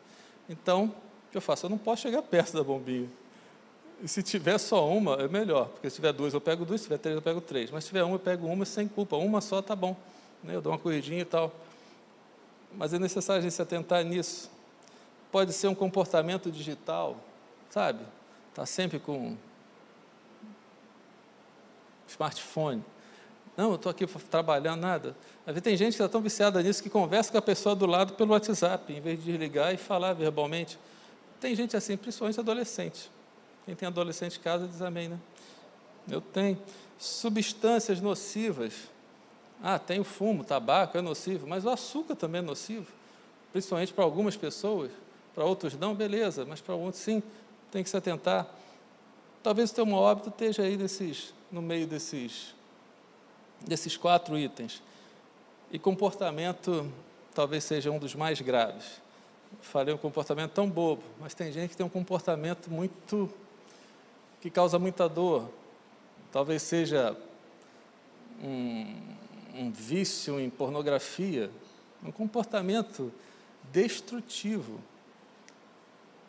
Então, 0.47 0.85
o 1.27 1.31
que 1.31 1.35
eu 1.35 1.41
faço? 1.41 1.65
Eu 1.65 1.69
não 1.69 1.77
posso 1.77 2.03
chegar 2.03 2.21
perto 2.21 2.53
da 2.53 2.63
bombinha. 2.63 3.09
E 4.01 4.07
se 4.07 4.23
tiver 4.23 4.57
só 4.59 4.87
uma, 4.87 5.15
é 5.15 5.27
melhor, 5.27 5.67
porque 5.67 5.89
se 5.89 5.97
tiver 5.97 6.13
duas, 6.13 6.33
eu 6.33 6.39
pego 6.39 6.63
duas, 6.63 6.79
se 6.79 6.87
tiver 6.87 6.99
três, 6.99 7.17
eu 7.17 7.21
pego 7.21 7.41
três. 7.41 7.69
Mas 7.69 7.83
se 7.83 7.89
tiver 7.89 8.03
uma, 8.03 8.15
eu 8.15 8.19
pego 8.19 8.47
uma 8.47 8.63
sem 8.63 8.87
culpa. 8.87 9.17
Uma 9.17 9.41
só 9.41 9.59
está 9.59 9.75
bom. 9.75 9.93
Né? 10.41 10.55
Eu 10.55 10.61
dou 10.61 10.71
uma 10.71 10.79
corridinha 10.79 11.19
e 11.19 11.25
tal. 11.25 11.51
Mas 12.71 12.93
é 12.93 12.97
necessário 12.97 13.39
a 13.39 13.43
gente 13.43 13.53
se 13.53 13.61
atentar 13.61 14.01
nisso. 14.05 14.49
Pode 15.33 15.51
ser 15.51 15.67
um 15.67 15.75
comportamento 15.75 16.49
digital, 16.49 17.17
sabe? 17.69 18.05
Está 18.51 18.65
sempre 18.65 18.99
com 18.99 19.35
smartphone. 22.13 22.83
Não, 23.55 23.69
eu 23.69 23.75
estou 23.75 23.89
aqui 23.89 24.05
trabalhando, 24.29 24.81
nada. 24.81 25.15
Às 25.45 25.53
vezes 25.53 25.61
tem 25.61 25.77
gente 25.77 25.95
que 25.95 26.01
está 26.01 26.09
tão 26.09 26.21
viciada 26.21 26.61
nisso 26.61 26.81
que 26.81 26.89
conversa 26.89 27.31
com 27.31 27.37
a 27.37 27.41
pessoa 27.41 27.75
do 27.75 27.85
lado 27.85 28.13
pelo 28.13 28.31
WhatsApp, 28.31 28.91
em 28.91 29.01
vez 29.01 29.19
de 29.19 29.31
desligar 29.31 29.73
e 29.73 29.77
falar 29.77 30.13
verbalmente. 30.13 30.79
Tem 31.39 31.55
gente 31.55 31.75
assim, 31.77 31.97
principalmente 31.97 32.39
adolescente. 32.39 33.11
Quem 33.65 33.75
tem 33.75 33.87
adolescente 33.87 34.39
em 34.39 34.41
casa 34.41 34.67
diz 34.67 34.81
amém, 34.81 35.09
né? 35.09 35.19
Eu 36.09 36.21
tenho. 36.21 36.57
Substâncias 36.97 37.99
nocivas. 37.99 38.73
Ah, 39.61 39.77
tem 39.77 39.99
o 39.99 40.03
fumo, 40.03 40.43
tabaco 40.43 40.97
é 40.97 41.01
nocivo, 41.01 41.47
mas 41.47 41.65
o 41.65 41.69
açúcar 41.69 42.15
também 42.15 42.39
é 42.39 42.41
nocivo, 42.41 42.87
principalmente 43.51 43.93
para 43.93 44.03
algumas 44.03 44.35
pessoas, 44.35 44.91
para 45.33 45.45
outros 45.45 45.77
não, 45.77 45.95
beleza, 45.95 46.45
mas 46.45 46.59
para 46.59 46.75
outros 46.75 47.01
sim, 47.01 47.23
tem 47.71 47.81
que 47.81 47.89
se 47.89 47.95
atentar. 47.95 48.45
Talvez 49.41 49.71
o 49.71 49.75
teu 49.75 50.05
hábito 50.05 50.29
esteja 50.29 50.63
aí 50.63 50.75
nesses, 50.75 51.33
no 51.53 51.61
meio 51.61 51.85
desses 51.85 52.55
desses 53.61 53.95
quatro 53.95 54.37
itens. 54.37 54.81
E 55.71 55.79
comportamento 55.79 56.91
talvez 57.33 57.63
seja 57.63 57.91
um 57.91 57.99
dos 57.99 58.15
mais 58.15 58.41
graves. 58.41 59.01
Falei 59.61 59.93
um 59.93 59.97
comportamento 59.97 60.51
tão 60.51 60.69
bobo, 60.69 61.03
mas 61.19 61.33
tem 61.33 61.51
gente 61.51 61.69
que 61.69 61.77
tem 61.77 61.85
um 61.85 61.89
comportamento 61.89 62.69
muito 62.69 63.31
que 64.41 64.49
causa 64.49 64.77
muita 64.77 65.07
dor. 65.07 65.47
Talvez 66.31 66.63
seja 66.63 67.15
um, 68.43 68.95
um 69.53 69.71
vício 69.71 70.39
em 70.39 70.49
pornografia, 70.49 71.49
um 72.03 72.11
comportamento 72.11 73.13
destrutivo. 73.71 74.81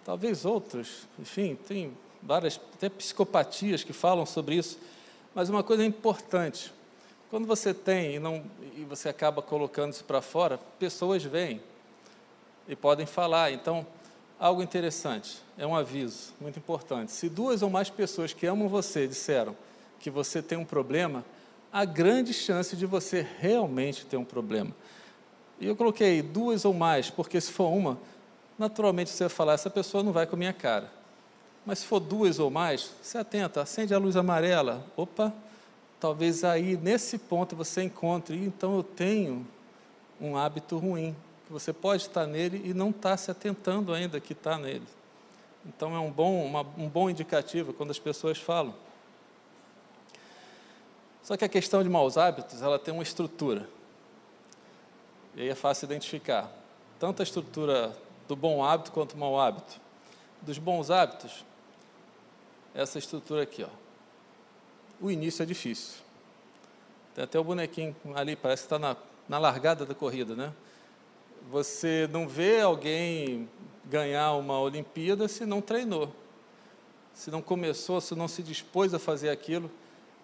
Talvez 0.04 0.44
outros, 0.44 1.08
enfim, 1.18 1.56
tem 1.56 1.96
várias 2.22 2.60
até 2.74 2.88
psicopatias 2.90 3.82
que 3.82 3.92
falam 3.92 4.26
sobre 4.26 4.56
isso, 4.56 4.78
mas 5.34 5.50
uma 5.50 5.62
coisa 5.62 5.84
importante, 5.84 6.72
quando 7.30 7.46
você 7.46 7.74
tem 7.74 8.14
e, 8.14 8.18
não, 8.18 8.44
e 8.76 8.84
você 8.84 9.08
acaba 9.08 9.42
colocando 9.42 9.92
isso 9.92 10.04
para 10.04 10.22
fora, 10.22 10.58
pessoas 10.78 11.24
vêm 11.24 11.60
e 12.68 12.76
podem 12.76 13.06
falar. 13.06 13.50
Então, 13.50 13.86
algo 14.38 14.62
interessante, 14.62 15.42
é 15.58 15.66
um 15.66 15.74
aviso 15.74 16.32
muito 16.40 16.58
importante. 16.58 17.10
Se 17.10 17.28
duas 17.28 17.62
ou 17.62 17.70
mais 17.70 17.90
pessoas 17.90 18.32
que 18.32 18.46
amam 18.46 18.68
você 18.68 19.06
disseram 19.06 19.56
que 19.98 20.10
você 20.10 20.42
tem 20.42 20.58
um 20.58 20.64
problema, 20.64 21.24
há 21.72 21.84
grande 21.84 22.32
chance 22.32 22.76
de 22.76 22.86
você 22.86 23.26
realmente 23.38 24.06
ter 24.06 24.16
um 24.16 24.24
problema. 24.24 24.70
E 25.58 25.66
eu 25.66 25.74
coloquei 25.74 26.20
duas 26.20 26.64
ou 26.64 26.74
mais, 26.74 27.10
porque 27.10 27.40
se 27.40 27.50
for 27.50 27.68
uma, 27.68 27.98
naturalmente 28.58 29.10
você 29.10 29.24
vai 29.24 29.30
falar, 29.30 29.54
essa 29.54 29.70
pessoa 29.70 30.02
não 30.04 30.12
vai 30.12 30.26
com 30.26 30.36
a 30.36 30.38
minha 30.38 30.52
cara. 30.52 30.92
Mas 31.64 31.78
se 31.78 31.86
for 31.86 32.00
duas 32.00 32.38
ou 32.38 32.50
mais, 32.50 32.92
se 33.02 33.16
atenta, 33.16 33.62
acende 33.62 33.94
a 33.94 33.98
luz 33.98 34.16
amarela. 34.16 34.84
Opa, 34.96 35.32
talvez 35.98 36.44
aí 36.44 36.76
nesse 36.76 37.16
ponto 37.18 37.56
você 37.56 37.82
encontre, 37.82 38.36
então 38.36 38.76
eu 38.76 38.82
tenho 38.82 39.46
um 40.20 40.36
hábito 40.36 40.76
ruim, 40.76 41.16
que 41.46 41.52
você 41.52 41.72
pode 41.72 42.02
estar 42.02 42.26
nele 42.26 42.60
e 42.64 42.74
não 42.74 42.90
está 42.90 43.16
se 43.16 43.30
atentando 43.30 43.92
ainda 43.92 44.20
que 44.20 44.32
está 44.32 44.58
nele. 44.58 44.86
Então 45.66 45.94
é 45.94 45.98
um 45.98 46.10
bom, 46.10 46.44
uma, 46.44 46.60
um 46.76 46.88
bom 46.88 47.08
indicativo 47.08 47.72
quando 47.72 47.90
as 47.90 47.98
pessoas 47.98 48.38
falam. 48.38 48.74
Só 51.22 51.38
que 51.38 51.44
a 51.44 51.48
questão 51.48 51.82
de 51.82 51.88
maus 51.88 52.18
hábitos, 52.18 52.60
ela 52.60 52.78
tem 52.78 52.92
uma 52.92 53.02
estrutura. 53.02 53.66
E 55.34 55.40
aí 55.40 55.48
é 55.48 55.54
fácil 55.54 55.86
identificar. 55.86 56.52
Tanto 56.98 57.20
a 57.20 57.22
estrutura 57.22 57.96
do 58.28 58.36
bom 58.36 58.62
hábito 58.62 58.92
quanto 58.92 59.14
do 59.14 59.18
mau 59.18 59.40
hábito. 59.40 59.80
Dos 60.42 60.58
bons 60.58 60.90
hábitos, 60.90 61.42
essa 62.74 62.98
estrutura 62.98 63.42
aqui, 63.42 63.62
ó 63.62 63.84
o 65.00 65.10
início 65.10 65.42
é 65.42 65.46
difícil. 65.46 66.02
Tem 67.14 67.24
até 67.24 67.38
o 67.38 67.44
bonequinho 67.44 67.94
ali, 68.14 68.34
parece 68.34 68.62
que 68.62 68.66
está 68.66 68.78
na, 68.78 68.96
na 69.28 69.38
largada 69.38 69.84
da 69.84 69.94
corrida, 69.94 70.34
né? 70.34 70.52
Você 71.50 72.08
não 72.10 72.26
vê 72.26 72.60
alguém 72.60 73.48
ganhar 73.84 74.32
uma 74.32 74.58
Olimpíada 74.58 75.28
se 75.28 75.44
não 75.44 75.60
treinou, 75.60 76.10
se 77.12 77.30
não 77.30 77.42
começou, 77.42 78.00
se 78.00 78.14
não 78.14 78.26
se 78.26 78.42
dispôs 78.42 78.94
a 78.94 78.98
fazer 78.98 79.28
aquilo. 79.28 79.70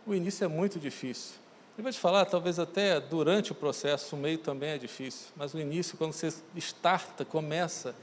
O 0.06 0.14
início 0.14 0.44
é 0.44 0.48
muito 0.48 0.80
difícil. 0.80 1.34
Eu 1.76 1.82
vou 1.82 1.92
te 1.92 2.00
falar, 2.00 2.24
talvez 2.24 2.58
até 2.58 2.98
durante 2.98 3.52
o 3.52 3.54
processo, 3.54 4.16
o 4.16 4.18
meio 4.18 4.38
também 4.38 4.70
é 4.70 4.78
difícil, 4.78 5.28
mas 5.36 5.54
o 5.54 5.58
início, 5.58 5.96
quando 5.96 6.12
você 6.12 6.32
starta, 6.56 7.24
começa, 7.24 7.94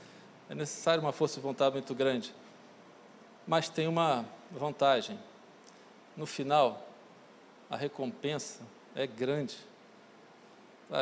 é 0.49 0.55
necessário 0.55 1.01
uma 1.01 1.11
força 1.11 1.35
de 1.35 1.41
vontade 1.41 1.73
muito 1.73 1.93
grande. 1.93 2.33
Mas 3.45 3.67
tem 3.67 3.87
uma 3.87 4.25
vantagem, 4.51 5.19
no 6.15 6.25
final, 6.25 6.87
a 7.69 7.75
recompensa 7.75 8.61
é 8.95 9.05
grande. 9.05 9.55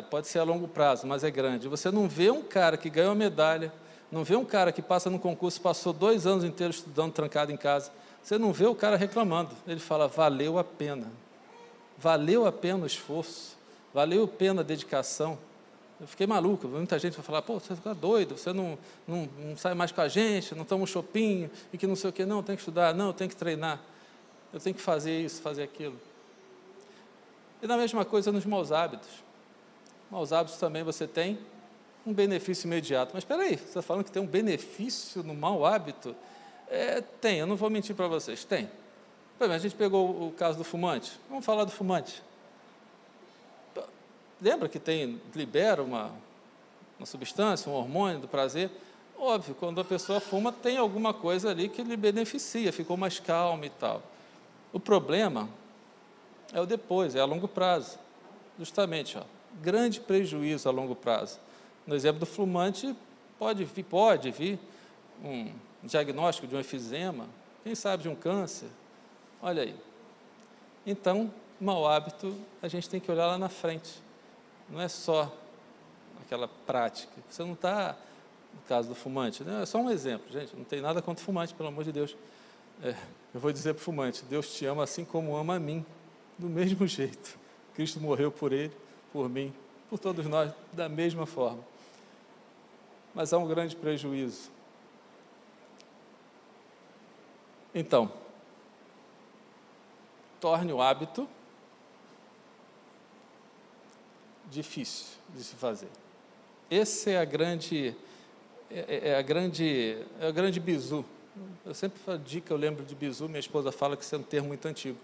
pode 0.10 0.28
ser 0.28 0.40
a 0.40 0.44
longo 0.44 0.68
prazo, 0.68 1.08
mas 1.08 1.24
é 1.24 1.32
grande. 1.32 1.68
Você 1.68 1.92
não 1.92 2.08
vê 2.08 2.32
um 2.32 2.44
cara 2.44 2.76
que 2.78 2.90
ganhou 2.90 3.12
a 3.12 3.16
medalha, 3.16 3.72
não 4.12 4.24
vê 4.24 4.36
um 4.36 4.46
cara 4.46 4.72
que 4.72 4.82
passa 4.82 5.10
no 5.10 5.20
concurso, 5.20 5.62
passou 5.62 5.94
dois 5.94 6.28
anos 6.28 6.44
inteiros 6.44 6.78
estudando 6.78 7.14
trancado 7.14 7.52
em 7.52 7.58
casa. 7.58 7.92
Você 8.22 8.38
não 8.38 8.52
vê 8.52 8.66
o 8.66 8.76
cara 8.76 8.98
reclamando. 8.98 9.52
Ele 9.68 9.80
fala: 9.80 10.08
valeu 10.08 10.58
a 10.58 10.64
pena. 10.64 11.08
Valeu 11.98 12.46
a 12.46 12.52
pena 12.52 12.84
o 12.84 12.88
esforço. 12.88 13.56
Valeu 13.94 14.24
a 14.24 14.28
pena 14.28 14.62
a 14.62 14.64
dedicação. 14.64 15.38
Eu 16.00 16.08
fiquei 16.08 16.28
maluco. 16.28 16.68
Muita 16.68 17.00
gente 17.00 17.16
vai 17.16 17.24
falar: 17.24 17.42
pô, 17.42 17.60
você 17.60 17.74
está 17.74 17.94
doido, 17.94 18.38
você 18.38 18.52
não, 18.52 18.78
não, 19.08 19.30
não 19.40 19.58
sai 19.58 19.74
mais 19.74 19.92
com 19.92 20.02
a 20.02 20.08
gente, 20.08 20.54
não 20.54 20.66
toma 20.66 20.84
um 20.84 20.88
shopping 20.88 21.50
e 21.72 21.78
que 21.78 21.88
não 21.88 21.96
sei 21.96 22.10
o 22.10 22.14
quê. 22.14 22.26
Não, 22.26 22.44
tem 22.44 22.56
que 22.56 22.62
estudar, 22.62 22.94
não, 22.94 23.14
tem 23.14 23.28
que 23.28 23.36
treinar 23.36 23.82
eu 24.56 24.60
tenho 24.62 24.74
que 24.74 24.82
fazer 24.82 25.20
isso, 25.20 25.42
fazer 25.42 25.64
aquilo. 25.64 26.00
E 27.62 27.68
da 27.68 27.76
mesma 27.76 28.06
coisa 28.06 28.32
nos 28.32 28.46
maus 28.46 28.72
hábitos. 28.72 29.10
Maus 30.10 30.32
hábitos 30.32 30.58
também 30.58 30.82
você 30.82 31.06
tem 31.06 31.38
um 32.08 32.14
benefício 32.14 32.66
imediato. 32.66 33.12
Mas 33.14 33.26
espera 33.26 33.44
aí, 33.44 33.58
você 33.58 33.66
está 33.66 33.82
falando 33.82 34.06
que 34.06 34.12
tem 34.14 34.22
um 34.22 34.28
benefício 34.28 35.22
no 35.24 35.36
mau 35.36 35.66
hábito? 35.66 36.16
É, 36.70 37.02
tem, 37.02 37.40
eu 37.40 37.46
não 37.46 37.58
vou 37.58 37.70
mentir 37.70 37.94
para 37.94 38.08
vocês, 38.08 38.46
tem. 38.46 38.72
Exemplo, 39.38 39.56
a 39.56 39.58
gente 39.58 39.76
pegou 39.76 40.26
o 40.26 40.32
caso 40.32 40.58
do 40.58 40.64
fumante. 40.64 41.20
Vamos 41.30 41.44
falar 41.44 41.66
do 41.66 41.72
fumante. 41.72 42.24
Lembra 44.42 44.68
que 44.68 44.80
tem, 44.80 45.22
libera 45.34 45.82
uma, 45.82 46.12
uma 47.00 47.06
substância, 47.06 47.72
um 47.72 47.76
hormônio 47.76 48.20
do 48.20 48.28
prazer? 48.28 48.70
Óbvio, 49.18 49.56
quando 49.56 49.80
a 49.80 49.86
pessoa 49.86 50.20
fuma, 50.20 50.52
tem 50.52 50.78
alguma 50.78 51.14
coisa 51.14 51.50
ali 51.50 51.70
que 51.70 51.82
lhe 51.82 51.96
beneficia, 51.96 52.74
ficou 52.74 52.98
mais 52.98 53.20
calmo 53.20 53.64
e 53.64 53.70
tal. 53.70 54.04
O 54.74 54.80
problema 54.80 55.48
é 56.52 56.60
o 56.60 56.66
depois, 56.66 57.16
é 57.16 57.20
a 57.22 57.26
longo 57.26 57.48
prazo. 57.48 57.98
Justamente, 58.60 59.18
ó, 59.18 59.24
grande 59.62 60.02
prejuízo 60.02 60.68
a 60.68 60.72
longo 60.72 60.96
prazo. 60.96 61.40
No 61.88 61.96
exemplo 61.96 62.20
do 62.20 62.26
fumante, 62.26 62.96
pode 63.40 63.64
vir, 63.64 63.84
pode 63.84 64.32
vir 64.32 64.60
um 65.24 65.50
diagnóstico 65.84 66.48
de 66.48 66.56
um 66.56 66.60
efizema, 66.60 67.26
quem 67.64 67.74
sabe 67.74 68.04
de 68.04 68.10
um 68.10 68.16
câncer. 68.16 68.68
Olha 69.42 69.64
aí. 69.64 69.76
Então, 70.86 71.34
mau 71.60 71.88
hábito, 71.88 72.36
a 72.62 72.68
gente 72.68 72.90
tem 72.90 73.00
que 73.00 73.10
olhar 73.10 73.28
lá 73.28 73.38
na 73.38 73.50
frente. 73.50 74.05
Não 74.70 74.82
é 74.82 74.88
só 74.88 75.32
aquela 76.22 76.48
prática. 76.48 77.14
Você 77.30 77.44
não 77.44 77.54
está, 77.54 77.96
no 78.54 78.62
caso 78.68 78.90
do 78.90 78.96
fumante, 78.96 79.44
né? 79.44 79.62
é 79.62 79.66
só 79.66 79.78
um 79.80 79.90
exemplo, 79.90 80.32
gente. 80.32 80.56
Não 80.56 80.64
tem 80.64 80.82
nada 80.82 81.02
contra 81.02 81.24
fumante, 81.24 81.54
pelo 81.54 81.70
amor 81.70 81.84
de 81.84 81.92
Deus. 81.92 82.16
É, 82.84 82.96
eu 83.34 83.40
vou 83.40 83.52
dizer 83.52 83.74
para 83.74 83.82
o 83.82 83.84
fumante: 83.84 84.24
Deus 84.26 84.54
te 84.54 84.66
ama 84.66 84.84
assim 84.84 85.06
como 85.06 85.36
ama 85.36 85.56
a 85.56 85.60
mim, 85.60 85.86
do 86.38 86.48
mesmo 86.48 86.86
jeito. 86.88 87.38
Cristo 87.74 88.00
morreu 88.00 88.32
por 88.32 88.52
ele, 88.54 88.74
por 89.12 89.30
mim, 89.30 89.54
por 89.90 90.00
todos 90.00 90.26
nós, 90.26 90.52
da 90.74 90.90
mesma 90.90 91.26
forma. 91.26 91.64
Mas 93.14 93.32
há 93.32 93.38
um 93.38 93.48
grande 93.48 93.76
prejuízo. 93.76 94.52
Então, 97.74 98.12
torne 100.40 100.72
o 100.72 100.82
hábito 100.82 101.28
difícil 104.50 105.18
de 105.36 105.44
se 105.44 105.56
fazer. 105.56 105.90
Esse 106.70 107.12
é 107.12 107.20
a 107.20 107.26
grande 107.26 107.96
é, 108.72 108.80
é, 108.80 109.10
é 109.10 109.16
a 109.18 109.22
grande 109.22 109.98
é 110.20 110.28
a 110.28 110.32
grande 110.32 110.60
bizu 110.60 111.06
eu 111.66 111.74
sempre 111.74 112.00
falo 112.00 112.18
dica, 112.20 112.54
eu 112.54 112.58
lembro 112.58 112.86
de 112.86 112.96
bizu, 112.96 113.28
minha 113.28 113.40
esposa 113.40 113.72
fala 113.72 113.98
que 113.98 114.04
isso 114.04 114.16
é 114.16 114.18
um 114.18 114.24
termo 114.24 114.50
muito 114.50 114.66
antigo, 114.68 114.98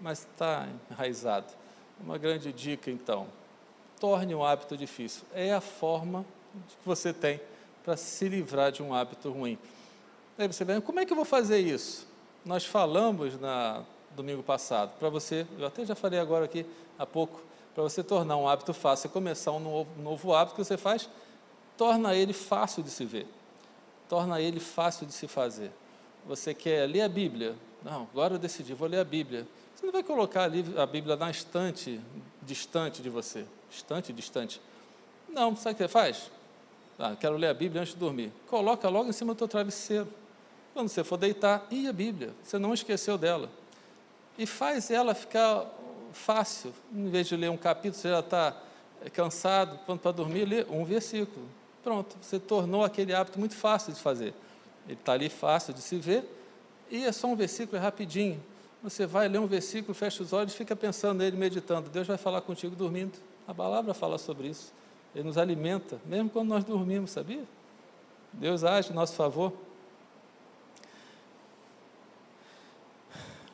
mas 0.00 0.20
está 0.20 0.66
enraizado. 0.90 1.46
Uma 2.00 2.18
grande 2.18 2.52
dica, 2.52 2.90
então, 2.90 3.26
torne 4.00 4.34
um 4.34 4.44
hábito 4.44 4.76
difícil. 4.76 5.24
É 5.32 5.52
a 5.52 5.60
forma 5.60 6.24
que 6.68 6.76
você 6.84 7.12
tem 7.12 7.40
para 7.84 7.96
se 7.96 8.28
livrar 8.28 8.72
de 8.72 8.82
um 8.82 8.94
hábito 8.94 9.30
ruim. 9.30 9.58
Aí 10.36 10.46
você 10.46 10.64
vê, 10.64 10.80
como 10.80 11.00
é 11.00 11.04
que 11.04 11.12
eu 11.12 11.16
vou 11.16 11.24
fazer 11.24 11.58
isso? 11.58 12.06
Nós 12.44 12.64
falamos 12.64 13.38
na 13.40 13.84
domingo 14.16 14.42
passado, 14.42 14.92
para 14.98 15.08
você, 15.08 15.46
eu 15.58 15.66
até 15.66 15.84
já 15.84 15.94
falei 15.94 16.18
agora 16.18 16.44
aqui 16.44 16.66
há 16.98 17.06
pouco, 17.06 17.40
para 17.78 17.84
você 17.84 18.02
tornar 18.02 18.36
um 18.36 18.48
hábito 18.48 18.74
fácil, 18.74 19.08
começar 19.08 19.52
um 19.52 19.60
novo, 19.60 19.88
um 19.96 20.02
novo 20.02 20.34
hábito 20.34 20.56
que 20.56 20.64
você 20.64 20.76
faz, 20.76 21.08
torna 21.76 22.12
ele 22.12 22.32
fácil 22.32 22.82
de 22.82 22.90
se 22.90 23.04
ver, 23.04 23.24
torna 24.08 24.40
ele 24.40 24.58
fácil 24.58 25.06
de 25.06 25.12
se 25.12 25.28
fazer. 25.28 25.70
Você 26.26 26.52
quer 26.52 26.88
ler 26.88 27.02
a 27.02 27.08
Bíblia? 27.08 27.54
Não, 27.84 28.02
agora 28.12 28.34
eu 28.34 28.38
decidi, 28.40 28.74
vou 28.74 28.88
ler 28.88 28.98
a 28.98 29.04
Bíblia. 29.04 29.46
Você 29.76 29.86
não 29.86 29.92
vai 29.92 30.02
colocar 30.02 30.50
a 30.76 30.86
Bíblia 30.86 31.14
na 31.14 31.30
estante, 31.30 32.00
distante 32.42 33.00
de 33.00 33.08
você, 33.08 33.46
distante, 33.70 34.12
distante. 34.12 34.60
Não, 35.28 35.54
sabe 35.54 35.74
o 35.74 35.76
que 35.76 35.82
você 35.84 35.88
faz? 35.88 36.32
Ah, 36.98 37.14
quero 37.14 37.36
ler 37.36 37.46
a 37.46 37.54
Bíblia 37.54 37.82
antes 37.82 37.94
de 37.94 38.00
dormir. 38.00 38.32
Coloca 38.48 38.88
logo 38.88 39.08
em 39.08 39.12
cima 39.12 39.34
do 39.34 39.38
teu 39.38 39.46
travesseiro. 39.46 40.08
Quando 40.74 40.88
você 40.88 41.04
for 41.04 41.16
deitar, 41.16 41.64
e 41.70 41.86
a 41.86 41.92
Bíblia, 41.92 42.34
você 42.42 42.58
não 42.58 42.74
esqueceu 42.74 43.16
dela. 43.16 43.48
E 44.36 44.46
faz 44.46 44.90
ela 44.90 45.14
ficar 45.14 45.77
fácil. 46.18 46.72
Em 46.92 47.08
vez 47.08 47.26
de 47.26 47.36
ler 47.36 47.50
um 47.50 47.56
capítulo, 47.56 47.94
você 47.94 48.08
já 48.08 48.20
está 48.20 48.56
cansado, 49.12 49.78
quando 49.86 50.00
para 50.00 50.12
dormir, 50.12 50.44
lê 50.44 50.66
um 50.68 50.84
versículo. 50.84 51.46
Pronto, 51.82 52.16
você 52.20 52.38
tornou 52.38 52.84
aquele 52.84 53.14
hábito 53.14 53.38
muito 53.38 53.54
fácil 53.54 53.92
de 53.92 54.00
fazer. 54.00 54.34
Ele 54.86 54.94
está 54.94 55.12
ali 55.12 55.28
fácil 55.28 55.72
de 55.72 55.80
se 55.80 55.96
ver, 55.96 56.24
e 56.90 57.04
é 57.04 57.12
só 57.12 57.26
um 57.28 57.36
versículo, 57.36 57.76
é 57.76 57.80
rapidinho. 57.80 58.42
Você 58.82 59.06
vai 59.06 59.28
ler 59.28 59.38
um 59.38 59.46
versículo, 59.46 59.94
fecha 59.94 60.22
os 60.22 60.32
olhos, 60.32 60.54
fica 60.54 60.74
pensando 60.76 61.18
nele, 61.18 61.36
meditando. 61.36 61.90
Deus 61.90 62.06
vai 62.06 62.16
falar 62.16 62.40
contigo 62.40 62.74
dormindo. 62.76 63.18
A 63.46 63.54
palavra 63.54 63.92
fala 63.92 64.18
sobre 64.18 64.48
isso. 64.48 64.72
Ele 65.14 65.24
nos 65.24 65.38
alimenta, 65.38 66.00
mesmo 66.04 66.30
quando 66.30 66.48
nós 66.48 66.64
dormimos, 66.64 67.10
sabia? 67.10 67.44
Deus 68.32 68.62
age 68.62 68.90
em 68.90 68.94
nosso 68.94 69.14
favor. 69.14 69.52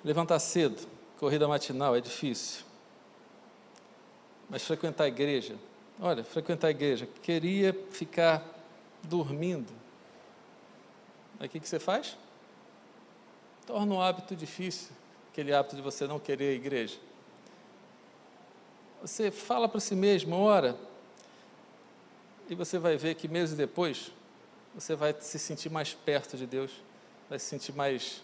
Levantar 0.05 0.39
cedo, 0.39 0.87
corrida 1.25 1.49
matinal 1.49 1.97
é 1.97 2.03
difícil. 2.03 2.66
Mas 4.51 4.62
frequentar 4.62 5.05
a 5.05 5.09
igreja, 5.09 5.57
olha, 5.99 6.22
frequentar 6.22 6.66
a 6.66 6.70
igreja, 6.70 7.09
queria 7.22 7.72
ficar 7.91 8.47
dormindo. 9.03 9.72
Aí 11.41 11.47
o 11.47 11.51
que, 11.51 11.59
que 11.59 11.66
você 11.66 11.79
faz? 11.79 12.18
Torna 13.66 13.95
um 13.95 14.03
hábito 14.03 14.37
difícil, 14.37 14.91
aquele 15.33 15.55
hábito 15.55 15.77
de 15.77 15.81
você 15.81 16.07
não 16.07 16.20
querer 16.20 16.51
a 16.51 16.53
igreja. 16.53 16.99
Você 19.01 19.31
fala 19.31 19.66
para 19.66 19.81
si 19.81 19.97
mesmo, 19.97 20.37
ora, 20.37 20.77
e 22.51 22.55
você 22.55 22.79
vai 22.79 22.99
ver 22.99 23.14
que 23.14 23.29
meses 23.29 23.57
depois, 23.57 24.12
você 24.75 24.95
vai 24.95 25.16
se 25.18 25.39
sentir 25.39 25.70
mais 25.70 25.95
perto 25.95 26.37
de 26.37 26.47
Deus, 26.47 26.70
vai 27.31 27.39
se 27.39 27.47
sentir 27.47 27.72
mais, 27.72 28.20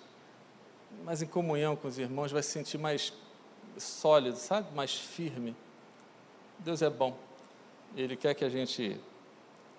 mais 1.04 1.22
em 1.22 1.26
comunhão 1.26 1.76
com 1.76 1.88
os 1.88 1.98
irmãos, 1.98 2.30
vai 2.30 2.42
se 2.42 2.50
sentir 2.50 2.78
mais 2.78 3.12
sólido, 3.78 4.36
sabe? 4.36 4.74
Mais 4.74 4.94
firme. 4.94 5.56
Deus 6.58 6.82
é 6.82 6.90
bom. 6.90 7.16
Ele 7.96 8.16
quer 8.16 8.34
que 8.34 8.44
a 8.44 8.48
gente 8.48 9.00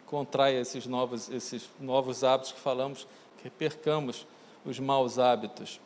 contraia 0.05 0.59
esses 0.59 0.85
novos, 0.85 1.29
esses 1.29 1.69
novos 1.79 2.23
hábitos 2.23 2.51
que 2.51 2.59
falamos, 2.59 3.07
que 3.41 3.49
percamos 3.49 4.27
os 4.65 4.79
maus 4.79 5.17
hábitos. 5.17 5.79